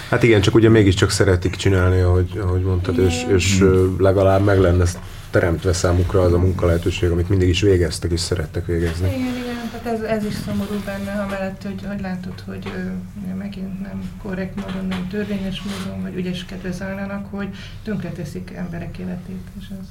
Hát 0.09 0.23
igen, 0.23 0.41
csak 0.41 0.55
ugye 0.55 0.69
mégiscsak 0.69 1.09
szeretik 1.09 1.55
csinálni, 1.55 1.99
ahogy, 1.99 2.39
ahogy 2.41 2.61
mondtad, 2.61 2.97
és, 2.97 3.25
és 3.27 3.63
legalább 3.97 4.43
meg 4.43 4.59
lenne 4.59 4.85
teremtve 5.29 5.73
számukra 5.73 6.21
az 6.21 6.33
a 6.33 6.37
munkalehetőség, 6.37 7.11
amit 7.11 7.29
mindig 7.29 7.49
is 7.49 7.61
végeztek 7.61 8.11
és 8.11 8.19
szerettek 8.19 8.65
végezni. 8.65 9.07
Igen, 9.07 9.19
igen, 9.19 9.69
tehát 9.71 9.99
ez, 9.99 10.01
ez 10.01 10.25
is 10.25 10.33
szomorú 10.45 10.81
benne, 10.85 11.11
amellett, 11.21 11.63
hogy, 11.63 11.81
hogy 11.87 12.01
látod, 12.01 12.43
hogy 12.45 12.71
ő, 12.75 12.91
megint 13.37 13.81
nem 13.81 14.11
korrekt 14.23 14.55
módon, 14.55 14.87
nem 14.87 15.07
törvényes 15.09 15.61
módon, 15.61 16.01
vagy 16.01 16.15
ügyeskedve 16.15 16.71
zajlanak, 16.71 17.25
hogy 17.31 17.47
tönkreteszik 17.83 18.51
emberek 18.55 18.97
életét, 18.97 19.43
és 19.59 19.65
ez... 19.79 19.87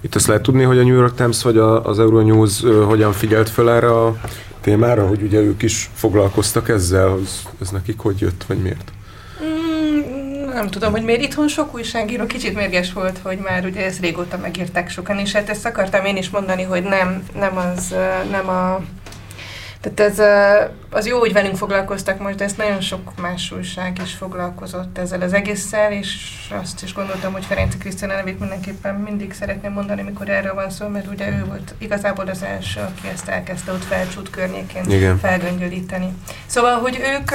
Itt 0.00 0.14
azt 0.14 0.26
lehet 0.26 0.42
tudni, 0.42 0.62
hogy 0.62 0.78
a 0.78 0.82
New 0.82 0.94
York 0.94 1.14
Times 1.14 1.42
vagy 1.42 1.58
az 1.58 1.98
Euronews 1.98 2.60
hogyan 2.86 3.12
figyelt 3.12 3.48
fel 3.48 3.70
erre 3.70 3.90
a 3.90 4.20
témára, 4.66 5.06
hogy 5.06 5.22
ugye 5.22 5.40
ők 5.40 5.62
is 5.62 5.90
foglalkoztak 5.94 6.68
ezzel, 6.68 7.08
az, 7.08 7.42
ez 7.60 7.70
nekik 7.70 7.98
hogy 7.98 8.20
jött, 8.20 8.44
vagy 8.46 8.58
miért? 8.62 8.92
Mm, 9.44 10.48
nem 10.48 10.68
tudom, 10.68 10.92
hogy 10.92 11.02
miért 11.02 11.22
itthon 11.22 11.48
sok 11.48 11.74
újságíró 11.74 12.26
kicsit 12.26 12.54
mérges 12.54 12.92
volt, 12.92 13.18
hogy 13.22 13.38
már 13.38 13.64
ugye 13.64 13.84
ezt 13.84 14.00
régóta 14.00 14.36
megírták 14.36 14.90
sokan, 14.90 15.18
és 15.18 15.32
hát 15.32 15.48
ezt 15.48 15.66
akartam 15.66 16.04
én 16.04 16.16
is 16.16 16.30
mondani, 16.30 16.62
hogy 16.62 16.82
nem, 16.82 17.22
nem 17.38 17.56
az, 17.56 17.94
nem 18.30 18.48
a 18.48 18.80
tehát 19.94 20.18
ez 20.18 20.22
az 20.90 21.06
jó, 21.06 21.18
hogy 21.18 21.32
velünk 21.32 21.56
foglalkoztak 21.56 22.18
most, 22.18 22.36
de 22.36 22.44
ezt 22.44 22.56
nagyon 22.56 22.80
sok 22.80 23.20
más 23.20 23.52
újság 23.52 24.00
is 24.04 24.12
foglalkozott 24.12 24.98
ezzel 24.98 25.20
az 25.20 25.32
egésszel, 25.32 25.92
és 25.92 26.08
azt 26.60 26.82
is 26.82 26.94
gondoltam, 26.94 27.32
hogy 27.32 27.44
Ferenc 27.44 27.78
Krisztina 27.78 28.14
nevét 28.14 28.40
mindenképpen 28.40 28.94
mindig 28.94 29.32
szeretném 29.32 29.72
mondani, 29.72 30.02
mikor 30.02 30.28
erről 30.28 30.54
van 30.54 30.70
szó, 30.70 30.88
mert 30.88 31.06
ugye 31.06 31.28
ő 31.28 31.44
volt 31.44 31.74
igazából 31.78 32.28
az 32.28 32.42
első, 32.42 32.80
aki 32.80 33.08
ezt 33.12 33.28
elkezdte 33.28 33.72
ott 33.72 33.84
felcsút 33.84 34.30
környékén 34.30 34.90
Igen. 34.90 35.18
felgöngyölíteni. 35.18 36.14
Szóval, 36.46 36.78
hogy 36.78 37.00
ők 37.14 37.30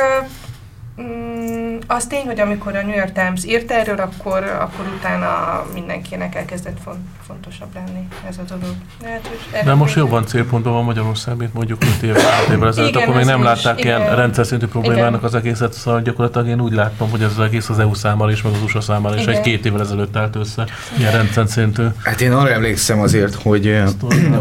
Mm, 1.01 1.77
az 1.87 2.05
tény, 2.05 2.25
hogy 2.25 2.39
amikor 2.39 2.75
a 2.75 2.81
New 2.81 2.95
York 2.95 3.11
Times 3.11 3.45
írt 3.45 3.71
erről, 3.71 3.97
akkor, 3.97 4.43
akkor 4.43 4.85
utána 4.97 5.63
mindenkinek 5.73 6.35
elkezdett 6.35 6.77
font, 6.83 6.97
fontosabb 7.27 7.73
lenni 7.73 8.07
ez 8.29 8.37
a 8.37 8.41
dolog. 8.49 8.75
Hát, 9.03 9.63
De 9.65 9.73
most 9.73 9.95
jobban 9.95 10.25
célpontban 10.25 10.73
van 10.73 10.83
Magyarország, 10.83 11.37
mint 11.37 11.53
mondjuk 11.53 11.83
5 11.83 12.03
év, 12.03 12.15
évvel 12.51 12.67
ezelőtt, 12.67 12.95
akkor 12.95 13.15
még 13.15 13.25
nem 13.25 13.43
látták 13.43 13.77
is, 13.77 13.85
ilyen 13.85 14.01
igen. 14.01 14.15
rendszer 14.15 14.45
szintű 14.45 14.65
problémának 14.65 15.09
igen. 15.09 15.23
az 15.23 15.35
egészet, 15.35 15.73
szóval 15.73 16.01
gyakorlatilag 16.01 16.47
én 16.47 16.61
úgy 16.61 16.73
láttam, 16.73 17.09
hogy 17.09 17.21
ez 17.21 17.31
az 17.37 17.43
egész 17.43 17.69
az 17.69 17.79
EU 17.79 17.93
számára 17.93 18.31
is, 18.31 18.41
meg 18.41 18.53
az 18.53 18.61
USA 18.61 18.81
számára 18.81 19.15
is 19.15 19.25
egy 19.25 19.41
két 19.41 19.65
évvel 19.65 19.81
ezelőtt 19.81 20.17
állt 20.17 20.35
össze, 20.35 20.65
ilyen 20.97 21.11
rendszer 21.11 21.47
szintű. 21.47 21.83
Hát 22.03 22.21
én 22.21 22.31
arra 22.31 22.49
emlékszem 22.49 22.99
azért, 22.99 23.33
hogy 23.33 23.81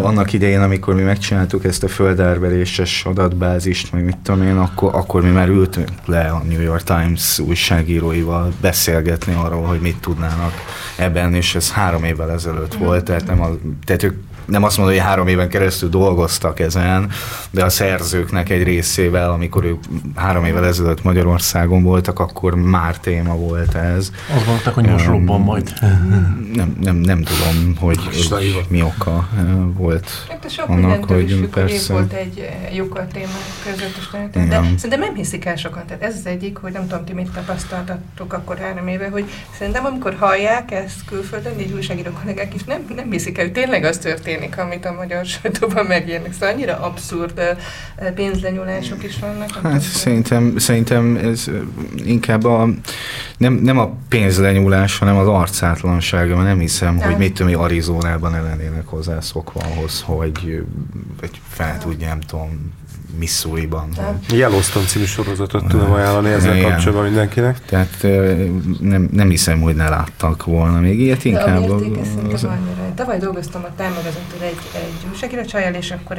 annak 0.03 0.33
idején, 0.33 0.61
amikor 0.61 0.95
mi 0.95 1.03
megcsináltuk 1.03 1.65
ezt 1.65 1.83
a 1.83 1.89
földárveréses 1.89 3.05
adatbázist, 3.05 3.93
meg 3.93 4.05
mit 4.05 4.17
tudom 4.17 4.43
én, 4.43 4.57
akkor, 4.57 4.95
akkor 4.95 5.23
mi 5.23 5.31
már 5.31 5.49
ültünk 5.49 5.89
le 6.05 6.29
a 6.29 6.43
New 6.51 6.61
York 6.61 6.83
Times 6.83 7.39
újságíróival 7.39 8.53
beszélgetni 8.61 9.35
arról, 9.35 9.65
hogy 9.67 9.81
mit 9.81 10.01
tudnának 10.01 10.53
ebben, 10.97 11.35
és 11.35 11.55
ez 11.55 11.73
három 11.73 12.05
évvel 12.05 12.31
ezelőtt 12.31 12.75
volt, 12.75 13.05
tehát, 13.05 13.27
nem 13.27 13.41
a, 13.41 13.49
tehát 13.85 14.03
ők 14.03 14.15
nem 14.51 14.63
azt 14.63 14.77
mondom, 14.77 14.97
hogy 14.97 15.05
három 15.05 15.27
éven 15.27 15.49
keresztül 15.49 15.89
dolgoztak 15.89 16.61
ezen, 16.61 17.11
de 17.51 17.65
a 17.65 17.69
szerzőknek 17.69 18.49
egy 18.49 18.63
részével, 18.63 19.31
amikor 19.31 19.65
ők 19.65 19.85
három 20.15 20.45
évvel 20.45 20.67
ezelőtt 20.67 21.03
Magyarországon 21.03 21.83
voltak, 21.83 22.19
akkor 22.19 22.55
már 22.55 22.99
téma 22.99 23.35
volt 23.35 23.75
ez. 23.75 24.11
Azt 24.37 24.47
mondták, 24.47 24.75
hogy 24.75 24.87
most 24.87 25.07
robban 25.07 25.41
majd. 25.41 25.73
Nem, 26.53 26.77
nem, 26.81 26.97
nem 26.97 27.23
tudom, 27.23 27.77
hogy, 27.77 27.99
hogy 28.31 28.65
mi 28.69 28.83
oka 28.83 29.29
volt 29.77 30.11
hát 30.29 30.69
annak, 30.69 31.05
hogy 31.05 31.31
függ, 31.31 31.51
persze. 31.51 31.93
volt 31.93 32.13
egy 32.13 32.49
lyukat 32.73 33.13
téma 33.13 33.39
között, 33.65 34.49
de 34.49 34.61
szerintem 34.77 35.01
nem 35.01 35.15
hiszik 35.15 35.45
el 35.45 35.57
sokan. 35.57 35.87
Tehát 35.87 36.03
ez 36.03 36.15
az 36.15 36.27
egyik, 36.27 36.57
hogy 36.57 36.73
nem 36.73 36.87
tudom, 36.87 37.05
ti 37.05 37.13
mit 37.13 37.31
tapasztaltatok 37.31 38.33
akkor 38.33 38.59
három 38.59 38.89
éve, 38.89 39.09
hogy 39.09 39.25
szerintem 39.59 39.85
amikor 39.85 40.17
hallják 40.19 40.71
ezt 40.71 41.05
külföldön, 41.07 41.61
így 41.61 41.73
újságíró 41.73 42.11
kollégák 42.11 42.55
is 42.55 42.65
nem, 42.65 42.87
nem 42.95 43.11
hiszik 43.11 43.39
el, 43.39 43.45
hogy 43.45 43.53
tényleg 43.53 43.85
az 43.85 43.99
történik, 43.99 44.40
történik, 44.41 44.59
amit 44.59 44.85
a 44.85 44.93
magyar 44.93 45.25
sajtóban 45.25 45.87
megírnak. 45.87 46.33
Szóval 46.33 46.49
annyira 46.49 46.79
abszurd 46.81 47.57
pénzlenyúlások 48.15 49.05
is 49.05 49.19
vannak. 49.19 49.51
Hát 49.63 49.81
szerintem, 49.81 50.59
szerintem 50.59 51.17
ez 51.17 51.45
inkább 52.05 52.45
a, 52.45 52.69
nem, 53.37 53.53
nem 53.53 53.79
a 53.79 53.97
pénzlenyúlás, 54.09 54.99
hanem 54.99 55.17
az 55.17 55.29
arcátlansága, 55.29 56.35
mert 56.35 56.49
nem 56.49 56.59
hiszem, 56.59 56.95
nem. 56.95 57.09
hogy 57.09 57.19
mit 57.19 57.35
tudom, 57.35 57.61
Arizonában 57.61 58.35
ellenének 58.35 58.87
hozzászokva 58.87 59.61
ahhoz, 59.61 60.03
hogy, 60.07 60.65
hogy 61.21 61.41
fel 61.49 61.79
tudja, 61.79 62.09
nem 62.09 62.21
tudom, 62.21 62.73
Missouri-ban. 63.19 63.89
Yellowstone 64.29 64.87
című 64.87 65.05
sorozatot 65.05 65.67
tudom 65.69 65.93
ajánlani 65.93 66.29
ezzel 66.29 66.57
Igen. 66.57 66.71
kapcsolatban 66.71 67.05
mindenkinek. 67.05 67.65
Tehát 67.65 68.03
nem, 68.81 69.09
nem 69.13 69.29
hiszem, 69.29 69.61
hogy 69.61 69.75
ne 69.75 69.89
láttak 69.89 70.45
volna 70.45 70.81
még 70.81 71.01
ilyet, 71.01 71.25
inkább. 71.25 71.67
De 71.67 71.73
a 71.73 71.75
az... 72.33 72.45
annyira. 72.45 72.93
Tavaly 72.95 73.19
dolgoztam 73.19 73.65
a 73.65 73.75
Time 73.77 73.95
egy, 74.41 74.59
egy 74.75 75.09
újságíró 75.11 75.45
csajjal, 75.45 75.75
és 75.75 75.91
akkor 75.91 76.19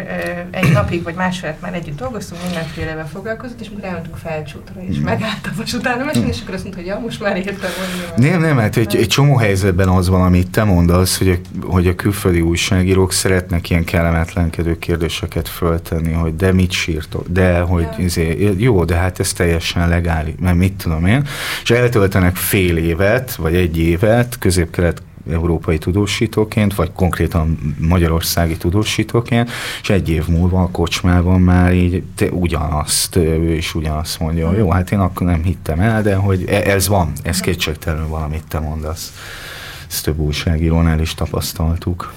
egy 0.51 0.71
napig 0.71 1.03
vagy 1.03 1.15
másfél 1.15 1.55
már 1.61 1.73
együtt 1.73 1.97
dolgoztunk, 1.97 2.41
mindenfélevel 2.43 3.07
foglalkozott, 3.07 3.61
és 3.61 3.67
akkor 3.67 3.83
elmentünk 3.83 4.17
felcsútra, 4.17 4.81
és 4.89 4.97
mm. 4.97 5.03
megállt 5.03 5.45
a 5.47 5.49
vasután 5.57 5.99
a 5.99 6.11
és 6.11 6.41
akkor 6.41 6.53
azt 6.53 6.63
mondta, 6.63 6.81
hogy 6.81 6.85
ja, 6.85 6.99
most 6.99 7.21
már 7.21 7.37
értem, 7.37 7.69
hogy 8.15 8.23
Nem, 8.23 8.41
nem, 8.41 8.57
hát 8.57 8.77
egy, 8.77 8.95
egy 8.95 9.07
csomó 9.07 9.35
helyzetben 9.35 9.87
az 9.87 10.09
van, 10.09 10.21
amit 10.21 10.49
te 10.49 10.63
mondasz, 10.63 11.17
hogy 11.17 11.29
a, 11.29 11.65
hogy 11.65 11.87
a 11.87 11.95
külföldi 11.95 12.41
újságírók 12.41 13.11
szeretnek 13.11 13.69
ilyen 13.69 13.83
kellemetlenkedő 13.83 14.79
kérdéseket 14.79 15.47
föltenni, 15.47 16.11
hogy 16.11 16.35
de 16.35 16.51
mit 16.51 16.71
sírtok, 16.82 17.27
de 17.27 17.59
hogy 17.59 17.88
ja. 17.97 18.03
izé, 18.03 18.53
jó, 18.57 18.86
de 18.86 18.95
hát 18.95 19.19
ez 19.19 19.34
teljesen 19.34 19.89
legális, 19.89 20.34
mert 20.39 20.57
mit 20.57 20.73
tudom 20.73 21.05
én, 21.05 21.27
és 21.63 21.71
eltöltenek 21.71 22.36
fél 22.36 22.77
évet, 22.77 23.36
vagy 23.36 23.55
egy 23.55 23.77
évet 23.77 24.38
közép-kelet 24.39 25.01
európai 25.32 25.77
tudósítóként, 25.77 26.75
vagy 26.75 26.91
konkrétan 26.91 27.75
magyarországi 27.79 28.57
tudósítóként, 28.57 29.51
és 29.82 29.89
egy 29.89 30.09
év 30.09 30.27
múlva 30.27 30.61
a 30.61 30.69
kocsmában 30.71 31.41
már 31.41 31.73
így 31.73 32.03
te 32.15 32.29
ugyanazt, 32.29 33.15
ő 33.15 33.53
is 33.53 33.75
ugyanazt 33.75 34.19
mondja, 34.19 34.47
hogy 34.47 34.57
jó, 34.57 34.71
hát 34.71 34.91
én 34.91 34.99
akkor 34.99 35.27
nem 35.27 35.43
hittem 35.43 35.79
el, 35.79 36.01
de 36.01 36.15
hogy 36.15 36.45
e, 36.47 36.61
ez 36.71 36.88
van, 36.88 37.11
ez 37.23 37.39
kétségtelenül 37.39 38.07
valamit 38.07 38.43
te 38.47 38.59
mondasz. 38.59 39.13
Ezt 39.89 40.03
több 40.03 40.19
újságírónál 40.19 40.99
is 40.99 41.13
tapasztaltuk. 41.13 42.13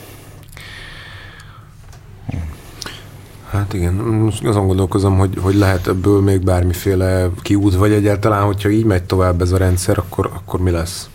Hát 3.54 3.72
igen, 3.72 3.92
most 3.94 4.44
azon 4.44 4.66
gondolkozom, 4.66 5.18
hogy, 5.18 5.38
hogy 5.40 5.54
lehet 5.54 5.86
ebből 5.86 6.22
még 6.22 6.44
bármiféle 6.44 7.28
kiút, 7.42 7.74
vagy 7.74 7.92
egyáltalán, 7.92 8.42
hogyha 8.42 8.68
így 8.68 8.84
megy 8.84 9.02
tovább 9.02 9.40
ez 9.40 9.52
a 9.52 9.56
rendszer, 9.56 9.98
akkor, 9.98 10.30
akkor 10.34 10.60
mi 10.60 10.70
lesz? 10.70 11.08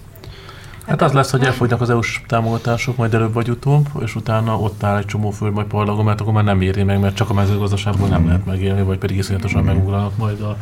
Hát 0.87 1.01
az 1.01 1.11
lesz, 1.11 1.31
hogy 1.31 1.43
elfogynak 1.43 1.81
az 1.81 1.89
EU-s 1.89 2.21
támogatások 2.27 2.97
majd 2.97 3.13
előbb 3.13 3.33
vagy 3.33 3.49
utóbb, 3.49 3.87
és 3.99 4.15
utána 4.15 4.59
ott 4.59 4.83
áll 4.83 4.97
egy 4.97 5.05
csomó 5.05 5.29
föld 5.29 5.53
majd 5.53 5.67
parlagon, 5.67 6.05
mert 6.05 6.21
akkor 6.21 6.33
már 6.33 6.43
nem 6.43 6.61
éri 6.61 6.83
meg, 6.83 6.99
mert 6.99 7.15
csak 7.15 7.29
a 7.29 7.33
mezőgazdaságból 7.33 8.07
nem 8.07 8.25
lehet 8.25 8.45
megélni, 8.45 8.81
vagy 8.81 8.97
pedig 8.97 9.17
iszonyatosan 9.17 9.63
megugranak 9.63 10.17
majd 10.17 10.41
a, 10.41 10.57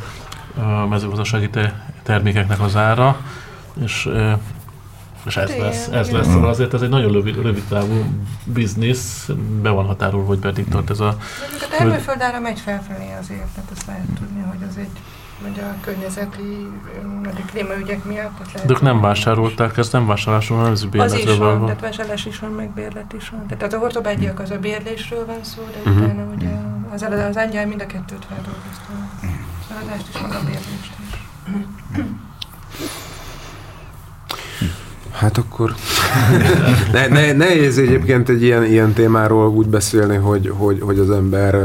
a 0.61 0.88
mezőgazdasági 0.88 1.49
te, 1.49 1.91
termékeknek 2.03 2.61
az 2.61 2.75
ára, 2.75 3.17
és 3.84 4.09
és 5.28 5.38
ez 5.38 5.57
lesz, 5.57 5.88
ez 5.88 6.11
lesz. 6.11 6.25
Szóval 6.25 6.49
azért 6.49 6.73
ez 6.73 6.82
egy 6.82 6.89
nagyon 6.89 7.11
rövid, 7.11 7.41
rövid 7.41 7.63
távú 7.69 8.05
biznisz, 8.43 9.30
be 9.61 9.69
van 9.69 9.86
határolva, 9.86 10.28
hogy 10.28 10.39
meddig 10.41 10.67
tart 10.67 10.89
ez 10.89 10.99
a... 10.99 11.07
A 11.07 11.67
termőföldára 11.78 12.39
megy 12.39 12.59
felfelé 12.59 13.13
azért, 13.21 13.47
tehát 13.55 13.69
azt 13.71 13.86
lehet 13.86 14.07
tudni, 14.19 14.41
hogy 14.41 14.67
az 14.69 14.78
egy 14.78 14.99
vagy 15.41 15.59
a 15.59 15.75
környezeti, 15.82 16.67
vagy 17.23 17.43
a 17.47 17.51
klímaügyek 17.51 18.03
miatt. 18.03 18.38
Lehet, 18.53 18.67
De 18.67 18.73
ők 18.73 18.82
nem 18.82 19.01
vásárolták, 19.01 19.78
ez 19.78 19.89
nem 19.91 20.05
vásárlásról, 20.05 20.57
hanem 20.57 20.73
ez 20.73 20.86
bérletről 20.86 21.21
Az 21.21 21.30
is 21.30 21.38
van, 21.38 21.65
tehát 21.65 21.82
vásárlás 21.82 22.25
is 22.25 22.39
van, 22.39 22.51
meg 22.51 22.69
bérlet 22.73 23.13
is 23.13 23.30
van. 23.30 23.47
Tehát 23.47 23.73
az 23.73 23.82
ortobágyiak 23.82 24.39
az 24.39 24.51
a 24.51 24.59
bérlésről 24.59 25.25
van 25.25 25.43
szó, 25.43 25.61
de 25.71 25.89
uh-huh. 25.89 26.03
utána 26.03 26.23
ugye 26.36 26.49
az, 26.93 27.01
az 27.30 27.36
angyal 27.36 27.65
mind 27.65 27.82
a 27.82 27.86
kettőt 27.86 28.25
feldolgozta. 28.25 28.91
Az 29.21 29.75
eladást 29.75 30.07
is, 30.09 30.21
meg 30.21 30.32
a 30.32 30.39
bérlést 30.45 30.91
is. 30.99 31.17
Hát 35.11 35.37
akkor 35.37 35.75
ne, 36.91 37.07
ne, 37.07 37.31
nehéz 37.33 37.77
egyébként 37.77 38.29
egy 38.29 38.43
ilyen, 38.43 38.65
ilyen 38.65 38.93
témáról 38.93 39.49
úgy 39.49 39.67
beszélni, 39.67 40.15
hogy, 40.15 40.51
hogy, 40.57 40.79
hogy 40.81 40.99
az 40.99 41.09
ember 41.09 41.55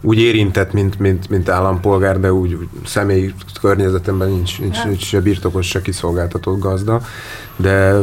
úgy 0.00 0.18
érintett, 0.18 0.72
mint, 0.72 0.98
mint, 0.98 1.28
mint 1.28 1.48
állampolgár, 1.48 2.20
de 2.20 2.32
úgy, 2.32 2.54
úgy 2.54 2.68
személyi 2.86 3.34
környezetemben 3.60 4.28
nincs, 4.28 4.60
nincs, 4.60 4.84
nincs 4.84 5.04
se 5.04 5.20
birtokos, 5.20 5.66
se 5.66 5.82
kiszolgáltatott 5.82 6.58
gazda, 6.58 7.00
de, 7.56 7.94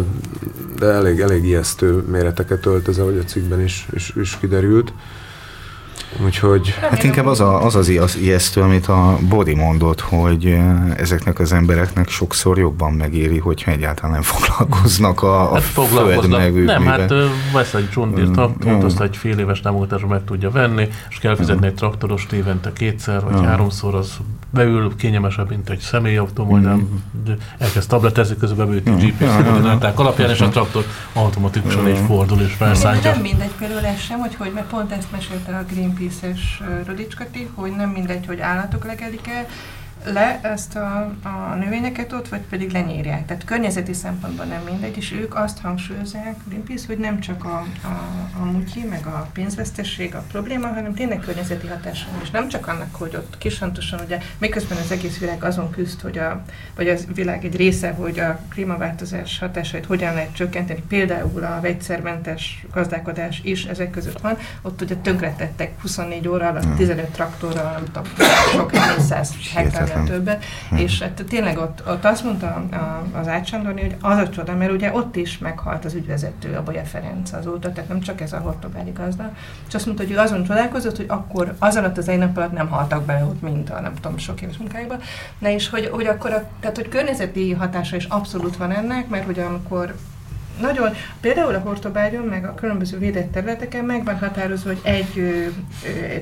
de 0.80 0.86
elég, 0.86 1.20
elég 1.20 1.44
ijesztő 1.46 2.04
méreteket 2.12 2.66
ölt 2.66 2.88
ez, 2.88 2.98
ahogy 2.98 3.18
a 3.18 3.24
cikkben 3.24 3.62
is, 3.62 3.88
is, 3.94 4.14
is 4.16 4.38
kiderült. 4.40 4.94
Úgyhogy... 6.26 6.74
Hát 6.82 7.04
inkább 7.04 7.26
az 7.26 7.40
a, 7.40 7.66
az, 7.66 7.76
az, 7.76 8.18
ijesztő, 8.18 8.62
amit 8.62 8.88
a 8.88 9.18
Bodi 9.30 9.56
mondott, 9.56 10.02
hogy 10.02 10.58
ezeknek 10.98 11.40
az 11.40 11.54
embereknek 11.54 12.10
sokszor 12.10 12.58
jobban 12.58 12.94
megéri, 12.94 13.38
hogyha 13.38 13.72
egyáltalán 13.72 14.12
nem 14.12 14.22
foglalkoznak 14.22 15.24
a, 15.24 15.52
a 15.52 15.54
hát 15.54 15.64
föld 15.64 16.30
megőrűvel. 16.30 16.80
Nem, 16.80 16.88
hát 16.88 17.14
vesz 17.54 17.74
egy 17.74 17.90
John 17.94 18.14
Deere 18.14 18.32
traktort, 18.32 18.84
azt 18.84 19.02
egy 19.02 19.18
fél 19.18 19.40
éves 19.40 19.60
támogatásra 19.60 20.08
meg 20.08 20.24
tudja 20.24 20.52
venni, 20.52 20.88
és 21.10 21.18
kell 21.18 21.36
fizetni 21.36 21.68
egy 21.68 21.74
traktoros 21.74 22.28
évente 22.32 22.74
kétszer 22.74 23.24
vagy 23.24 23.46
háromszor, 23.46 23.96
az 23.96 24.18
beül 24.50 24.96
kényelmesebb, 24.96 25.50
mint 25.50 25.70
egy 25.70 25.80
személyautó, 25.80 26.46
majdnem 26.46 27.04
elkezd 27.58 27.90
tabletezni, 27.90 28.38
közben 28.38 28.68
beült 28.68 28.88
a 28.88 28.92
GPS 28.92 29.44
koordináták 29.44 30.00
alapján, 30.00 30.30
és 30.30 30.42
a 30.42 30.50
traktor 30.50 30.86
automatikusan 31.14 31.88
így 31.88 32.00
fordul 32.08 32.42
és 32.42 32.54
felszántja. 32.54 33.12
Nem 33.12 33.22
mindegy 33.22 33.52
például 33.60 33.86
ez 33.86 34.00
sem, 34.00 34.20
hogy, 34.20 34.36
hogy 34.36 34.52
mert 34.54 34.68
pont 34.68 34.92
ezt 34.92 35.12
mesélte 35.12 35.58
a 35.58 35.74
Greenpeace-es 35.98 36.62
Rodics 36.86 37.16
hogy 37.54 37.72
nem 37.72 37.90
mindegy, 37.90 38.26
hogy 38.26 38.40
állatok 38.40 38.86
legelik 38.86 39.28
el, 39.28 39.46
le 40.06 40.40
ezt 40.44 40.76
a, 40.76 41.14
a 41.24 41.56
növényeket 41.56 42.14
ott, 42.14 42.28
vagy 42.28 42.40
pedig 42.40 42.72
lenyírják. 42.72 43.26
Tehát 43.26 43.44
környezeti 43.44 43.94
szempontból 43.94 44.46
nem 44.46 44.62
mindegy, 44.62 44.98
és 44.98 45.12
ők 45.12 45.36
azt 45.36 45.60
hangsúlyozzák, 45.60 46.36
Greenpeace, 46.48 46.86
hogy 46.88 46.98
nem 46.98 47.20
csak 47.20 47.44
a, 47.46 47.66
a, 47.84 47.88
a 48.40 48.46
mutyi, 48.46 48.84
meg 48.84 49.06
a 49.06 49.30
pénzvesztesség 49.34 50.16
a 50.16 50.24
probléma, 50.32 50.68
hanem 50.68 50.94
tényleg 50.94 51.20
környezeti 51.20 51.68
hatása. 51.68 52.06
És 52.22 52.30
nem 52.30 52.48
csak 52.48 52.68
annak, 52.68 52.96
hogy 52.96 53.16
ott 53.16 53.38
kisontosan, 53.38 54.00
ugye 54.06 54.18
miközben 54.38 54.78
az 54.78 54.92
egész 54.92 55.18
világ 55.18 55.44
azon 55.44 55.70
küzd, 55.70 56.02
hogy 56.02 56.18
a, 56.18 56.44
vagy 56.76 56.90
az 56.90 57.08
világ 57.14 57.46
egy 57.46 57.56
része, 57.56 57.92
hogy 57.92 58.20
a 58.20 58.40
klímaváltozás 58.50 59.40
hatásait 59.40 59.86
hogyan 59.86 60.14
lehet 60.14 60.36
csökkenteni, 60.36 60.84
például 60.88 61.44
a 61.44 61.60
vegyszermentes 61.62 62.66
gazdálkodás 62.74 63.42
is 63.44 63.66
ezek 63.66 63.90
között 63.90 64.20
van, 64.20 64.38
ott 64.62 64.82
ugye 64.82 64.96
tönkretettek 64.96 65.82
24 65.82 66.28
óra 66.28 66.48
alatt 66.48 66.76
15 66.76 67.06
traktorral, 67.06 67.72
nem 67.72 67.86
tudom, 67.86 68.04
sok 68.52 68.72
400 68.72 69.34
hektár 69.54 69.87
sokkal 69.88 70.04
többet, 70.04 70.44
hmm. 70.70 70.78
és 70.78 71.02
hát 71.02 71.24
tényleg 71.30 71.58
ott, 71.58 71.84
ott 71.88 72.06
azt 72.06 72.24
mondta 72.24 72.66
az 73.12 73.28
Ácsandorni, 73.28 73.82
hogy 73.82 73.96
az 74.02 74.18
a 74.18 74.30
csoda, 74.30 74.56
mert 74.56 74.72
ugye 74.72 74.94
ott 74.94 75.16
is 75.16 75.38
meghalt 75.38 75.86
az 75.86 75.94
ügyvezető, 75.94 76.56
a 76.56 76.64
Bolya 76.64 76.84
Ferenc 76.84 77.34
azóta, 77.34 77.72
tehát 77.72 77.90
nem 77.90 78.00
csak 78.00 78.22
ez 78.22 78.34
a 78.34 78.38
hortobáli 78.38 78.92
gazda, 78.92 79.34
és 79.68 79.74
azt 79.74 79.86
mondta, 79.86 80.04
hogy 80.04 80.14
ő 80.14 80.18
azon 80.18 80.44
csodálkozott, 80.44 80.96
hogy 80.96 81.06
akkor 81.10 81.56
az 81.60 81.76
alatt 81.76 81.98
az 81.98 82.08
egy 82.08 82.18
nap 82.18 82.38
alatt 82.38 82.52
nem 82.52 82.68
haltak 82.68 83.06
bele 83.06 83.24
ott, 83.24 83.42
mint 83.42 83.70
a 83.70 83.80
nem 83.80 83.94
tudom, 83.94 84.18
sok 84.18 84.42
éves 84.42 84.58
munkájában, 84.58 85.00
na 85.38 85.50
és 85.50 85.70
hogy, 85.70 85.90
hogy 85.92 86.06
akkor, 86.06 86.32
a, 86.32 86.44
tehát 86.60 86.76
hogy 86.76 86.90
környezeti 86.90 87.54
hatása 87.54 87.96
is 87.96 88.06
abszolút 88.06 88.58
van 88.58 88.72
ennek, 88.72 89.10
mert 89.10 89.26
hogy 89.26 89.40
amikor 89.40 89.96
nagyon, 90.62 90.90
például 91.22 91.56
a 91.56 91.60
Hortobágyon, 91.60 92.26
meg 92.26 92.46
a 92.46 92.54
különböző 92.54 92.98
védett 92.98 93.32
területeken 93.32 93.86
meg 93.86 94.04
van 94.04 94.18
határozva, 94.18 94.70
hogy 94.70 94.80
egy 94.84 95.18
ö, 95.18 95.46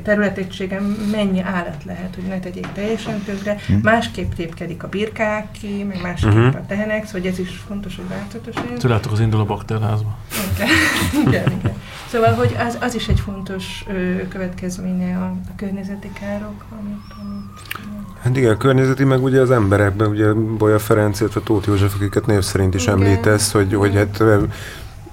területegységen 0.03 0.83
mennyi 1.11 1.41
állat 1.41 1.83
lehet, 1.83 2.15
hogy 2.15 2.23
ne 2.23 2.39
tegyék 2.39 2.67
teljesen 2.73 3.19
tönkre, 3.19 3.57
hmm. 3.67 3.79
másképp 3.83 4.31
tépkedik 4.31 4.83
a 4.83 4.87
birkák 4.87 5.51
ki, 5.51 5.83
meg 5.83 6.01
másképp 6.01 6.29
uh-huh. 6.29 6.55
a 6.55 6.65
tehenek, 6.67 7.05
szóval 7.05 7.29
ez 7.29 7.39
is 7.39 7.49
fontos, 7.67 7.95
hogy 7.95 8.07
változatosan. 8.07 8.77
Tudjátok, 8.77 9.11
az 9.11 9.19
indul 9.19 9.39
a 9.39 9.45
bakterházba. 9.45 10.17
Igen. 10.53 10.67
igen, 11.27 11.51
igen. 11.59 11.73
Szóval, 12.07 12.33
hogy 12.33 12.55
az, 12.67 12.77
az 12.81 12.95
is 12.95 13.07
egy 13.07 13.19
fontos 13.19 13.83
ö, 13.87 14.27
következménye 14.27 15.17
a, 15.17 15.25
a 15.25 15.55
környezeti 15.55 16.11
károk, 16.19 16.65
amit, 16.71 17.13
amit 17.21 17.94
Hát 18.25 18.37
igen, 18.37 18.51
a 18.51 18.57
környezeti, 18.57 19.03
meg 19.03 19.23
ugye 19.23 19.41
az 19.41 19.51
emberekben, 19.51 20.07
ugye 20.07 20.33
Bolya 20.33 20.79
Ferenc, 20.79 21.19
illetve 21.19 21.41
Tóth 21.43 21.67
József, 21.67 21.95
akiket 21.95 22.25
név 22.25 22.41
szerint 22.41 22.73
is 22.73 22.83
igen. 22.83 22.93
említesz, 22.93 23.51
hogy, 23.51 23.73
hogy 23.73 23.95
hát 23.95 24.23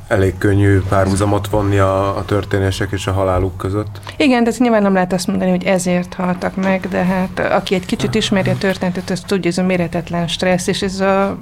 elég 0.09 0.39
könnyű 0.39 0.81
párhuzamot 0.89 1.49
vonni 1.49 1.79
a, 1.79 2.17
a 2.17 2.25
történések 2.25 2.91
és 2.93 3.07
a 3.07 3.13
haláluk 3.13 3.57
között. 3.57 4.01
Igen, 4.17 4.45
de 4.45 4.51
ez 4.51 4.59
nyilván 4.59 4.83
nem 4.83 4.93
lehet 4.93 5.13
azt 5.13 5.27
mondani, 5.27 5.51
hogy 5.51 5.65
ezért 5.65 6.15
haltak 6.15 6.57
meg, 6.57 6.89
de 6.89 7.05
hát 7.05 7.39
aki 7.39 7.75
egy 7.75 7.87
kicsit 7.87 8.15
ismeri 8.15 8.51
a 8.51 8.59
történetet, 8.59 9.11
az 9.11 9.21
tudja, 9.21 9.51
ez 9.51 9.59
a 9.59 9.63
méretetlen 9.63 10.29
stressz, 10.29 10.67
és 10.67 10.83
ez 10.83 11.01
a 11.01 11.39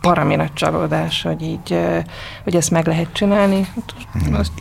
parami 0.00 0.36
nagy 0.36 0.52
csalódás, 0.52 1.22
hogy 1.22 1.42
így, 1.42 1.78
hogy 2.44 2.56
ezt 2.56 2.70
meg 2.70 2.86
lehet 2.86 3.12
csinálni. 3.12 3.68
Hmm. 4.12 4.34
Azt 4.34 4.52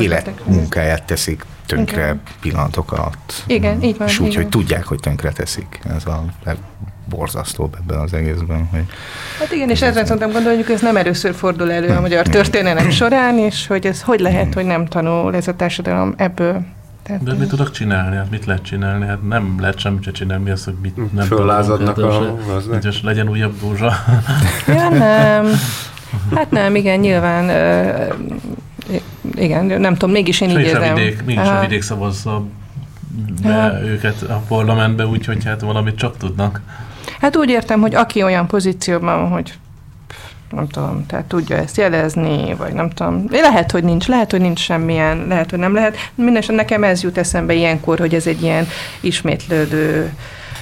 élet 0.00 0.30
munkáját 0.46 1.04
teszik 1.04 1.44
tönkre 1.68 2.02
igen. 2.02 2.20
pillanatok 2.40 2.92
alatt. 2.92 3.32
Igen, 3.46 3.82
így 3.82 3.98
van. 3.98 4.08
És 4.08 4.18
úgy, 4.18 4.34
hogy 4.34 4.48
tudják, 4.48 4.84
hogy 4.84 5.00
tönkre 5.00 5.32
teszik. 5.32 5.80
Ez 5.96 6.06
a 6.06 6.24
borzasztóbb 7.08 7.76
ebben 7.80 7.98
az 7.98 8.12
egészben. 8.12 8.68
Hogy 8.70 8.84
hát 9.38 9.52
igen, 9.52 9.70
és 9.70 9.82
ezzel 9.82 10.06
szoktam 10.06 10.30
gondolni, 10.30 10.62
hogy 10.62 10.74
ez 10.74 10.80
nem 10.80 10.96
először 10.96 11.34
fordul 11.34 11.72
elő 11.72 11.88
a 11.88 12.00
magyar 12.00 12.26
történelem 12.26 12.90
során, 12.90 13.38
és 13.38 13.66
hogy 13.66 13.86
ez 13.86 14.02
hogy 14.02 14.20
lehet, 14.20 14.54
hogy 14.54 14.64
nem 14.64 14.86
tanul 14.86 15.34
ez 15.34 15.48
a 15.48 15.54
társadalom 15.54 16.14
ebből. 16.16 16.64
Tehát 17.02 17.22
De 17.22 17.32
mit 17.32 17.48
tudok 17.48 17.70
csinálni? 17.70 18.16
Hát 18.16 18.30
mit 18.30 18.44
lehet 18.44 18.62
csinálni? 18.62 19.06
Hát 19.06 19.28
nem 19.28 19.56
lehet 19.60 19.78
semmit 19.78 20.02
se 20.02 20.10
csinálni, 20.10 20.44
mi 20.44 20.50
az, 20.50 20.64
hogy 20.64 20.74
mit 20.82 21.12
nem 21.12 21.26
Föllázadnak 21.26 21.94
tudok. 21.94 22.42
Hát, 22.72 22.84
a... 22.84 22.92
legyen 23.02 23.28
újabb 23.28 23.60
dúzsa. 23.60 23.92
Ja, 24.66 24.88
nem. 24.88 25.46
Hát 26.34 26.50
nem, 26.50 26.74
igen, 26.74 26.98
nyilván 26.98 27.44
igen, 29.38 29.64
nem 29.64 29.92
tudom, 29.92 30.10
mégis 30.10 30.40
én 30.40 30.50
így 30.50 30.58
érzem. 30.58 30.94
Vidék, 30.94 31.24
mégis 31.24 31.48
a 31.48 31.60
vidék 31.60 31.82
szavazza 31.82 32.44
be 33.42 33.52
ha. 33.52 33.82
őket 33.82 34.22
a 34.22 34.42
parlamentbe, 34.48 35.06
úgyhogy 35.06 35.44
hát 35.44 35.60
valamit 35.60 35.96
csak 35.96 36.16
tudnak. 36.16 36.60
Hát 37.20 37.36
úgy 37.36 37.50
értem, 37.50 37.80
hogy 37.80 37.94
aki 37.94 38.22
olyan 38.22 38.46
pozícióban 38.46 39.20
van, 39.20 39.30
hogy 39.30 39.52
nem 40.50 40.68
tudom, 40.68 41.06
tehát 41.06 41.24
tudja 41.24 41.56
ezt 41.56 41.76
jelezni, 41.76 42.54
vagy 42.54 42.72
nem 42.72 42.90
tudom. 42.90 43.24
Lehet, 43.30 43.70
hogy 43.70 43.84
nincs, 43.84 44.06
lehet, 44.06 44.30
hogy 44.30 44.40
nincs 44.40 44.60
semmilyen, 44.60 45.26
lehet, 45.28 45.50
hogy 45.50 45.58
nem 45.58 45.74
lehet. 45.74 45.96
Mindenesetre 46.14 46.56
nekem 46.56 46.84
ez 46.84 47.02
jut 47.02 47.18
eszembe 47.18 47.54
ilyenkor, 47.54 47.98
hogy 47.98 48.14
ez 48.14 48.26
egy 48.26 48.42
ilyen 48.42 48.66
ismétlődő 49.00 50.12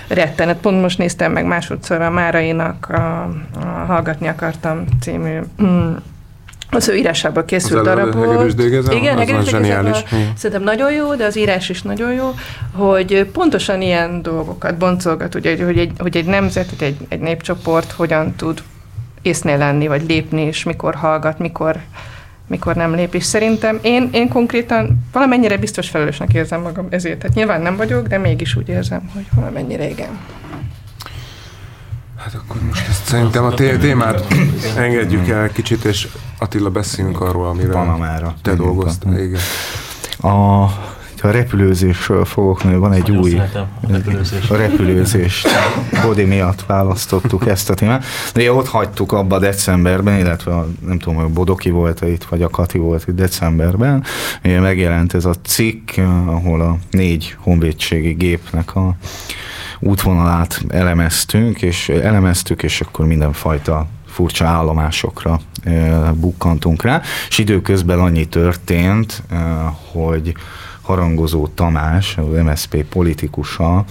rettenet. 0.09 0.57
Pont 0.57 0.81
most 0.81 0.99
néztem 0.99 1.33
meg 1.33 1.45
másodszor 1.45 2.01
a 2.01 2.11
Márainak 2.11 2.89
a, 2.89 3.23
a 3.61 3.85
Hallgatni 3.87 4.29
akartam 4.29 4.85
című 5.01 5.39
mm, 5.63 5.93
az 6.71 6.89
ő 6.89 6.95
írásából 6.97 7.45
készült 7.45 7.85
darab 7.85 8.15
volt. 8.15 8.61
Igen, 8.93 9.19
az 9.19 9.49
zseniális. 9.49 9.97
Szerintem 10.37 10.63
nagyon 10.63 10.93
jó, 10.93 11.15
de 11.15 11.25
az 11.25 11.37
írás 11.37 11.69
is 11.69 11.83
nagyon 11.83 12.13
jó, 12.13 12.35
hogy 12.73 13.25
pontosan 13.33 13.83
ilyen 13.83 14.23
dolgokat 14.23 14.77
boncolgat, 14.77 15.35
ugye, 15.35 15.65
hogy 15.65 15.79
egy, 15.79 15.93
hogy 15.99 16.17
egy 16.17 16.25
nemzet, 16.25 16.69
hogy 16.69 16.83
egy, 16.83 16.97
egy 17.09 17.21
népcsoport 17.21 17.93
hogyan 17.93 18.35
tud 18.35 18.63
észnél 19.23 19.59
lenni, 19.59 19.87
vagy 19.87 20.03
lépni, 20.09 20.43
és 20.43 20.65
mikor 20.65 20.95
hallgat, 20.95 21.39
mikor, 21.39 21.77
mikor 22.47 22.75
nem 22.75 22.95
lép. 22.95 23.15
És 23.15 23.25
szerintem 23.25 23.79
én, 23.83 24.09
én 24.13 24.29
konkrétan 24.29 25.07
valamennyire 25.13 25.57
biztos 25.57 25.89
felelősnek 25.89 26.33
érzem 26.33 26.61
magam 26.61 26.87
ezért. 26.91 27.19
Tehát 27.19 27.37
nyilván 27.37 27.61
nem 27.61 27.77
vagyok, 27.77 28.07
de 28.07 28.19
mégis 28.19 28.57
úgy 28.57 28.69
érzem, 28.69 29.11
hogy 29.15 29.25
valamennyire 29.35 29.89
igen. 29.89 30.19
Hát 32.27 32.35
akkor 32.35 32.61
most 32.69 32.89
ezt 32.89 33.05
szerintem 33.05 33.45
a 33.45 33.55
témát 33.55 34.27
engedjük 34.77 35.29
el 35.29 35.53
kicsit, 35.53 35.85
és 35.85 36.09
Attila 36.39 36.71
beszéljünk 36.71 37.21
arról, 37.21 37.47
amiről 37.47 37.73
Panamára. 37.73 38.35
te 38.43 38.55
dolgoztál. 38.55 39.19
Igen. 39.19 39.41
A, 40.21 40.63
a 41.23 41.31
repülőzésről 41.31 42.25
fogok, 42.25 42.65
mert 42.65 42.79
van 42.79 42.93
egy 42.93 43.11
új 43.11 43.39
a 43.39 43.67
repülőzés. 43.89 44.51
A 44.51 44.57
repülőzés. 44.57 45.47
Bodi 46.03 46.25
miatt 46.25 46.65
választottuk 46.67 47.47
ezt 47.47 47.71
a 47.71 47.75
témát. 47.75 48.05
De 48.35 48.53
ott 48.53 48.69
hagytuk 48.69 49.13
abba 49.13 49.39
decemberben, 49.39 50.19
illetve 50.19 50.55
a, 50.55 50.69
nem 50.87 50.99
tudom, 50.99 51.19
hogy 51.23 51.33
Bodoki 51.33 51.71
volt 51.71 52.01
itt, 52.01 52.25
vagy 52.25 52.43
a 52.43 52.49
Kati 52.49 52.79
volt 52.79 53.05
itt 53.09 53.15
decemberben. 53.15 54.05
Megjelent 54.43 55.15
ez 55.15 55.25
a 55.25 55.35
cikk, 55.45 55.91
ahol 56.27 56.61
a 56.61 56.77
négy 56.91 57.37
honvédségi 57.41 58.13
gépnek 58.13 58.77
a 58.77 58.97
útvonalát 59.79 60.65
elemeztünk, 60.69 61.63
és 61.63 61.89
elemeztük, 61.89 62.63
és 62.63 62.81
akkor 62.81 63.07
mindenfajta 63.07 63.87
furcsa 64.07 64.47
állomásokra 64.47 65.41
bukkantunk 66.15 66.83
rá, 66.83 67.03
és 67.29 67.39
időközben 67.39 67.99
annyi 67.99 68.29
történt, 68.29 69.23
hogy 69.93 70.35
harangozó 70.83 71.47
Tamás, 71.47 72.17
az 72.17 72.43
MSZP 72.45 72.85
politikusa, 72.85 73.85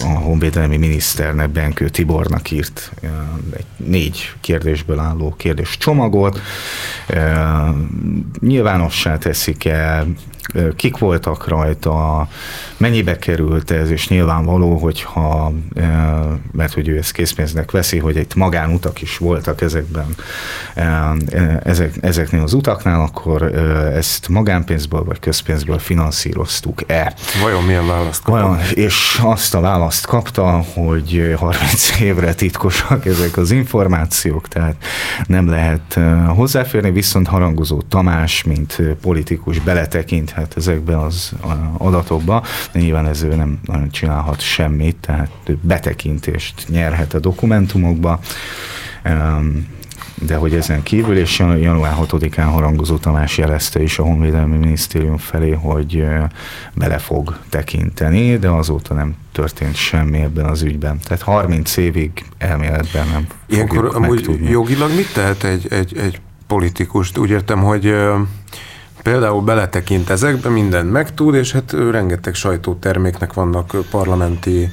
a 0.00 0.18
honvédelmi 0.22 0.76
miniszternek, 0.76 1.50
Benkő 1.50 1.88
Tibornak 1.88 2.50
írt 2.50 2.92
egy 3.56 3.86
négy 3.86 4.32
kérdésből 4.40 4.98
álló 4.98 5.34
kérdés 5.36 5.76
csomagot. 5.76 6.40
Nyilvánossá 8.40 9.18
teszik-e 9.18 10.06
kik 10.76 10.98
voltak 10.98 11.48
rajta, 11.48 12.28
mennyibe 12.76 13.18
került 13.18 13.70
ez, 13.70 13.90
és 13.90 14.08
nyilvánvaló, 14.08 14.76
hogyha, 14.76 15.52
mert 16.52 16.74
hogy 16.74 16.88
ő 16.88 16.96
ezt 16.96 17.12
készpénznek 17.12 17.70
veszi, 17.70 17.98
hogy 17.98 18.16
itt 18.16 18.34
magánutak 18.34 19.02
is 19.02 19.18
voltak 19.18 19.60
ezekben, 19.60 20.14
ezek, 21.62 21.94
ezeknél 22.00 22.42
az 22.42 22.52
utaknál, 22.52 23.00
akkor 23.00 23.42
ezt 23.94 24.28
magánpénzből 24.28 25.04
vagy 25.04 25.20
közpénzből 25.20 25.78
finanszíroztuk-e. 25.78 27.14
Vajon 27.42 27.64
milyen 27.64 27.86
választ 27.86 28.22
kapta? 28.22 28.46
Vajon, 28.46 28.58
és 28.74 29.20
azt 29.22 29.54
a 29.54 29.60
választ 29.60 30.06
kapta, 30.06 30.64
hogy 30.74 31.34
30 31.36 32.00
évre 32.00 32.34
titkosak 32.34 33.06
ezek 33.06 33.36
az 33.36 33.50
információk, 33.50 34.48
tehát 34.48 34.76
nem 35.26 35.48
lehet 35.48 35.98
hozzáférni, 36.26 36.90
viszont 36.90 37.26
harangozó 37.26 37.80
Tamás, 37.80 38.42
mint 38.42 38.82
politikus 39.00 39.58
beletekinthet 39.58 40.37
ezekbe 40.56 41.00
az 41.00 41.32
adatokba, 41.78 42.42
de 42.72 42.80
nyilván 42.80 43.06
ez 43.06 43.22
ő 43.22 43.34
nem 43.34 43.60
nagyon 43.64 43.90
csinálhat 43.90 44.40
semmit, 44.40 44.96
tehát 44.96 45.30
betekintést 45.60 46.66
nyerhet 46.68 47.14
a 47.14 47.18
dokumentumokba 47.18 48.20
de 50.26 50.36
hogy 50.36 50.54
ezen 50.54 50.82
kívül, 50.82 51.16
és 51.16 51.38
január 51.38 51.96
6-án 52.00 52.48
harangozó 52.52 52.96
Tamás 52.96 53.38
jelezte 53.38 53.82
is 53.82 53.98
a 53.98 54.02
Honvédelmi 54.02 54.56
Minisztérium 54.56 55.16
felé, 55.16 55.50
hogy 55.50 56.04
bele 56.74 56.98
fog 56.98 57.38
tekinteni, 57.48 58.38
de 58.38 58.48
azóta 58.48 58.94
nem 58.94 59.14
történt 59.32 59.74
semmi 59.74 60.18
ebben 60.18 60.44
az 60.44 60.62
ügyben. 60.62 60.98
Tehát 61.02 61.22
30 61.22 61.76
évig 61.76 62.10
elméletben 62.38 63.08
nem 63.08 63.26
Ilyenkor 63.46 63.90
amúgy 63.94 64.38
jogilag 64.50 64.94
mit 64.94 65.12
tehet 65.12 65.44
egy, 65.44 65.66
egy, 65.70 65.96
egy 65.96 66.20
politikust? 66.46 67.18
Úgy 67.18 67.30
értem, 67.30 67.62
hogy 67.62 67.94
például 69.10 69.42
beletekint 69.42 70.10
ezekbe, 70.10 70.48
mindent 70.48 70.90
megtud, 70.90 71.34
és 71.34 71.52
hát 71.52 71.72
rengeteg 71.90 72.34
sajtóterméknek 72.34 73.32
vannak 73.32 73.76
parlamenti 73.90 74.70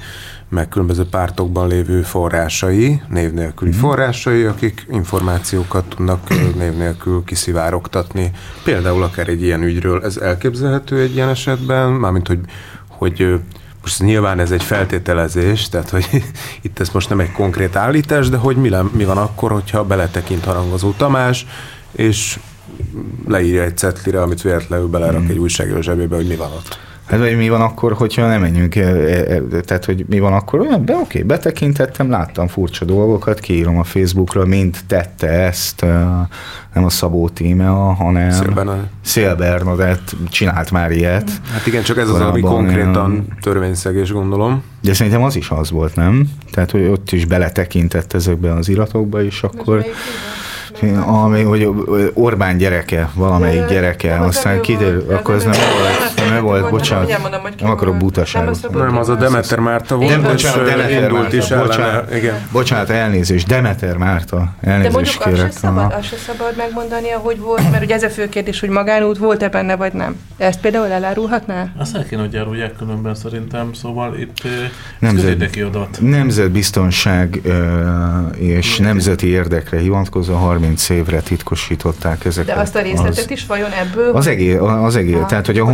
meg 0.50 0.70
különböző 0.70 1.06
pártokban 1.06 1.68
lévő 1.68 2.02
forrásai, 2.02 3.02
név 3.10 3.34
nélküli 3.34 3.72
mm. 3.72 3.80
forrásai, 3.80 4.44
akik 4.44 4.86
információkat 4.90 5.86
tudnak 5.86 6.30
név 6.58 6.74
nélkül 6.74 7.24
kiszivárogtatni. 7.24 8.32
Például 8.64 9.04
akár 9.04 9.28
egy 9.28 9.42
ilyen 9.42 9.64
ügyről. 9.64 10.04
Ez 10.04 10.18
elképzelhető 10.18 11.00
egy 11.00 11.16
ilyen 11.16 11.30
esetben, 11.30 11.92
mármint 11.92 12.28
hogy, 12.28 12.40
hogy 12.88 13.40
most 13.82 14.00
nyilván 14.00 14.40
ez 14.40 14.52
egy 14.52 14.64
feltételezés, 14.64 15.70
tehát 15.70 15.90
hogy 15.90 16.08
itt 16.62 16.80
ez 16.80 16.90
most 16.90 17.10
nem 17.10 17.20
egy 17.20 17.32
konkrét 17.32 17.76
állítás, 17.76 18.30
de 18.30 18.38
hogy 18.38 18.56
mi, 18.56 18.70
le, 18.70 18.84
mi 18.92 19.06
van 19.06 19.18
akkor, 19.18 19.52
hogyha 19.52 19.84
beletekint 19.84 20.44
harangozó 20.44 20.92
Tamás, 20.92 21.46
és 21.92 22.40
leírja 23.28 23.64
egy 23.64 23.78
cetlire, 23.78 24.22
amit 24.22 24.42
véletlenül 24.42 24.88
belerak 24.88 25.22
mm. 25.22 25.30
egy 25.30 25.38
újságíró 25.38 25.82
zsebébe, 25.82 26.16
hogy 26.16 26.28
mi 26.28 26.36
van 26.36 26.52
ott. 26.52 26.78
Hát 27.06 27.20
vagy 27.20 27.38
mi 27.38 27.50
van 27.50 27.62
akkor, 27.62 27.94
hogyha 27.94 28.28
nem 28.28 28.42
menjünk, 28.42 28.76
el, 28.76 29.48
tehát 29.66 29.86
hogy 29.86 30.06
mi 30.10 30.20
van 30.20 30.34
akkor, 30.34 30.60
olyan, 30.60 30.86
de 30.86 30.96
oké, 30.96 31.24
betekintettem, 31.24 32.10
láttam 32.10 32.48
furcsa 32.48 32.86
dolgokat, 32.86 33.40
kiírom 33.40 33.78
a 33.78 33.84
Facebookra, 33.84 34.46
mint 34.46 34.86
tette 34.88 35.28
ezt, 35.28 35.82
nem 36.74 36.84
a 36.84 36.90
Szabó 36.90 37.30
Tímea, 37.30 37.74
hanem 37.74 38.32
Szél, 38.32 38.84
Szél 39.02 39.36
Bernadett 39.36 40.16
csinált 40.30 40.72
már 40.72 40.92
ilyet. 40.92 41.32
Hát 41.52 41.68
igen, 41.68 41.84
csak 41.84 41.98
ez 41.98 42.10
az, 42.10 42.20
ami 42.20 42.42
konkrétan 42.42 43.28
törvényszegés, 43.42 44.12
gondolom. 44.12 44.64
De 44.82 44.94
szerintem 44.94 45.24
az 45.24 45.36
is 45.36 45.50
az 45.50 45.72
volt, 45.72 45.96
nem? 45.96 46.30
Tehát, 46.52 46.72
hogy 46.72 46.86
ott 46.86 47.12
is 47.12 47.26
beletekintett 47.26 48.14
ezekbe 48.14 48.54
az 48.54 48.70
iratokba, 48.70 49.24
és 49.24 49.44
akkor... 49.44 49.76
Most 49.76 49.90
ami, 51.06 51.42
hogy 51.42 51.70
Orbán 52.14 52.58
gyereke, 52.58 53.10
valamelyik 53.14 53.66
gyereke, 53.66 54.20
aztán 54.20 54.62
kiderül, 54.62 55.06
akkor 55.10 55.36
ez 55.36 55.44
nem 55.44 55.54
volt, 55.54 56.05
nem 56.30 56.44
volt, 56.44 56.70
bocsánat, 56.70 57.08
nem 57.60 57.70
akarok 57.70 57.98
butaságot. 57.98 58.72
Nem, 58.72 58.98
az 58.98 59.10
a 59.10 59.16
Demeter 59.16 59.60
Márta 59.60 59.96
volt, 59.96 60.10
nem, 60.10 60.22
bocsánat, 60.22 60.66
Demeter 60.66 61.02
indult 61.02 61.34
is 61.34 61.48
bocsánat, 61.48 62.16
igen. 62.16 62.48
Bocsánat, 62.52 62.90
elnézést, 62.90 63.48
Demeter 63.48 63.98
Márta, 63.98 64.54
elnézést 64.62 64.92
De 64.92 64.98
mondjuk 64.98 65.26
azt 65.26 65.54
se, 65.54 65.60
szabad, 65.60 65.94
azt 65.98 66.08
se 66.08 66.16
szabad 66.16 66.54
megmondania, 66.58 67.18
hogy 67.18 67.40
volt, 67.40 67.72
mert 67.72 67.84
ugye 67.84 67.96
ez 67.96 68.04
a 68.04 68.10
fő 68.10 68.30
kérdés, 68.30 68.60
hogy 68.60 68.70
magánút 68.70 69.18
volt-e 69.18 69.50
benne, 69.50 69.76
vagy 69.76 69.94
nem. 69.94 70.16
Ezt 70.38 70.60
például 70.60 70.88
elárulhatná? 70.88 71.68
Azt 71.78 71.96
el 71.96 72.06
kéne, 72.06 72.22
hogy 72.22 72.38
árulják 72.38 72.76
különben 72.76 73.16
szerintem, 73.16 73.74
szóval 73.74 74.18
itt 74.20 74.48
Nemzet, 75.00 75.58
adat. 75.66 75.98
Nemzetbiztonság 76.02 77.42
és 78.38 78.78
nemzeti 78.78 79.28
érdekre 79.28 79.80
hivatkozó 79.80 80.34
30 80.34 80.76
30 80.76 80.90
évre 80.90 81.20
titkosították 81.20 82.26
ezeket. 82.26 82.56
De 82.56 82.62
azt 82.62 82.76
a 82.76 82.82
részletet 82.82 83.18
az, 83.18 83.32
is 83.32 83.46
vajon 83.46 83.72
ebből? 83.72 84.16
Az 84.16 84.28
egész, 84.28 84.58
az 84.60 84.96
egész 84.96 85.18
tehát 85.28 85.46
hogy 85.46 85.58
a 85.58 85.66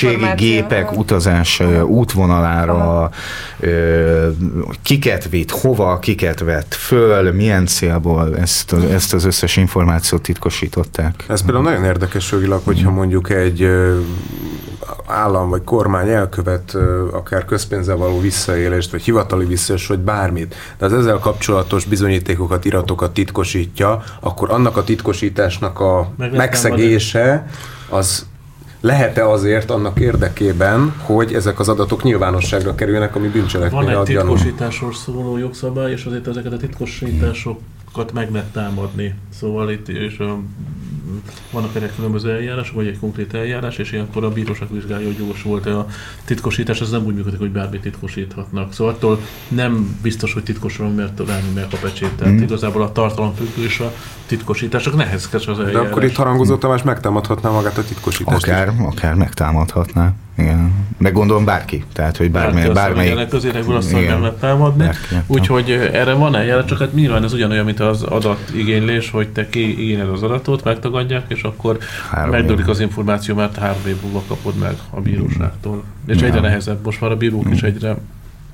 honvédségi 0.00 0.34
gépek 0.36 0.96
utazás 0.96 1.62
útvonalára 1.86 3.10
kiket 4.82 5.28
vitt, 5.28 5.50
hova, 5.50 5.98
kiket 5.98 6.40
vett 6.40 6.74
föl, 6.74 7.32
milyen 7.32 7.66
célból, 7.66 8.36
ezt, 8.36 8.72
ezt 8.72 9.14
az 9.14 9.24
összes 9.24 9.56
információt 9.56 10.22
titkosították. 10.22 11.24
Ez 11.28 11.42
például 11.42 11.64
nagyon 11.64 11.84
érdekes 11.84 12.30
jogilag, 12.30 12.60
hogyha 12.64 12.90
mondjuk 12.90 13.30
egy 13.30 13.68
állam 15.06 15.48
vagy 15.48 15.64
kormány 15.64 16.08
elkövet 16.08 16.76
akár 17.12 17.44
közpénzzel 17.44 17.96
való 17.96 18.20
visszaélést, 18.20 18.90
vagy 18.90 19.02
hivatali 19.02 19.44
visszaélést, 19.44 19.88
vagy 19.88 19.98
bármit, 19.98 20.54
de 20.78 20.86
az 20.86 20.92
ezzel 20.92 21.18
kapcsolatos 21.18 21.84
bizonyítékokat, 21.84 22.64
iratokat 22.64 23.12
titkosítja, 23.12 24.02
akkor 24.20 24.50
annak 24.50 24.76
a 24.76 24.84
titkosításnak 24.84 25.80
a 25.80 26.10
Meg 26.16 26.36
megszegése 26.36 27.46
az 27.88 28.26
lehet-e 28.80 29.28
azért 29.28 29.70
annak 29.70 30.00
érdekében, 30.00 30.94
hogy 30.98 31.34
ezek 31.34 31.58
az 31.58 31.68
adatok 31.68 32.02
nyilvánosságra 32.02 32.74
kerülnek, 32.74 33.16
ami 33.16 33.28
bűncselekmény 33.28 33.84
Van 33.84 33.96
egy 33.96 34.02
titkosításról 34.02 34.92
szóló 34.92 35.38
jogszabály, 35.38 35.92
és 35.92 36.04
azért 36.04 36.26
ezeket 36.26 36.52
a 36.52 36.56
titkosításokat 36.56 38.12
meg 38.12 38.30
lehet 38.30 38.52
támadni. 38.52 39.14
Szóval 39.30 39.70
itt 39.70 39.88
és 39.88 40.22
vannak 41.50 41.74
erre 41.74 41.92
különböző 41.96 42.30
eljárások, 42.30 42.74
vagy 42.74 42.86
egy 42.86 42.98
konkrét 42.98 43.34
eljárás, 43.34 43.76
és 43.78 43.92
ilyenkor 43.92 44.24
a 44.24 44.30
bíróság 44.30 44.72
vizsgálja, 44.72 45.06
hogy 45.06 45.18
jogos 45.18 45.42
volt-e 45.42 45.78
a 45.78 45.86
titkosítás, 46.24 46.80
ez 46.80 46.90
nem 46.90 47.04
úgy 47.04 47.14
működik, 47.14 47.38
hogy 47.38 47.50
bármit 47.50 47.80
titkosíthatnak. 47.80 48.72
Szóval 48.72 48.92
attól 48.92 49.20
nem 49.48 49.98
biztos, 50.02 50.32
hogy 50.32 50.42
titkos 50.42 50.76
van, 50.76 50.94
mert 50.94 51.20
ráni 51.26 51.50
meg 51.54 51.66
a 51.72 51.76
pecsét. 51.80 52.12
Tehát 52.12 52.32
mm. 52.34 52.42
igazából 52.42 52.82
a 52.82 52.92
tartalom 52.92 53.34
függő 53.34 53.64
és 53.64 53.80
a 53.80 53.92
titkosítások 54.26 54.96
nehezkes 54.96 55.46
az 55.46 55.58
eljárás. 55.58 55.82
De 55.82 55.88
akkor 55.88 56.04
itt 56.04 56.16
harangozó 56.16 56.56
Tamás 56.56 56.82
megtámadhatná 56.82 57.50
magát 57.50 57.78
a 57.78 57.84
titkosítást. 57.84 58.46
Akár, 58.46 58.68
is. 58.68 58.74
akár 58.78 59.14
megtámadhatná. 59.14 60.14
Igen. 60.38 60.86
Meg 60.98 61.12
gondolom 61.12 61.44
bárki. 61.44 61.84
Tehát, 61.92 62.16
hogy 62.16 62.30
bármely, 62.30 62.62
hát, 62.62 62.72
bármelyik... 62.72 63.28
Közérekből 63.28 63.76
azt 63.76 63.92
nem 63.92 64.20
lehet 64.20 64.38
támadni. 64.38 64.88
Úgyhogy 65.26 65.70
erre 65.70 66.12
van 66.12 66.36
eljárás, 66.36 66.64
csak 66.64 66.78
hát 66.78 66.94
nyilván 66.94 67.24
ez 67.24 67.32
ugyanolyan, 67.32 67.64
mint 67.64 67.80
az 67.80 68.02
adatigénylés, 68.02 69.10
hogy 69.10 69.28
te 69.28 69.48
kiigényed 69.48 70.08
az 70.08 70.22
adatot, 70.22 70.64
megtagadják, 70.64 71.24
és 71.28 71.42
akkor 71.42 71.78
megdőlik 72.30 72.68
az 72.68 72.80
információ, 72.80 73.34
mert 73.34 73.56
három 73.56 73.86
év 73.86 73.96
múlva 74.02 74.22
kapod 74.28 74.54
meg 74.58 74.76
a 74.90 75.00
bíróságtól. 75.00 75.82
És 76.06 76.20
ja. 76.20 76.26
egyre 76.26 76.40
nehezebb. 76.40 76.84
Most 76.84 77.00
már 77.00 77.10
a 77.10 77.16
bírók 77.16 77.50
is 77.50 77.62
egyre 77.62 77.96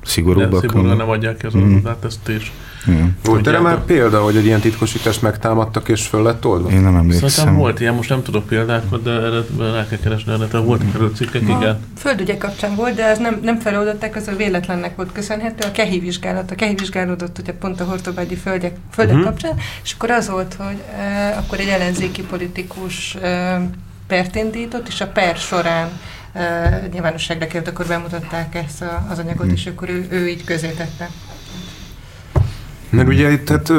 szigorúbbak. 0.02 0.60
Szigorúan 0.60 0.96
nem 0.96 1.08
adják 1.08 1.36
ki 1.36 1.46
az 1.46 1.56
mm. 1.56 1.76
adatát, 1.76 2.12
és 2.28 2.52
Hmm. 2.84 3.16
Volt 3.24 3.46
erre 3.46 3.60
már 3.60 3.84
példa, 3.84 4.22
hogy 4.22 4.36
egy 4.36 4.44
ilyen 4.44 4.60
titkosítást 4.60 5.22
megtámadtak 5.22 5.88
és 5.88 6.06
föl 6.06 6.22
lett 6.22 6.46
oldva? 6.46 6.70
Én 6.70 6.80
nem 6.80 6.96
emlékszem. 6.96 7.28
Szerintem 7.28 7.58
volt 7.58 7.80
ilyen, 7.80 7.94
most 7.94 8.08
nem 8.08 8.22
tudok 8.22 8.46
példákat, 8.46 9.02
de 9.02 9.10
erre 9.10 9.40
rá 9.58 9.86
kell 9.88 9.98
keresni, 9.98 10.32
erre 10.32 10.58
volt 10.58 10.82
erről 10.94 11.12
cikkek, 11.14 11.42
igen. 11.42 11.78
Földügyek 11.96 12.38
kapcsán 12.38 12.74
volt, 12.74 12.94
de 12.94 13.04
ez 13.04 13.18
nem, 13.18 13.38
nem 13.42 13.58
feloldották, 13.58 14.16
az 14.16 14.28
a 14.28 14.36
véletlennek 14.36 14.96
volt 14.96 15.12
köszönhető. 15.12 15.68
A 15.68 15.70
kehi 15.70 15.98
vizsgálat, 15.98 16.50
a 16.50 16.54
kehi 16.54 16.74
vizsgálódott 16.74 17.38
ugye 17.38 17.52
pont 17.52 17.80
a 17.80 17.84
hortobágyi 17.84 18.36
földek, 18.36 18.76
földek 18.92 19.14
uh-huh. 19.14 19.30
kapcsán, 19.30 19.56
és 19.82 19.92
akkor 19.92 20.10
az 20.10 20.28
volt, 20.28 20.54
hogy 20.58 20.82
uh, 20.92 21.38
akkor 21.38 21.60
egy 21.60 21.68
ellenzéki 21.68 22.22
politikus 22.22 23.14
uh, 23.14 23.22
pert 24.06 24.36
indított, 24.36 24.88
és 24.88 25.00
a 25.00 25.06
per 25.06 25.36
során 25.36 25.88
uh, 26.34 26.42
nyilvánosságra 26.92 27.46
került, 27.46 27.68
akkor 27.68 27.86
bemutatták 27.86 28.54
ezt 28.54 28.82
a, 28.82 29.06
az 29.10 29.18
anyagot, 29.18 29.40
uh-huh. 29.40 29.58
és 29.58 29.66
akkor 29.66 29.88
ő, 29.88 30.06
ő 30.10 30.28
így 30.28 30.44
közé 30.44 30.68
tette. 30.68 31.10
Mert 32.90 33.08
ugye 33.08 33.30
itt, 33.30 33.48
hát, 33.48 33.72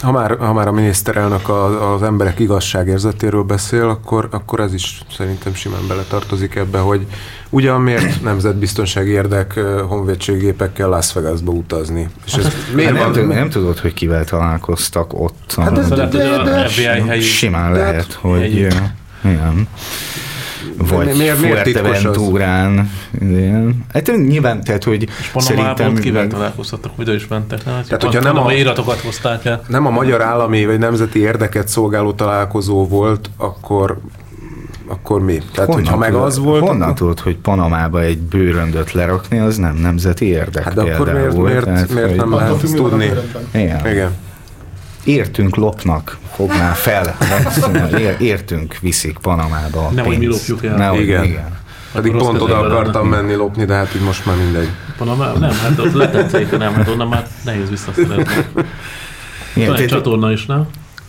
ha, 0.00 0.12
már, 0.12 0.36
ha 0.38 0.52
már 0.52 0.68
a 0.68 0.72
miniszterelnök 0.72 1.48
az, 1.48 1.74
az 1.94 2.02
emberek 2.02 2.38
igazságérzetéről 2.38 3.42
beszél, 3.42 3.88
akkor, 3.88 4.28
akkor 4.30 4.60
ez 4.60 4.74
is 4.74 5.00
szerintem 5.16 5.54
simán 5.54 5.86
beletartozik 5.88 6.54
ebbe, 6.54 6.78
hogy 6.78 7.06
ugyan 7.50 7.80
miért 7.80 8.22
nemzetbiztonsági 8.22 9.10
érdek 9.10 9.60
honvédséggépekkel 9.88 10.88
Las 10.88 11.12
Vegasba 11.12 11.52
utazni. 11.52 12.08
És 12.26 12.32
hát 12.32 12.40
ez 12.40 12.46
ez 12.46 12.74
miért 12.74 12.92
nem, 12.92 13.12
van? 13.12 13.26
nem 13.26 13.50
tudod, 13.50 13.78
hogy 13.78 13.94
kivel 13.94 14.24
találkoztak 14.24 15.20
ott. 15.20 15.54
Hát 15.56 15.72
de, 15.72 15.82
de, 15.82 16.06
de, 16.06 16.42
de, 16.42 16.68
de, 17.06 17.20
simán 17.20 17.72
lehet, 17.72 18.12
hogy... 18.12 18.54
Igen 18.54 18.94
vagy 20.78 21.16
miért, 21.16 21.40
miért 21.40 21.58
Fuerteventúrán. 21.58 22.90
Hát 23.92 24.12
nyilván, 24.26 24.60
tehát, 24.64 24.84
hogy 24.84 25.02
és 25.02 25.42
szerintem... 25.42 25.94
És 25.94 26.00
kivel 26.00 26.26
találkoztattak, 26.26 26.92
hogy 26.96 27.14
is 27.14 27.28
mentek? 27.28 27.62
Hát, 27.62 27.86
tehát, 27.86 28.02
hogyha 28.02 28.20
nem 28.20 28.38
a, 28.38 28.52
iratokat 28.52 29.00
hozták 29.00 29.44
el. 29.44 29.62
Nem 29.68 29.86
a 29.86 29.90
magyar 29.90 30.22
állami 30.22 30.66
vagy 30.66 30.78
nemzeti 30.78 31.18
érdeket 31.18 31.68
szolgáló 31.68 32.12
találkozó 32.12 32.86
volt, 32.86 33.30
akkor 33.36 33.98
akkor 34.88 35.20
mi? 35.20 35.32
Tehát, 35.32 35.68
honnan 35.68 35.74
hogyha 35.74 35.96
meg 35.96 36.10
tudod, 36.10 36.24
az 36.24 36.38
volt... 36.38 36.60
Honnan 36.60 36.82
akkor... 36.82 36.94
tudod, 36.94 37.20
hogy 37.20 37.36
Panamába 37.36 38.00
egy 38.00 38.18
bőröndöt 38.18 38.92
lerakni, 38.92 39.38
az 39.38 39.56
nem 39.56 39.76
nemzeti 39.76 40.26
érdek 40.26 40.64
Hát 40.64 40.74
de 40.74 40.80
akkor 40.80 41.12
miért, 41.12 41.20
például. 41.20 41.44
miért, 41.44 41.64
Tehát, 41.64 41.92
miért 41.92 42.16
nem 42.16 42.34
lehet 42.34 42.74
tudni? 42.74 43.10
Igen. 43.52 43.86
Igen. 43.86 44.10
Értünk 45.06 45.56
lopnak, 45.56 46.18
fogná 46.34 46.72
fel. 46.72 47.16
Ér- 47.98 48.20
Értünk 48.20 48.78
viszik 48.80 49.18
Panamába 49.18 49.86
a 49.86 49.90
Nehogy 49.90 50.18
mi 50.18 50.26
lopjuk 50.26 50.64
el. 50.64 50.76
Nehogy, 50.76 51.00
Igen. 51.00 51.24
igen. 51.24 51.56
Pedig 51.92 52.12
rossz 52.12 52.22
pont 52.22 52.40
oda 52.40 52.58
akartam 52.58 53.10
lennek. 53.10 53.26
menni 53.26 53.34
lopni, 53.38 53.64
de 53.64 53.74
hát 53.74 53.94
így 53.94 54.02
most 54.02 54.26
már 54.26 54.36
mindegy. 54.36 54.68
Panama, 54.98 55.32
nem, 55.38 55.50
hát 55.50 55.78
ott 55.78 55.92
letetszik, 55.92 56.58
nem, 56.58 56.74
hát 56.74 56.88
onnan 56.88 57.08
már 57.08 57.26
nehéz 57.44 57.70
visszaszerezni. 57.70 58.24
Igen, 59.54 59.68
Van 59.68 59.76
egy 59.80 59.86
csatorna 59.86 60.32
is, 60.32 60.46
nem? 60.46 60.66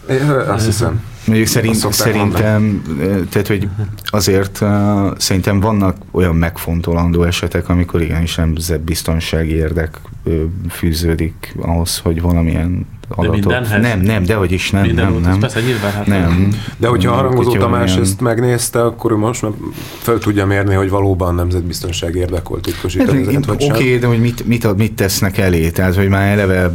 É, 0.09 0.19
Azt 0.47 0.65
hiszem. 0.65 1.01
Mondjuk 1.25 1.47
szerint, 1.47 1.93
szerintem, 1.93 2.81
eh, 2.99 3.07
tehát 3.29 3.47
hogy 3.47 3.67
azért 4.05 4.61
uh, 4.61 4.69
szerintem 5.17 5.59
vannak 5.59 5.97
olyan 6.11 6.35
megfontolandó 6.35 7.23
esetek, 7.23 7.69
amikor 7.69 8.01
igenis 8.01 8.35
nemzetbiztonsági 8.35 9.53
érdek 9.53 9.97
ö, 10.23 10.43
fűződik 10.69 11.55
ahhoz, 11.61 11.97
hogy 11.97 12.21
valamilyen 12.21 12.85
adatot... 13.07 13.33
mindenhez? 13.33 13.81
Nem, 13.81 13.99
nem, 14.01 14.23
dehogy 14.23 14.51
is 14.51 14.71
nem, 14.71 14.81
Minden 14.81 15.03
nem, 15.03 15.13
volt, 15.13 15.23
nem. 15.23 15.33
ez 15.33 15.39
persze 15.39 15.61
nyilván, 15.61 15.91
hát 15.91 16.05
Nem. 16.05 16.49
De 16.77 16.87
hogyha 16.87 17.11
a 17.11 17.15
harangozó 17.15 17.51
Tamás 17.51 17.91
olyan- 17.91 18.03
ezt 18.03 18.21
megnézte, 18.21 18.83
akkor 18.83 19.11
ő 19.11 19.15
most 19.15 19.41
már 19.41 19.51
fel 19.97 20.17
tudja 20.17 20.45
mérni, 20.45 20.73
hogy 20.73 20.89
valóban 20.89 21.35
nemzetbiztonság 21.35 22.15
érdek 22.15 22.47
volt 22.47 22.61
titkosítani 22.61 23.21
ezeket, 23.21 23.45
vagy 23.45 23.63
Oké, 23.63 23.65
okay, 23.65 23.97
de 23.97 24.07
hogy 24.07 24.19
mit, 24.21 24.45
mit, 24.45 24.77
mit 24.77 24.93
tesznek 24.93 25.37
elé? 25.37 25.69
Tehát, 25.69 25.95
hogy 25.95 26.07
már 26.09 26.31
eleve 26.31 26.71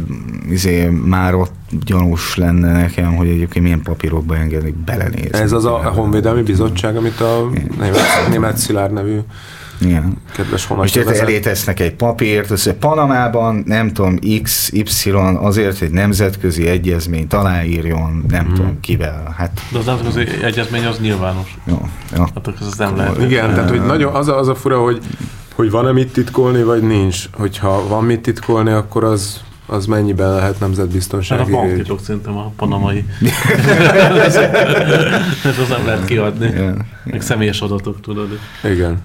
izé, 0.49 0.85
már 0.85 1.35
ott 1.35 1.53
gyanús 1.85 2.35
lenne 2.35 2.71
nekem, 2.71 3.15
hogy 3.15 3.27
egyébként 3.27 3.63
milyen 3.63 3.81
papírokba 3.81 4.35
engedik 4.35 4.75
belenézni. 4.75 5.39
Ez 5.39 5.51
az 5.51 5.65
a 5.65 5.77
Honvédelmi 5.95 6.41
Bizottság, 6.41 6.95
amit 6.95 7.19
a 7.19 7.49
német, 7.79 8.29
német 8.29 8.57
Szilárd 8.57 8.93
nevű 8.93 9.19
Igen. 9.85 10.13
kedves 10.35 10.67
Most 10.67 10.97
elé 10.97 11.39
tesznek 11.39 11.79
egy 11.79 11.93
papírt, 11.93 12.51
az, 12.51 12.63
hogy 12.63 12.73
Panamában 12.73 13.63
nem 13.65 13.93
tudom, 13.93 14.15
X, 14.43 14.69
Y 14.71 15.09
azért, 15.41 15.77
hogy 15.79 15.89
nemzetközi 15.91 16.67
egyezményt 16.67 17.33
aláírjon, 17.33 18.25
nem 18.29 18.45
Mhm. 18.45 18.53
tudom 18.53 18.79
kivel. 18.79 19.33
Hát 19.37 19.61
De 19.71 19.77
az 19.77 19.85
nemzetközi 19.85 20.43
egyezmény 20.43 20.85
az 20.85 20.99
nyilvános. 20.99 21.57
jó, 21.65 21.87
jó. 22.15 22.21
Hát 22.21 22.47
akkor 22.47 22.53
ez 22.61 22.77
nem 22.77 22.95
lehet. 22.97 23.21
Igen, 23.21 23.53
tehát 23.53 23.69
hogy 23.69 23.85
nagyon, 23.85 24.13
az, 24.15 24.27
a, 24.27 24.37
az 24.39 24.47
a 24.47 24.55
fura, 24.55 24.81
hogy, 24.81 24.99
hogy 25.55 25.71
van-e 25.71 25.91
mit 25.91 26.13
titkolni, 26.13 26.63
vagy 26.63 26.81
nincs. 26.81 27.23
Hogyha 27.31 27.87
van 27.87 28.03
mit 28.03 28.19
titkolni, 28.21 28.71
akkor 28.71 29.03
az, 29.03 29.41
az 29.65 29.85
mennyiben 29.85 30.33
lehet 30.35 30.53
a 30.55 30.57
nemzetbiztonsági 30.59 31.41
ügy. 31.43 31.49
banktitok 31.51 31.99
szerintem 32.01 32.37
a 32.37 32.51
panamai. 32.55 33.05
Ez 35.45 35.59
az 35.59 35.69
nem 35.69 35.85
lehet 35.85 36.05
kiadni. 36.05 36.45
Igen. 36.47 36.85
Meg 37.03 37.21
személyes 37.21 37.61
adatok, 37.61 38.01
tudod. 38.01 38.39
Igen. 38.63 39.03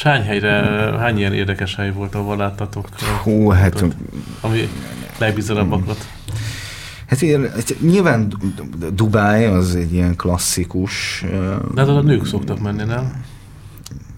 És 0.00 0.06
hány 0.06 0.22
helyre, 0.22 0.50
hány 0.98 1.18
ilyen 1.18 1.32
érdekes 1.34 1.74
hely 1.74 1.92
volt, 1.92 2.14
ahol 2.14 2.36
láttatok? 2.36 2.88
Hú, 3.22 3.48
hát, 3.50 3.70
Tudod, 3.74 3.94
Ami 4.40 4.68
legbizarabbakat. 5.18 6.06
hát 7.06 7.22
ilyen, 7.22 7.50
hát 7.54 7.74
nyilván 7.80 8.28
D- 8.28 8.76
D- 8.78 8.94
Dubáj 8.94 9.46
az 9.46 9.74
egy 9.76 9.92
ilyen 9.92 10.16
klasszikus, 10.16 11.24
ö, 11.32 11.54
De 11.74 11.80
hát 11.80 11.90
oda 11.90 12.00
nők 12.00 12.26
szoktak 12.26 12.60
menni, 12.60 12.84
nem? 12.84 13.24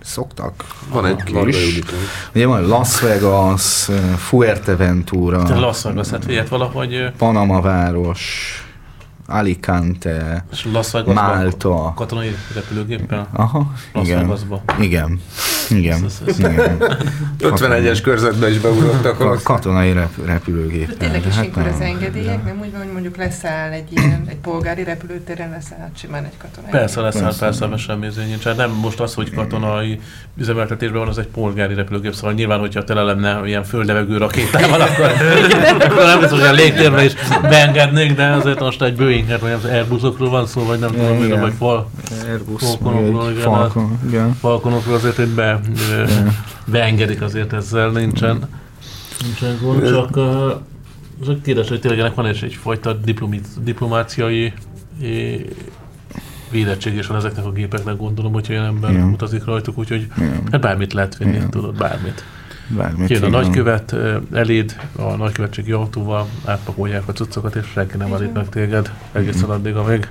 szoktak. 0.02 0.64
Van 0.90 1.06
egy 1.06 1.22
Kis. 1.22 1.34
Varga. 1.34 1.96
Ugye 2.34 2.46
van 2.46 2.66
Las 2.66 3.00
Vegas, 3.00 3.88
ö, 3.88 3.94
Fuerteventura, 4.16 5.42
Tehát 5.42 5.60
Las 5.62 5.82
Vegas, 5.82 6.08
hát 6.08 6.24
figyelj, 6.24 6.46
valahogy 6.48 7.10
Panama 7.18 7.60
város, 7.60 8.56
Alicante, 9.26 10.44
és 10.52 10.64
Las 10.72 10.90
Vegasban 10.90 11.14
Málta. 11.24 11.92
katonai 11.96 12.36
repülőgéppel. 12.54 13.28
Aha, 13.32 13.72
Las 13.92 14.06
igen. 14.06 14.20
Vegasba. 14.26 14.62
Igen. 14.80 15.20
Igen. 15.70 16.04
Igen. 16.26 16.76
51-es 17.40 17.98
körzetbe 18.02 18.50
is 18.50 18.58
beugrottak. 18.58 19.20
Az- 19.20 19.42
katonai 19.42 19.92
rep- 19.92 20.26
repülőgép. 20.26 20.96
Tényleg 20.96 21.26
is 21.26 21.34
Hát 21.34 21.42
ilyenkor 21.42 21.62
nem. 21.62 21.72
az 21.74 21.80
engedélyek, 21.80 22.44
nem 22.44 22.58
úgy 22.60 22.70
van, 22.72 22.80
hogy 22.82 22.92
mondjuk 22.92 23.16
leszáll 23.16 23.70
egy 23.70 23.84
ilyen, 23.90 24.24
egy 24.28 24.36
polgári 24.36 24.84
repülőtéren 24.84 25.50
leszáll 25.50 25.90
simán 25.96 26.24
egy 26.24 26.36
katonai. 26.42 26.70
Persze 26.70 27.00
lesz, 27.00 27.18
Persze. 27.20 27.38
persze, 27.44 27.66
persze 27.66 27.84
semmi 27.84 28.06
izé 28.06 28.24
nincs. 28.24 28.42
Hát 28.44 28.56
nem 28.56 28.70
most 28.70 29.00
az, 29.00 29.14
hogy 29.14 29.30
katonai 29.34 30.00
üzemeltetésben 30.36 30.98
van, 30.98 31.08
az 31.08 31.18
egy 31.18 31.26
polgári 31.26 31.74
repülőgép, 31.74 32.14
szóval 32.14 32.32
nyilván, 32.32 32.58
hogyha 32.58 32.84
tele 32.84 33.02
lenne 33.02 33.40
ilyen 33.46 33.64
földlevegő 33.64 34.16
rakétával, 34.16 34.80
akkor, 34.86 35.12
akkor 35.80 36.04
nem 36.04 36.18
biztos, 36.20 36.38
hogy 36.38 36.48
a 36.48 36.52
légtérbe 36.52 37.04
is 37.04 37.12
beengednék, 37.42 38.14
de 38.14 38.26
azért 38.26 38.60
most 38.60 38.82
egy 38.82 38.96
Boeinget, 38.96 39.40
vagy 39.40 39.52
az 39.52 39.64
Airbusokról 39.64 40.30
van 40.30 40.46
szó, 40.46 40.64
vagy 40.64 40.78
nem 40.78 40.90
tudom, 40.90 41.16
mire, 41.16 41.40
vagy 41.40 41.52
Falconokról, 41.58 43.32
igen. 44.08 44.34
Falconokról 44.40 44.94
azért, 44.94 45.16
hogy 45.16 45.28
be, 45.28 45.51
ö, 45.90 46.04
beengedik 46.64 47.22
azért 47.22 47.52
ezzel, 47.52 47.90
nincsen, 47.90 48.48
nincsen 49.22 49.58
gond, 49.62 49.88
csak, 49.88 50.10
csak 51.24 51.42
kérdés, 51.42 51.68
hogy 51.68 51.80
tényleg 51.80 52.00
ennek 52.00 52.14
van 52.14 52.28
is 52.28 52.42
egyfajta 52.42 52.96
diplomáciai 53.62 54.52
védettség 56.50 56.94
is 56.94 57.06
van 57.06 57.16
ezeknek 57.16 57.44
a 57.44 57.52
gépeknek, 57.52 57.96
gondolom, 57.96 58.32
hogyha 58.32 58.52
olyan 58.52 58.64
ember 58.64 58.90
Igen. 58.90 59.08
utazik 59.08 59.44
rajtuk, 59.44 59.78
úgyhogy 59.78 60.06
Igen. 60.16 60.42
hát 60.50 60.60
bármit 60.60 60.92
lehet 60.92 61.16
vinni, 61.16 61.36
Igen. 61.36 61.50
tudod, 61.50 61.76
bármit. 61.76 62.24
Bármit. 62.76 63.10
Jön 63.10 63.22
a 63.22 63.28
nagykövet 63.28 63.96
eléd, 64.32 64.76
a 64.96 65.16
nagykövetségi 65.16 65.72
autóval 65.72 66.26
átpakolják 66.44 67.08
a 67.08 67.12
cuccokat, 67.12 67.54
és 67.54 67.66
senki 67.72 67.96
nem 67.96 68.14
állít 68.14 68.32
meg 68.32 68.48
téged 68.48 68.92
egészen 69.12 69.50
addig, 69.50 69.74
amíg 69.74 70.08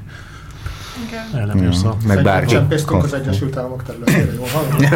Igen. 1.07 1.47
nem. 1.47 1.71
Ja. 1.83 1.95
Meg 2.07 2.23
bárki. 2.23 2.53
Csempésztünk 2.53 3.03
az 3.03 3.13
Egyesült 3.13 3.57
Államok 3.57 3.83
területére, 3.83 4.33
jól 4.33 4.47
hallom? 4.47 4.69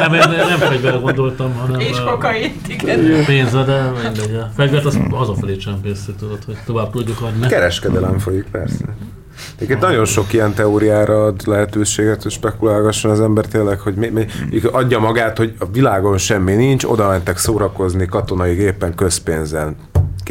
Nem, 0.00 0.14
én 0.14 0.46
nem 0.48 0.58
fegyverre 0.58 0.96
gondoltam, 0.96 1.54
hanem 1.54 1.80
És 1.80 2.00
kokaint, 2.00 2.68
igen. 2.68 3.24
pénzre, 3.24 3.64
de 3.64 3.90
mindegy. 4.02 4.34
A 4.34 4.50
fegyvert 4.56 4.84
az 4.84 4.98
hazafelé 5.10 5.56
csempészti, 5.56 6.12
tudod, 6.12 6.44
hogy 6.44 6.56
tovább 6.66 6.90
tudjuk 6.90 7.20
adni. 7.20 7.46
Kereskedelem 7.46 8.18
folyik, 8.18 8.44
persze. 8.50 8.84
Egyébként 9.54 9.80
nagyon 9.80 10.04
sok 10.04 10.32
ilyen 10.32 10.54
teóriára 10.54 11.24
ad 11.24 11.46
lehetőséget, 11.46 12.22
hogy 12.22 12.32
spekulálgasson 12.32 13.10
az 13.10 13.20
ember 13.20 13.46
tényleg, 13.46 13.80
hogy 13.80 13.94
mi, 13.94 14.08
mi, 14.08 14.26
adja 14.72 14.98
magát, 14.98 15.38
hogy 15.38 15.54
a 15.58 15.66
világon 15.72 16.18
semmi 16.18 16.54
nincs, 16.54 16.84
oda 16.84 17.08
mentek 17.08 17.38
szórakozni 17.38 18.06
katonai 18.06 18.54
gépen 18.54 18.94
közpénzen. 18.94 19.76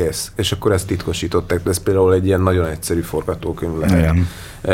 Kész. 0.04 0.32
És 0.36 0.52
akkor 0.52 0.72
ezt 0.72 0.88
titkosították, 0.88 1.64
de 1.64 1.70
ez 1.70 1.84
például 1.84 2.14
egy 2.14 2.26
ilyen 2.26 2.42
nagyon 2.42 2.66
egyszerű 2.66 3.02
forgatókönyv 3.02 3.80
lehet. 3.80 4.00
Igen. 4.00 4.28
E, 4.62 4.74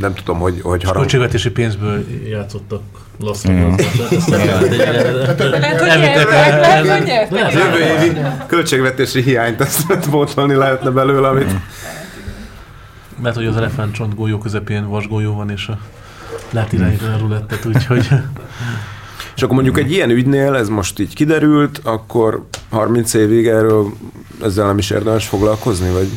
nem 0.00 0.14
tudom, 0.14 0.38
hogy, 0.38 0.60
hogy 0.62 0.82
harang... 0.82 1.00
költségvetési 1.00 1.50
pénzből 1.50 2.04
játszottak 2.28 2.82
nyertek. 7.04 7.52
Jövő 7.52 7.78
évi 7.78 8.18
költségvetési 8.46 9.22
hiányt 9.22 9.60
ezt 9.60 10.08
pótolni 10.10 10.54
lehetne 10.54 10.90
belőle, 10.90 11.28
amit 11.28 11.50
Mert 13.22 13.34
hogy 13.34 13.46
az 13.46 13.56
elefántcsont 13.56 14.14
golyó 14.14 14.38
közepén 14.38 14.88
vasgolyó 14.88 15.34
van, 15.34 15.50
és 15.50 15.68
a 15.68 15.78
lehet 16.50 16.72
irányítani 16.72 17.14
a 17.14 17.18
rulettet, 17.18 17.64
úgyhogy 17.64 18.08
És 19.36 19.42
akkor 19.42 19.54
mondjuk 19.54 19.78
egy 19.78 19.90
ilyen 19.90 20.10
ügynél, 20.10 20.54
ez 20.54 20.68
most 20.68 20.98
így 20.98 21.14
kiderült, 21.14 21.80
akkor 21.84 22.46
30 22.70 23.14
évig 23.14 23.46
erről 23.46 23.92
ezzel 24.42 24.66
nem 24.66 24.78
is 24.78 24.90
érdemes 24.90 25.26
foglalkozni, 25.26 25.90
vagy 25.90 26.08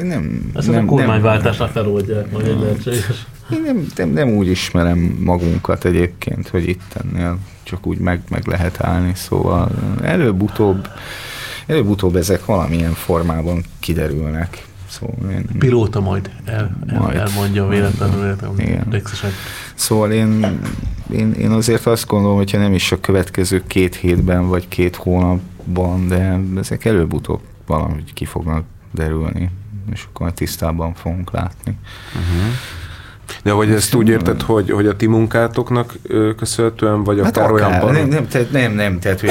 Én 0.00 0.06
nem, 0.06 0.50
ezt 0.54 0.70
nem, 0.70 0.88
a 0.88 0.90
kormányváltásnak 0.90 1.70
feloldják 1.70 2.30
majd 2.30 2.46
egy 2.46 2.60
lehetséges. 2.60 3.26
Én 3.52 3.62
nem, 3.64 3.86
nem, 3.94 4.08
nem 4.08 4.28
úgy 4.28 4.48
ismerem 4.48 4.98
magunkat 5.20 5.84
egyébként, 5.84 6.48
hogy 6.48 6.68
itt 6.68 6.96
ennél 7.04 7.38
csak 7.62 7.86
úgy 7.86 7.98
meg, 7.98 8.20
meg 8.28 8.46
lehet 8.46 8.84
állni, 8.84 9.12
szóval 9.14 9.70
előbb-utóbb, 10.02 10.88
előbb-utóbb 11.66 12.16
ezek 12.16 12.44
valamilyen 12.44 12.92
formában 12.92 13.64
kiderülnek. 13.80 14.64
Szóval 14.98 15.30
én, 15.30 15.44
Pilóta 15.58 16.00
majd, 16.00 16.30
el, 16.44 16.76
el, 16.86 17.00
Majd. 17.00 17.16
elmondja 17.16 17.66
véletlenül, 17.66 18.20
véletlenül. 18.20 18.60
Igen. 18.60 19.02
Szóval 19.74 20.12
én, 20.12 20.58
én, 21.10 21.32
én 21.32 21.50
azért 21.50 21.86
azt 21.86 22.06
gondolom, 22.06 22.36
hogyha 22.36 22.58
nem 22.58 22.74
is 22.74 22.92
a 22.92 23.00
következő 23.00 23.62
két 23.66 23.94
hétben 23.94 24.48
vagy 24.48 24.68
két 24.68 24.96
hónapban, 24.96 26.08
de 26.08 26.40
ezek 26.56 26.84
előbb-utóbb 26.84 27.40
valahogy 27.66 28.12
ki 28.12 28.24
fognak 28.24 28.64
derülni, 28.90 29.50
és 29.92 30.04
akkor 30.08 30.32
tisztában 30.32 30.94
fogunk 30.94 31.30
látni. 31.30 31.78
De 33.42 33.50
hogy 33.50 33.70
ezt 33.70 33.94
úgy 33.94 34.08
érted, 34.08 34.42
hogy, 34.42 34.70
hogy 34.70 34.86
a 34.86 34.96
ti 34.96 35.06
munkátoknak 35.06 35.94
köszönhetően, 36.36 37.04
vagy 37.04 37.20
Hát 37.22 37.36
akár, 37.36 37.50
olyan 37.50 37.66
akár, 37.66 37.80
par... 37.80 37.92
nem, 37.92 38.08
nem, 38.08 38.28
tehát, 38.28 38.50
nem, 38.50 38.72
nem, 38.72 38.98
tehát 38.98 39.20
hogy 39.20 39.30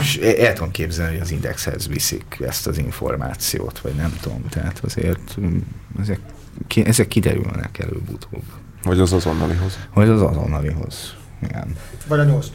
és 0.00 0.16
el 0.16 0.52
tudom 0.52 0.70
képzelni, 0.70 1.12
hogy 1.12 1.20
az 1.20 1.30
indexhez 1.30 1.88
viszik 1.88 2.38
ezt 2.46 2.66
az 2.66 2.78
információt, 2.78 3.78
vagy 3.78 3.92
nem 3.94 4.12
tudom, 4.20 4.44
tehát 4.48 4.80
azért 4.84 5.36
mm, 5.40 5.58
ezek, 6.00 6.20
ezek 6.84 7.08
kiderülnek 7.08 7.78
előbb-utóbb. 7.78 8.42
vagy 8.82 9.00
az 9.00 9.12
azonnalihoz. 9.12 9.78
Vagy 9.94 10.08
az 10.08 10.22
azonnalihoz. 10.22 11.14
Igen. 11.42 11.76
Vagy 12.06 12.18
a 12.18 12.24
8 12.24 12.46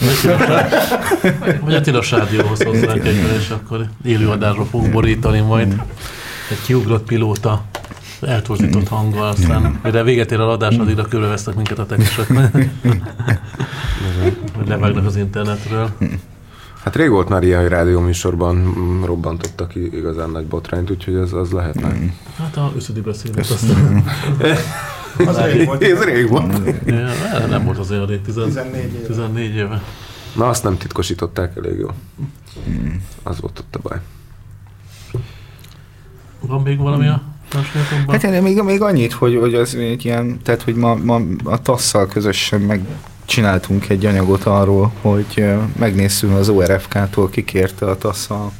Vagy 1.64 1.74
a 1.74 1.80
tilos 1.80 2.10
rádióhoz 2.10 2.62
hozzánk 2.62 3.06
egyben, 3.06 3.34
és 3.38 3.50
akkor 3.50 3.88
élőadásra 4.04 4.64
fogunk 4.64 4.92
borítani 4.92 5.40
majd. 5.40 5.82
Egy 6.50 6.62
kiugrott 6.66 7.06
pilóta 7.06 7.64
eltorzított 8.20 8.88
hanggal, 8.88 9.28
aztán 9.28 9.80
mire 9.82 10.02
véget 10.02 10.32
ér 10.32 10.40
a 10.40 10.50
adás, 10.50 10.76
addigra 10.76 11.04
körülvesznek 11.04 11.54
minket 11.54 11.78
a 11.78 11.86
tekesek, 11.86 12.26
hogy 14.56 14.68
levágnak 14.68 15.06
az 15.06 15.16
internetről. 15.16 15.90
Hát 16.84 16.96
rég 16.96 17.10
volt 17.10 17.28
már 17.28 17.42
ilyen, 17.42 17.60
hogy 17.60 17.68
rádióműsorban 17.68 18.56
mm, 18.56 19.04
robbantottak 19.04 19.68
ki 19.68 19.96
igazán 19.96 20.30
nagy 20.30 20.46
botrányt, 20.46 20.90
úgyhogy 20.90 21.14
az, 21.14 21.32
az 21.32 21.50
lehetne. 21.50 21.94
Hát 22.38 22.56
a 22.56 22.72
őszödi 22.76 23.00
beszédet 23.00 23.50
aztán... 23.50 24.04
Az 25.26 25.38
rég 25.38 25.66
volt. 25.66 25.82
Ez 25.82 26.02
rég 26.02 26.28
volt. 26.28 26.54
Ja, 26.86 27.46
nem 27.46 27.64
volt 27.64 27.78
az 27.78 27.90
olyan 27.90 28.06
rég, 28.06 28.20
14 28.22 28.94
éve. 28.94 29.06
14 29.06 29.54
éve. 29.54 29.82
Na, 30.36 30.48
azt 30.48 30.62
nem 30.62 30.76
titkosították 30.76 31.56
elég 31.56 31.78
jól. 31.78 31.94
Az 33.22 33.40
volt 33.40 33.58
ott 33.58 33.74
a 33.74 33.78
baj. 33.82 34.00
Van 36.40 36.62
még 36.62 36.78
valami 36.78 37.06
a? 37.06 37.22
Hát 38.08 38.22
én 38.22 38.42
még, 38.42 38.62
még 38.62 38.82
annyit, 38.82 39.12
hogy, 39.12 39.36
hogy 39.36 39.54
az 39.54 39.74
egy 39.74 40.04
ilyen, 40.04 40.40
tehát 40.42 40.62
hogy 40.62 40.74
ma, 40.74 40.94
ma 40.94 41.20
a 41.44 41.62
tasszal 41.62 42.06
közösen 42.06 42.60
meg 42.60 42.80
csináltunk 43.24 43.88
egy 43.88 44.06
anyagot 44.06 44.44
arról, 44.44 44.92
hogy 45.00 45.44
megnézzünk 45.78 46.36
az 46.36 46.48
ORFK-tól, 46.48 47.30
kikérte 47.30 47.86
a 47.86 47.98
TASZ 47.98 48.30
a 48.30 48.52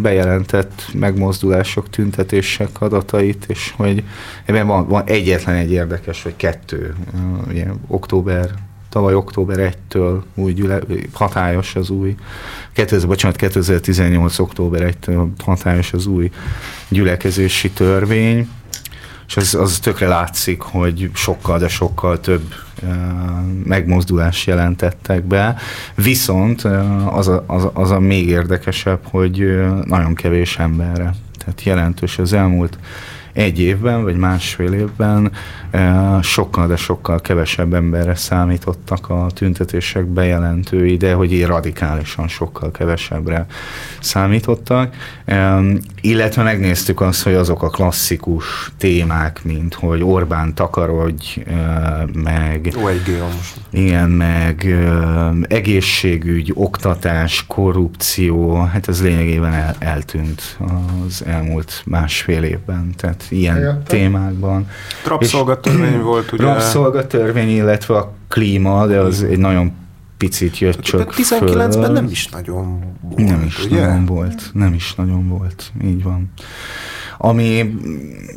bejelentett 0.00 0.82
megmozdulások, 0.94 1.90
tüntetések 1.90 2.80
adatait, 2.80 3.44
és 3.48 3.72
hogy 3.76 4.04
ebben 4.44 4.66
van, 4.66 4.88
van 4.88 5.02
egyetlen 5.06 5.54
egy 5.54 5.70
érdekes, 5.70 6.22
vagy 6.22 6.36
kettő, 6.36 6.94
ilyen 7.52 7.80
október 7.86 8.50
tavaly 8.92 9.14
október 9.14 9.74
1-től 9.90 10.20
új 10.34 10.52
gyüle, 10.52 10.78
hatályos 11.12 11.74
az 11.74 11.90
új, 11.90 12.14
2000, 12.72 13.08
bocsánat, 13.08 13.36
2018. 13.36 14.38
október 14.38 14.94
1-től 14.94 15.28
hatályos 15.38 15.92
az 15.92 16.06
új 16.06 16.30
gyülekezési 16.88 17.70
törvény, 17.70 18.48
és 19.26 19.36
az, 19.36 19.54
az 19.54 19.78
tökre 19.78 20.08
látszik, 20.08 20.60
hogy 20.60 21.10
sokkal, 21.14 21.58
de 21.58 21.68
sokkal 21.68 22.20
több 22.20 22.54
uh, 22.82 22.90
megmozdulást 23.64 24.46
jelentettek 24.46 25.24
be. 25.24 25.56
Viszont 25.94 26.64
uh, 26.64 27.16
az, 27.16 27.28
a, 27.28 27.44
az, 27.46 27.68
az 27.72 27.90
a 27.90 27.98
még 27.98 28.28
érdekesebb, 28.28 29.00
hogy 29.10 29.42
uh, 29.42 29.84
nagyon 29.84 30.14
kevés 30.14 30.58
emberre. 30.58 31.14
Tehát 31.38 31.62
jelentős 31.62 32.18
az 32.18 32.32
elmúlt 32.32 32.78
egy 33.32 33.60
évben, 33.60 34.02
vagy 34.02 34.16
másfél 34.16 34.72
évben 34.72 35.32
sokkal, 36.22 36.66
de 36.66 36.76
sokkal 36.76 37.20
kevesebb 37.20 37.74
emberre 37.74 38.14
számítottak 38.14 39.08
a 39.10 39.26
tüntetések 39.34 40.04
bejelentői, 40.04 40.96
de 40.96 41.14
hogy 41.14 41.32
így 41.32 41.46
radikálisan 41.46 42.28
sokkal 42.28 42.70
kevesebbre 42.70 43.46
számítottak. 44.00 44.94
Illetve 46.00 46.42
megnéztük 46.42 47.00
azt, 47.00 47.22
hogy 47.22 47.34
azok 47.34 47.62
a 47.62 47.68
klasszikus 47.68 48.72
témák, 48.78 49.40
mint 49.44 49.74
hogy 49.74 50.02
Orbán 50.02 50.54
takarodj, 50.54 51.42
meg 52.14 52.74
Ó, 52.82 52.88
egy 52.88 53.02
GA 53.06 53.24
most. 53.24 53.54
igen, 53.70 54.10
meg 54.10 54.76
egészségügy, 55.48 56.52
oktatás, 56.54 57.44
korrupció, 57.46 58.62
hát 58.62 58.88
ez 58.88 59.02
lényegében 59.02 59.52
el, 59.52 59.74
eltűnt 59.78 60.58
az 61.06 61.24
elmúlt 61.26 61.82
másfél 61.86 62.42
évben, 62.42 62.94
tehát 62.96 63.24
ilyen 63.28 63.54
Helyette? 63.54 63.82
témákban. 63.82 64.68
Rabszolgatörvény 65.64 66.02
volt, 66.10 66.32
ugye? 66.32 66.42
Rabszolgatörvény, 66.44 67.48
illetve 67.50 67.96
a 67.96 68.12
klíma, 68.28 68.86
de 68.86 68.98
az 68.98 69.22
egy 69.22 69.38
nagyon 69.38 69.72
picit 70.16 70.58
jött 70.58 70.76
De 70.76 70.82
csak 70.82 71.14
19-ben 71.16 71.70
föl. 71.70 71.92
nem 71.92 72.06
is 72.10 72.28
nagyon 72.28 72.80
volt, 73.02 73.28
Nem 73.28 73.42
is 73.46 73.64
ugye? 73.64 73.80
nagyon 73.80 74.06
volt, 74.06 74.50
nem 74.52 74.74
is 74.74 74.94
nagyon 74.94 75.28
volt, 75.28 75.72
így 75.84 76.02
van. 76.02 76.32
Ami 77.18 77.74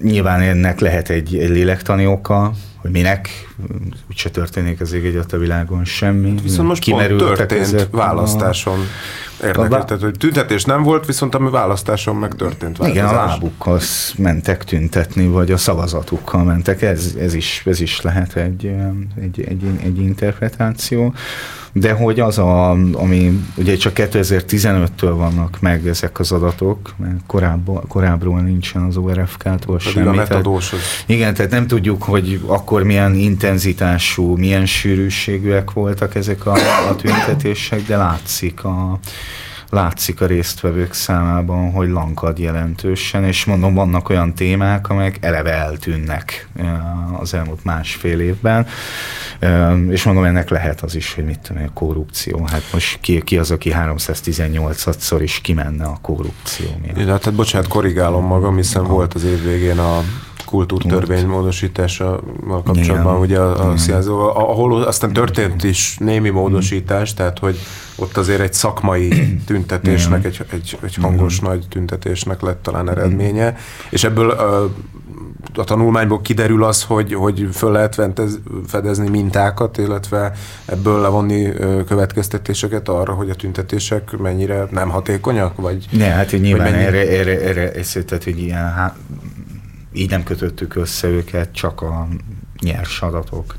nyilván 0.03 0.41
ennek 0.41 0.79
lehet 0.79 1.09
egy, 1.09 1.37
egy 1.37 1.49
lélektani 1.49 2.05
oka, 2.07 2.51
hogy 2.85 2.93
minek, 2.93 3.29
úgyse 4.09 4.29
történik 4.29 4.81
az 4.81 4.93
ég 4.93 5.05
egyet 5.05 5.33
a 5.33 5.37
világon 5.37 5.85
semmi. 5.85 6.35
Viszont 6.43 6.67
most 6.67 6.89
pont 6.89 7.01
Kimerültek 7.01 7.35
történt 7.35 7.61
ezek 7.61 7.87
választáson. 7.91 8.79
A 9.39 9.45
Érdekes, 9.45 9.69
tehát 9.69 10.01
hogy 10.01 10.17
tüntetés 10.17 10.63
nem 10.63 10.83
volt, 10.83 11.05
viszont 11.05 11.35
ami 11.35 11.49
választáson 11.49 12.15
meg 12.15 12.35
történt 12.35 12.77
változás. 12.77 13.03
Igen, 13.03 13.05
a 13.05 13.25
lábukkal 13.25 13.79
mentek 14.17 14.63
tüntetni, 14.63 15.27
vagy 15.27 15.51
a 15.51 15.57
szavazatukkal 15.57 16.43
mentek, 16.43 16.81
ez, 16.81 17.15
ez, 17.19 17.33
is, 17.33 17.63
ez 17.65 17.79
is 17.79 18.01
lehet 18.01 18.35
egy, 18.35 18.75
egy, 19.21 19.41
egy, 19.41 19.63
egy 19.83 19.99
interpretáció. 19.99 21.13
De 21.77 21.91
hogy 21.91 22.19
az, 22.19 22.37
a, 22.37 22.69
ami 22.93 23.43
ugye 23.55 23.75
csak 23.75 23.93
2015-től 23.95 25.13
vannak 25.15 25.57
meg 25.59 25.87
ezek 25.87 26.19
az 26.19 26.31
adatok, 26.31 26.93
mert 26.97 27.15
korábban, 27.27 27.87
korábbról 27.87 28.39
nincsen 28.39 28.81
az 28.81 28.97
ORFK-tól 28.97 29.79
semmi. 29.79 30.07
a 30.07 30.11
tehát- 30.11 30.29
metadós 30.29 30.73
igen, 31.05 31.33
tehát 31.33 31.51
nem 31.51 31.67
tudjuk, 31.67 32.03
hogy 32.03 32.41
akkor 32.45 32.74
milyen 32.83 33.15
intenzitású, 33.15 34.35
milyen 34.37 34.65
sűrűségűek 34.65 35.71
voltak 35.71 36.15
ezek 36.15 36.45
a, 36.45 36.53
a 36.89 36.95
tüntetések, 36.95 37.81
de 37.81 37.97
látszik 37.97 38.63
a, 38.63 38.99
látszik 39.69 40.21
a 40.21 40.25
résztvevők 40.25 40.93
számában, 40.93 41.71
hogy 41.71 41.89
lankad 41.89 42.39
jelentősen, 42.39 43.23
és 43.23 43.45
mondom, 43.45 43.73
vannak 43.73 44.09
olyan 44.09 44.33
témák, 44.33 44.89
amelyek 44.89 45.17
eleve 45.21 45.51
eltűnnek 45.51 46.49
az 47.19 47.33
elmúlt 47.33 47.63
másfél 47.63 48.19
évben, 48.19 48.67
és 49.89 50.03
mondom, 50.03 50.23
ennek 50.23 50.49
lehet 50.49 50.81
az 50.81 50.95
is, 50.95 51.13
hogy 51.13 51.25
mit 51.25 51.39
tudom, 51.39 51.63
a 51.63 51.73
korrupció. 51.73 52.45
Hát 52.51 52.63
most 52.73 52.99
ki, 53.01 53.21
ki 53.21 53.37
az, 53.37 53.51
aki 53.51 53.71
318-szor 53.75 55.19
is 55.21 55.39
kimenne 55.41 55.85
a 55.85 55.97
korrupció 56.01 56.67
miatt? 56.81 56.97
Ja, 56.97 57.05
tehát 57.05 57.33
bocsánat, 57.33 57.67
korrigálom 57.67 58.25
magam, 58.25 58.55
hiszen 58.55 58.83
volt 58.83 59.13
az 59.13 59.23
év 59.23 59.43
végén 59.43 59.79
a 59.79 60.03
kultúrtörvény 60.55 61.25
módosításával 61.25 62.63
kapcsolatban, 62.63 63.15
Igen. 63.15 63.19
ugye 63.19 63.39
a, 63.39 63.71
a 63.71 63.77
színházó, 63.77 64.19
ahol 64.19 64.83
aztán 64.83 65.13
történt 65.13 65.63
is 65.63 65.97
némi 65.99 66.29
módosítás, 66.29 67.13
tehát 67.13 67.39
hogy 67.39 67.57
ott 67.95 68.17
azért 68.17 68.39
egy 68.39 68.53
szakmai 68.53 69.39
tüntetésnek, 69.45 70.25
egy, 70.25 70.45
egy, 70.51 70.77
egy 70.83 70.95
hangos 70.95 71.39
nagy 71.39 71.65
tüntetésnek 71.69 72.41
lett 72.41 72.63
talán 72.63 72.89
eredménye, 72.89 73.57
és 73.89 74.03
ebből 74.03 74.29
ö, 74.29 74.65
a 75.53 75.63
tanulmányból 75.63 76.21
kiderül 76.21 76.63
az, 76.63 76.83
hogy, 76.83 77.13
hogy 77.13 77.47
föl 77.51 77.71
lehet 77.71 78.01
fedezni 78.67 79.09
mintákat, 79.09 79.77
illetve 79.77 80.31
ebből 80.65 81.01
levonni 81.01 81.53
következtetéseket 81.87 82.89
arra, 82.89 83.13
hogy 83.13 83.29
a 83.29 83.35
tüntetések 83.35 84.17
mennyire 84.17 84.67
nem 84.71 84.89
hatékonyak, 84.89 85.55
vagy 85.55 85.85
Ne, 85.91 86.05
hát 86.05 86.31
így 86.31 86.41
nyilván 86.41 86.73
erre, 86.73 87.09
erre, 87.09 87.41
erre 87.41 87.71
ezt, 87.71 88.05
tehát, 88.05 88.23
hogy 88.23 88.41
ilyen, 88.41 88.93
így 89.95 90.09
nem 90.09 90.23
kötöttük 90.23 90.75
össze 90.75 91.07
őket, 91.07 91.51
csak 91.51 91.81
a 91.81 92.07
nyers 92.59 93.01
adatok 93.01 93.55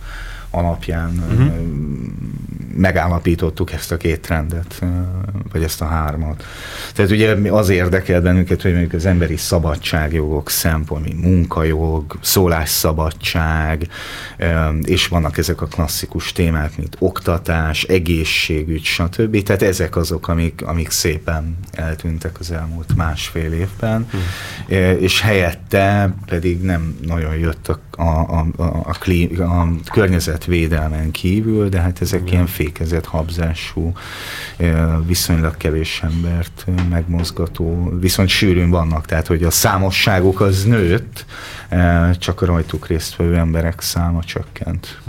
alapján 0.51 1.19
uh-huh. 1.31 1.51
Megállapítottuk 2.77 3.73
ezt 3.73 3.93
a 3.93 3.97
két 3.97 4.21
trendet, 4.21 4.83
vagy 5.53 5.63
ezt 5.63 5.81
a 5.81 5.85
hármat. 5.85 6.45
Tehát 6.95 7.11
ugye 7.11 7.51
az 7.51 7.69
érdekel 7.69 8.21
bennünket, 8.21 8.63
hogy 8.63 8.71
mondjuk 8.71 8.93
az 8.93 9.07
emberi 9.07 9.37
szabadságjogok 9.37 10.51
szempont, 10.51 11.05
mint 11.05 11.23
munkajog, 11.23 12.19
szólásszabadság, 12.21 13.89
és 14.83 15.09
vannak 15.09 15.39
ezek 15.39 15.61
a 15.61 15.67
klasszikus 15.67 16.33
témák, 16.33 16.77
mint 16.77 16.97
oktatás, 16.99 17.83
egészségügy, 17.83 18.85
stb. 18.85 19.43
Tehát 19.43 19.63
ezek 19.63 19.97
azok, 19.97 20.29
amik, 20.29 20.63
amik 20.65 20.91
szépen 20.91 21.59
eltűntek 21.73 22.39
az 22.41 22.51
elmúlt 22.51 22.97
másfél 22.97 23.53
évben, 23.53 24.09
hmm. 24.11 24.21
és 24.99 25.21
helyette 25.21 26.15
pedig 26.27 26.61
nem 26.61 26.97
nagyon 27.07 27.37
jött 27.37 27.69
a, 27.97 28.03
a, 28.03 28.47
a, 28.57 28.63
a, 28.63 28.93
klí, 28.99 29.37
a 29.37 29.69
környezetvédelmen 29.93 31.11
kívül, 31.11 31.69
de 31.69 31.81
hát 31.81 32.01
ezek 32.01 32.31
ilyen 32.31 32.47
fékezett, 32.47 33.05
habzású, 33.05 33.93
viszonylag 35.07 35.57
kevés 35.57 36.03
embert 36.03 36.67
megmozgató, 36.91 37.93
viszont 38.01 38.29
sűrűn 38.29 38.71
vannak, 38.71 39.07
tehát 39.07 39.27
hogy 39.27 39.43
a 39.43 39.51
számosságuk 39.51 40.41
az 40.41 40.65
nőtt, 40.65 41.25
csak 42.19 42.43
a 42.43 42.47
rajtuk 42.47 42.87
résztvevő 42.87 43.37
emberek 43.37 43.81
száma 43.81 44.25
csökkent. 44.25 45.01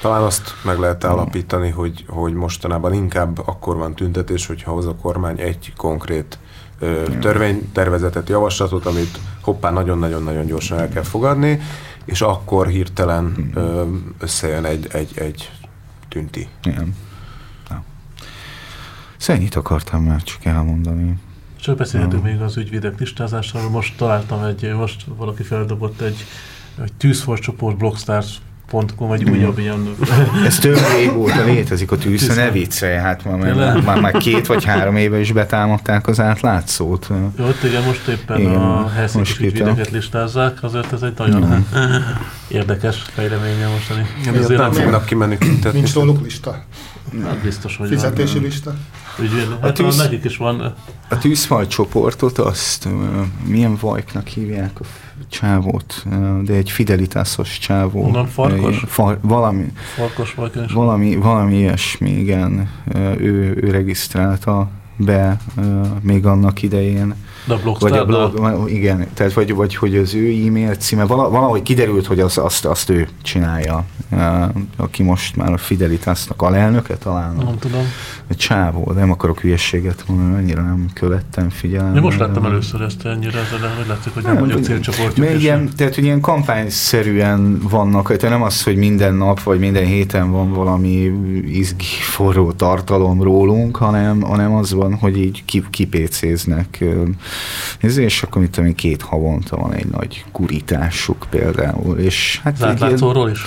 Talán 0.00 0.22
azt 0.22 0.54
meg 0.64 0.78
lehet 0.78 1.04
állapítani, 1.04 1.70
hogy, 1.70 2.04
hogy 2.08 2.32
mostanában 2.32 2.92
inkább 2.92 3.38
akkor 3.48 3.76
van 3.76 3.94
tüntetés, 3.94 4.46
hogyha 4.46 4.72
hoz 4.72 4.86
a 4.86 4.94
kormány 4.94 5.40
egy 5.40 5.72
konkrét 5.76 6.38
törvénytervezetet, 7.20 8.28
javaslatot, 8.28 8.86
amit 8.86 9.18
hoppá 9.40 9.70
nagyon-nagyon-nagyon 9.70 10.46
gyorsan 10.46 10.78
el 10.78 10.88
kell 10.88 11.02
fogadni, 11.02 11.60
és 12.08 12.20
akkor 12.20 12.66
hirtelen 12.66 13.50
ö, 13.54 13.84
összejön 14.18 14.64
egy, 14.64 14.86
egy, 14.92 15.18
egy 15.18 15.50
tünti. 16.08 16.48
Igen. 16.62 16.94
Ja. 17.70 17.84
Szóval 19.16 19.36
ennyit 19.36 19.54
akartam 19.54 20.04
már 20.04 20.22
csak 20.22 20.44
elmondani. 20.44 21.18
Csak 21.60 21.76
beszélhetünk 21.76 22.22
még 22.22 22.40
az 22.40 22.56
ügyvédek 22.56 22.98
listázásáról. 22.98 23.70
Most 23.70 23.96
találtam 23.96 24.42
egy, 24.42 24.74
most 24.74 25.04
valaki 25.16 25.42
feldobott 25.42 26.00
egy, 26.00 26.24
egy 26.82 26.92
tűzforcsoport 26.92 27.76
Blockstars 27.76 28.40
tűz.com, 28.68 29.08
vagy 29.08 29.30
újabb 29.30 29.58
ilyen... 29.58 29.94
Ez 30.44 30.58
több 30.58 30.78
régóta 30.96 31.44
létezik 31.44 31.90
a 31.92 31.96
tűz, 31.96 32.36
ne 32.36 32.50
viccelj, 32.50 32.96
hát 32.96 33.24
már, 33.24 33.54
már, 33.54 33.82
már, 33.82 34.00
már, 34.00 34.12
két 34.12 34.46
vagy 34.46 34.64
három 34.64 34.96
éve 34.96 35.20
is 35.20 35.32
betámadták 35.32 36.06
az 36.06 36.20
átlátszót. 36.20 37.08
Jó, 37.38 37.44
ott 37.46 37.62
igen, 37.62 37.82
most 37.82 38.06
éppen 38.06 38.40
igen, 38.40 38.54
a 38.54 38.88
Helsinki 38.88 39.46
ügyvédeket 39.46 39.90
listázzák, 39.90 40.62
azért 40.62 40.92
ez 40.92 41.02
egy 41.02 41.14
nagyon 41.16 41.66
érdekes 42.48 43.02
fejleménye 43.14 43.68
mostani. 43.68 44.06
Azért 44.38 44.60
nem 44.60 44.72
fognak 44.72 45.04
kimenni. 45.04 45.38
Nincs 45.72 45.94
róluk 45.94 46.22
lista? 46.22 46.64
Hát 47.24 47.38
biztos, 47.38 47.76
hogy 47.76 47.88
Fizetési 47.88 48.34
van. 48.34 48.42
lista? 48.42 48.74
Ügyvéd, 49.20 49.48
hát 49.60 49.70
a 49.70 49.72
tűz, 49.72 49.96
nekik 49.96 50.24
is 50.24 50.36
van. 50.36 50.74
A 51.08 51.18
tűzfaj 51.18 51.66
csoportot 51.66 52.38
azt 52.38 52.88
milyen 53.44 53.76
vajknak 53.80 54.26
hívják 54.26 54.80
a 54.80 54.84
csávót, 55.28 56.04
de 56.42 56.52
egy 56.52 56.70
fidelitásos 56.70 57.58
csávó. 57.58 58.04
Onnan 58.04 58.26
farkos? 58.26 58.82
Far, 58.86 59.18
valami, 59.22 59.72
farkos 59.94 60.34
vajk 60.34 60.72
valami, 60.72 61.16
valami 61.16 61.56
ilyesmi, 61.56 62.10
igen. 62.10 62.70
Ő, 63.18 63.58
ő 63.62 63.70
regisztrálta 63.70 64.68
be 64.96 65.36
még 66.00 66.26
annak 66.26 66.62
idején 66.62 67.14
de 67.48 67.54
a 67.54 67.76
vagy 67.78 67.92
a 67.92 68.04
blog, 68.04 68.70
igen, 68.70 69.06
tehát 69.14 69.32
vagy, 69.32 69.54
vagy 69.54 69.76
hogy 69.76 69.96
az 69.96 70.14
ő 70.14 70.46
e-mail 70.46 70.74
címe, 70.74 71.04
valahogy 71.04 71.62
kiderült, 71.62 72.06
hogy 72.06 72.20
az, 72.20 72.38
azt, 72.38 72.64
azt 72.64 72.90
ő 72.90 73.08
csinálja, 73.22 73.84
aki 74.76 75.02
most 75.02 75.36
már 75.36 75.52
a 75.52 75.58
Fidelitasnak 75.58 76.42
alelnöke 76.42 76.96
talán. 76.96 77.34
Nem 77.34 77.58
tudom. 77.58 77.80
A 78.30 78.34
csávó, 78.34 78.92
nem 78.94 79.10
akarok 79.10 79.40
hülyességet 79.40 80.04
mondani, 80.06 80.34
annyira 80.34 80.62
nem 80.62 80.86
követtem, 80.94 81.48
figyelem. 81.50 81.96
Én 81.96 82.02
most 82.02 82.18
láttam 82.18 82.44
először 82.44 82.80
ezt 82.80 83.06
ennyire, 83.06 83.38
ezzel, 83.38 83.74
hogy 83.76 83.86
látszik, 83.86 84.14
hogy 84.14 84.22
nem, 84.22 84.34
nem 84.34 84.42
vagyok 84.42 84.64
célcsoportjuk. 84.64 85.30
Igen, 85.30 85.70
tehát 85.76 85.94
hogy 85.94 86.04
ilyen 86.04 86.20
kampányszerűen 86.20 87.58
vannak, 87.62 88.16
tehát 88.16 88.36
nem 88.38 88.42
az, 88.42 88.62
hogy 88.62 88.76
minden 88.76 89.14
nap 89.14 89.42
vagy 89.42 89.58
minden 89.58 89.84
héten 89.84 90.30
van 90.30 90.52
valami 90.52 91.12
izgi 91.46 91.84
forró 92.00 92.52
tartalom 92.52 93.22
rólunk, 93.22 93.76
hanem, 93.76 94.20
hanem 94.20 94.54
az 94.54 94.72
van, 94.72 94.94
hogy 94.94 95.18
így 95.18 95.44
kipécéznek 95.70 96.84
és 97.80 98.22
akkor 98.22 98.42
mit 98.42 98.50
tudom 98.50 98.74
két 98.74 99.02
havonta 99.02 99.56
van 99.56 99.72
egy 99.72 99.86
nagy 99.86 100.24
gurításuk 100.32 101.26
például. 101.30 101.98
És 101.98 102.40
hát 102.44 102.54
az 102.54 102.62
átlátszóról 102.62 103.30
is? 103.30 103.40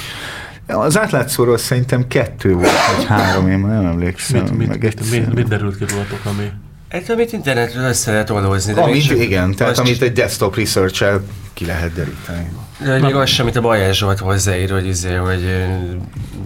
Az 0.67 0.99
átlátszóról 0.99 1.57
szerintem 1.57 2.07
kettő 2.07 2.53
volt, 2.53 2.95
vagy 2.95 3.05
három, 3.05 3.49
én 3.49 3.57
már 3.57 3.81
nem 3.81 3.85
emlékszem. 3.85 4.43
Mit, 4.43 4.67
mit, 4.67 4.81
mit, 4.81 5.11
mit, 5.11 5.33
mit 5.33 5.47
derült 5.47 5.77
ki 5.77 5.85
rólatok, 5.89 6.19
ami... 6.23 6.51
Hát, 6.89 7.09
amit 7.09 7.33
internetről 7.33 7.83
össze 7.83 8.11
lehet 8.11 8.29
oldózni. 8.29 8.73
De 8.73 8.81
amit, 8.81 9.11
igen, 9.11 9.55
tehát 9.55 9.77
amit 9.77 10.01
egy 10.01 10.13
desktop 10.13 10.55
research 10.55 11.05
ki 11.53 11.65
lehet 11.65 11.93
deríteni. 11.93 12.51
De 12.83 12.99
még 12.99 13.15
az 13.15 13.29
sem, 13.29 13.45
amit 13.45 13.55
a 13.55 13.61
Bajás 13.61 13.97
Zsolt 13.97 14.19
hozzáír, 14.19 14.71
hogy, 14.71 14.87
izé, 14.87 15.13
hogy 15.13 15.65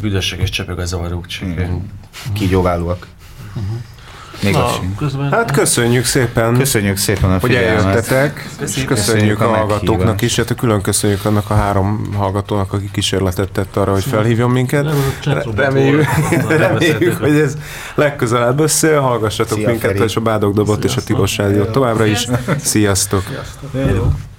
büdösök 0.02 0.40
és 0.40 0.50
csöpög 0.50 0.80
az 0.80 0.94
orruk, 0.94 1.28
csak... 1.28 1.50
Kígyóválóak. 2.34 3.08
Uh-huh. 3.56 3.78
Még 4.46 4.54
Na, 4.54 4.72
közben... 4.98 5.32
Hát 5.32 5.52
köszönjük 5.52 6.06
szépen. 6.06 6.58
Köszönjük 6.58 6.98
szépen 6.98 7.32
a 7.32 7.38
Hogy 7.40 7.56
eljöttetek, 7.56 8.50
és 8.62 8.84
köszönjük 8.84 9.42
a, 9.42 9.52
a 9.52 9.56
hallgatóknak 9.56 10.22
is, 10.22 10.36
hát 10.36 10.56
külön 10.56 10.82
köszönjük 10.82 11.26
annak 11.26 11.50
a 11.50 11.54
három 11.54 12.14
hallgatónak, 12.18 12.74
aki 12.74 12.90
kísérletet 12.92 13.52
tett 13.52 13.76
arra, 13.76 13.92
hogy 13.92 14.04
felhívjon 14.04 14.50
minket. 14.50 14.88
Reméljük, 15.56 16.06
reméljük 16.58 17.18
hogy 17.18 17.40
ez 17.40 17.58
legközelebb 17.96 18.60
össze, 18.60 18.98
hallgassatok 18.98 19.58
Szia, 19.58 19.70
minket, 19.70 19.92
Feri. 19.92 20.04
és 20.04 20.16
a 20.16 20.22
Bádog 20.22 20.54
Dobot 20.54 20.84
és 20.84 20.96
a 20.96 21.04
Tilos 21.04 21.38
Rádiót 21.38 21.72
továbbra 21.72 22.06
is. 22.06 22.28
Sziasztok! 22.58 23.24
Sziasztok. 23.72 24.34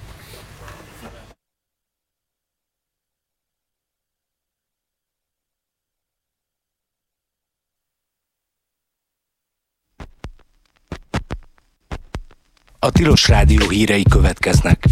A 12.87 12.91
Tilos 12.91 13.27
Rádió 13.27 13.69
hírei 13.69 14.03
következnek. 14.03 14.85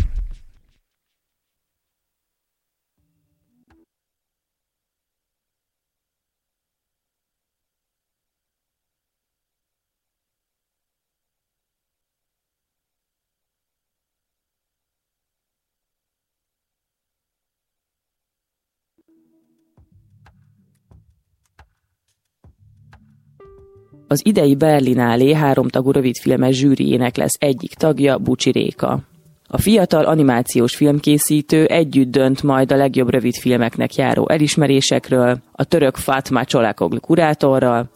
Az 24.07 24.21
idei 24.25 24.55
Berlinálé 24.55 25.33
háromtagú 25.33 25.91
rövidfilmes 25.91 26.55
zsűriének 26.55 27.17
lesz 27.17 27.37
egyik 27.39 27.73
tagja 27.73 28.17
Bucsi 28.17 28.51
Réka. 28.51 28.99
A 29.47 29.57
fiatal 29.57 30.05
animációs 30.05 30.75
filmkészítő 30.75 31.65
együtt 31.65 32.11
dönt 32.11 32.43
majd 32.43 32.71
a 32.71 32.75
legjobb 32.75 33.09
rövidfilmeknek 33.09 33.95
járó 33.95 34.29
elismerésekről, 34.29 35.37
a 35.51 35.63
török 35.63 35.95
Fatma 35.95 36.45
Csolakoglu 36.45 36.99
kurátorral 36.99 37.89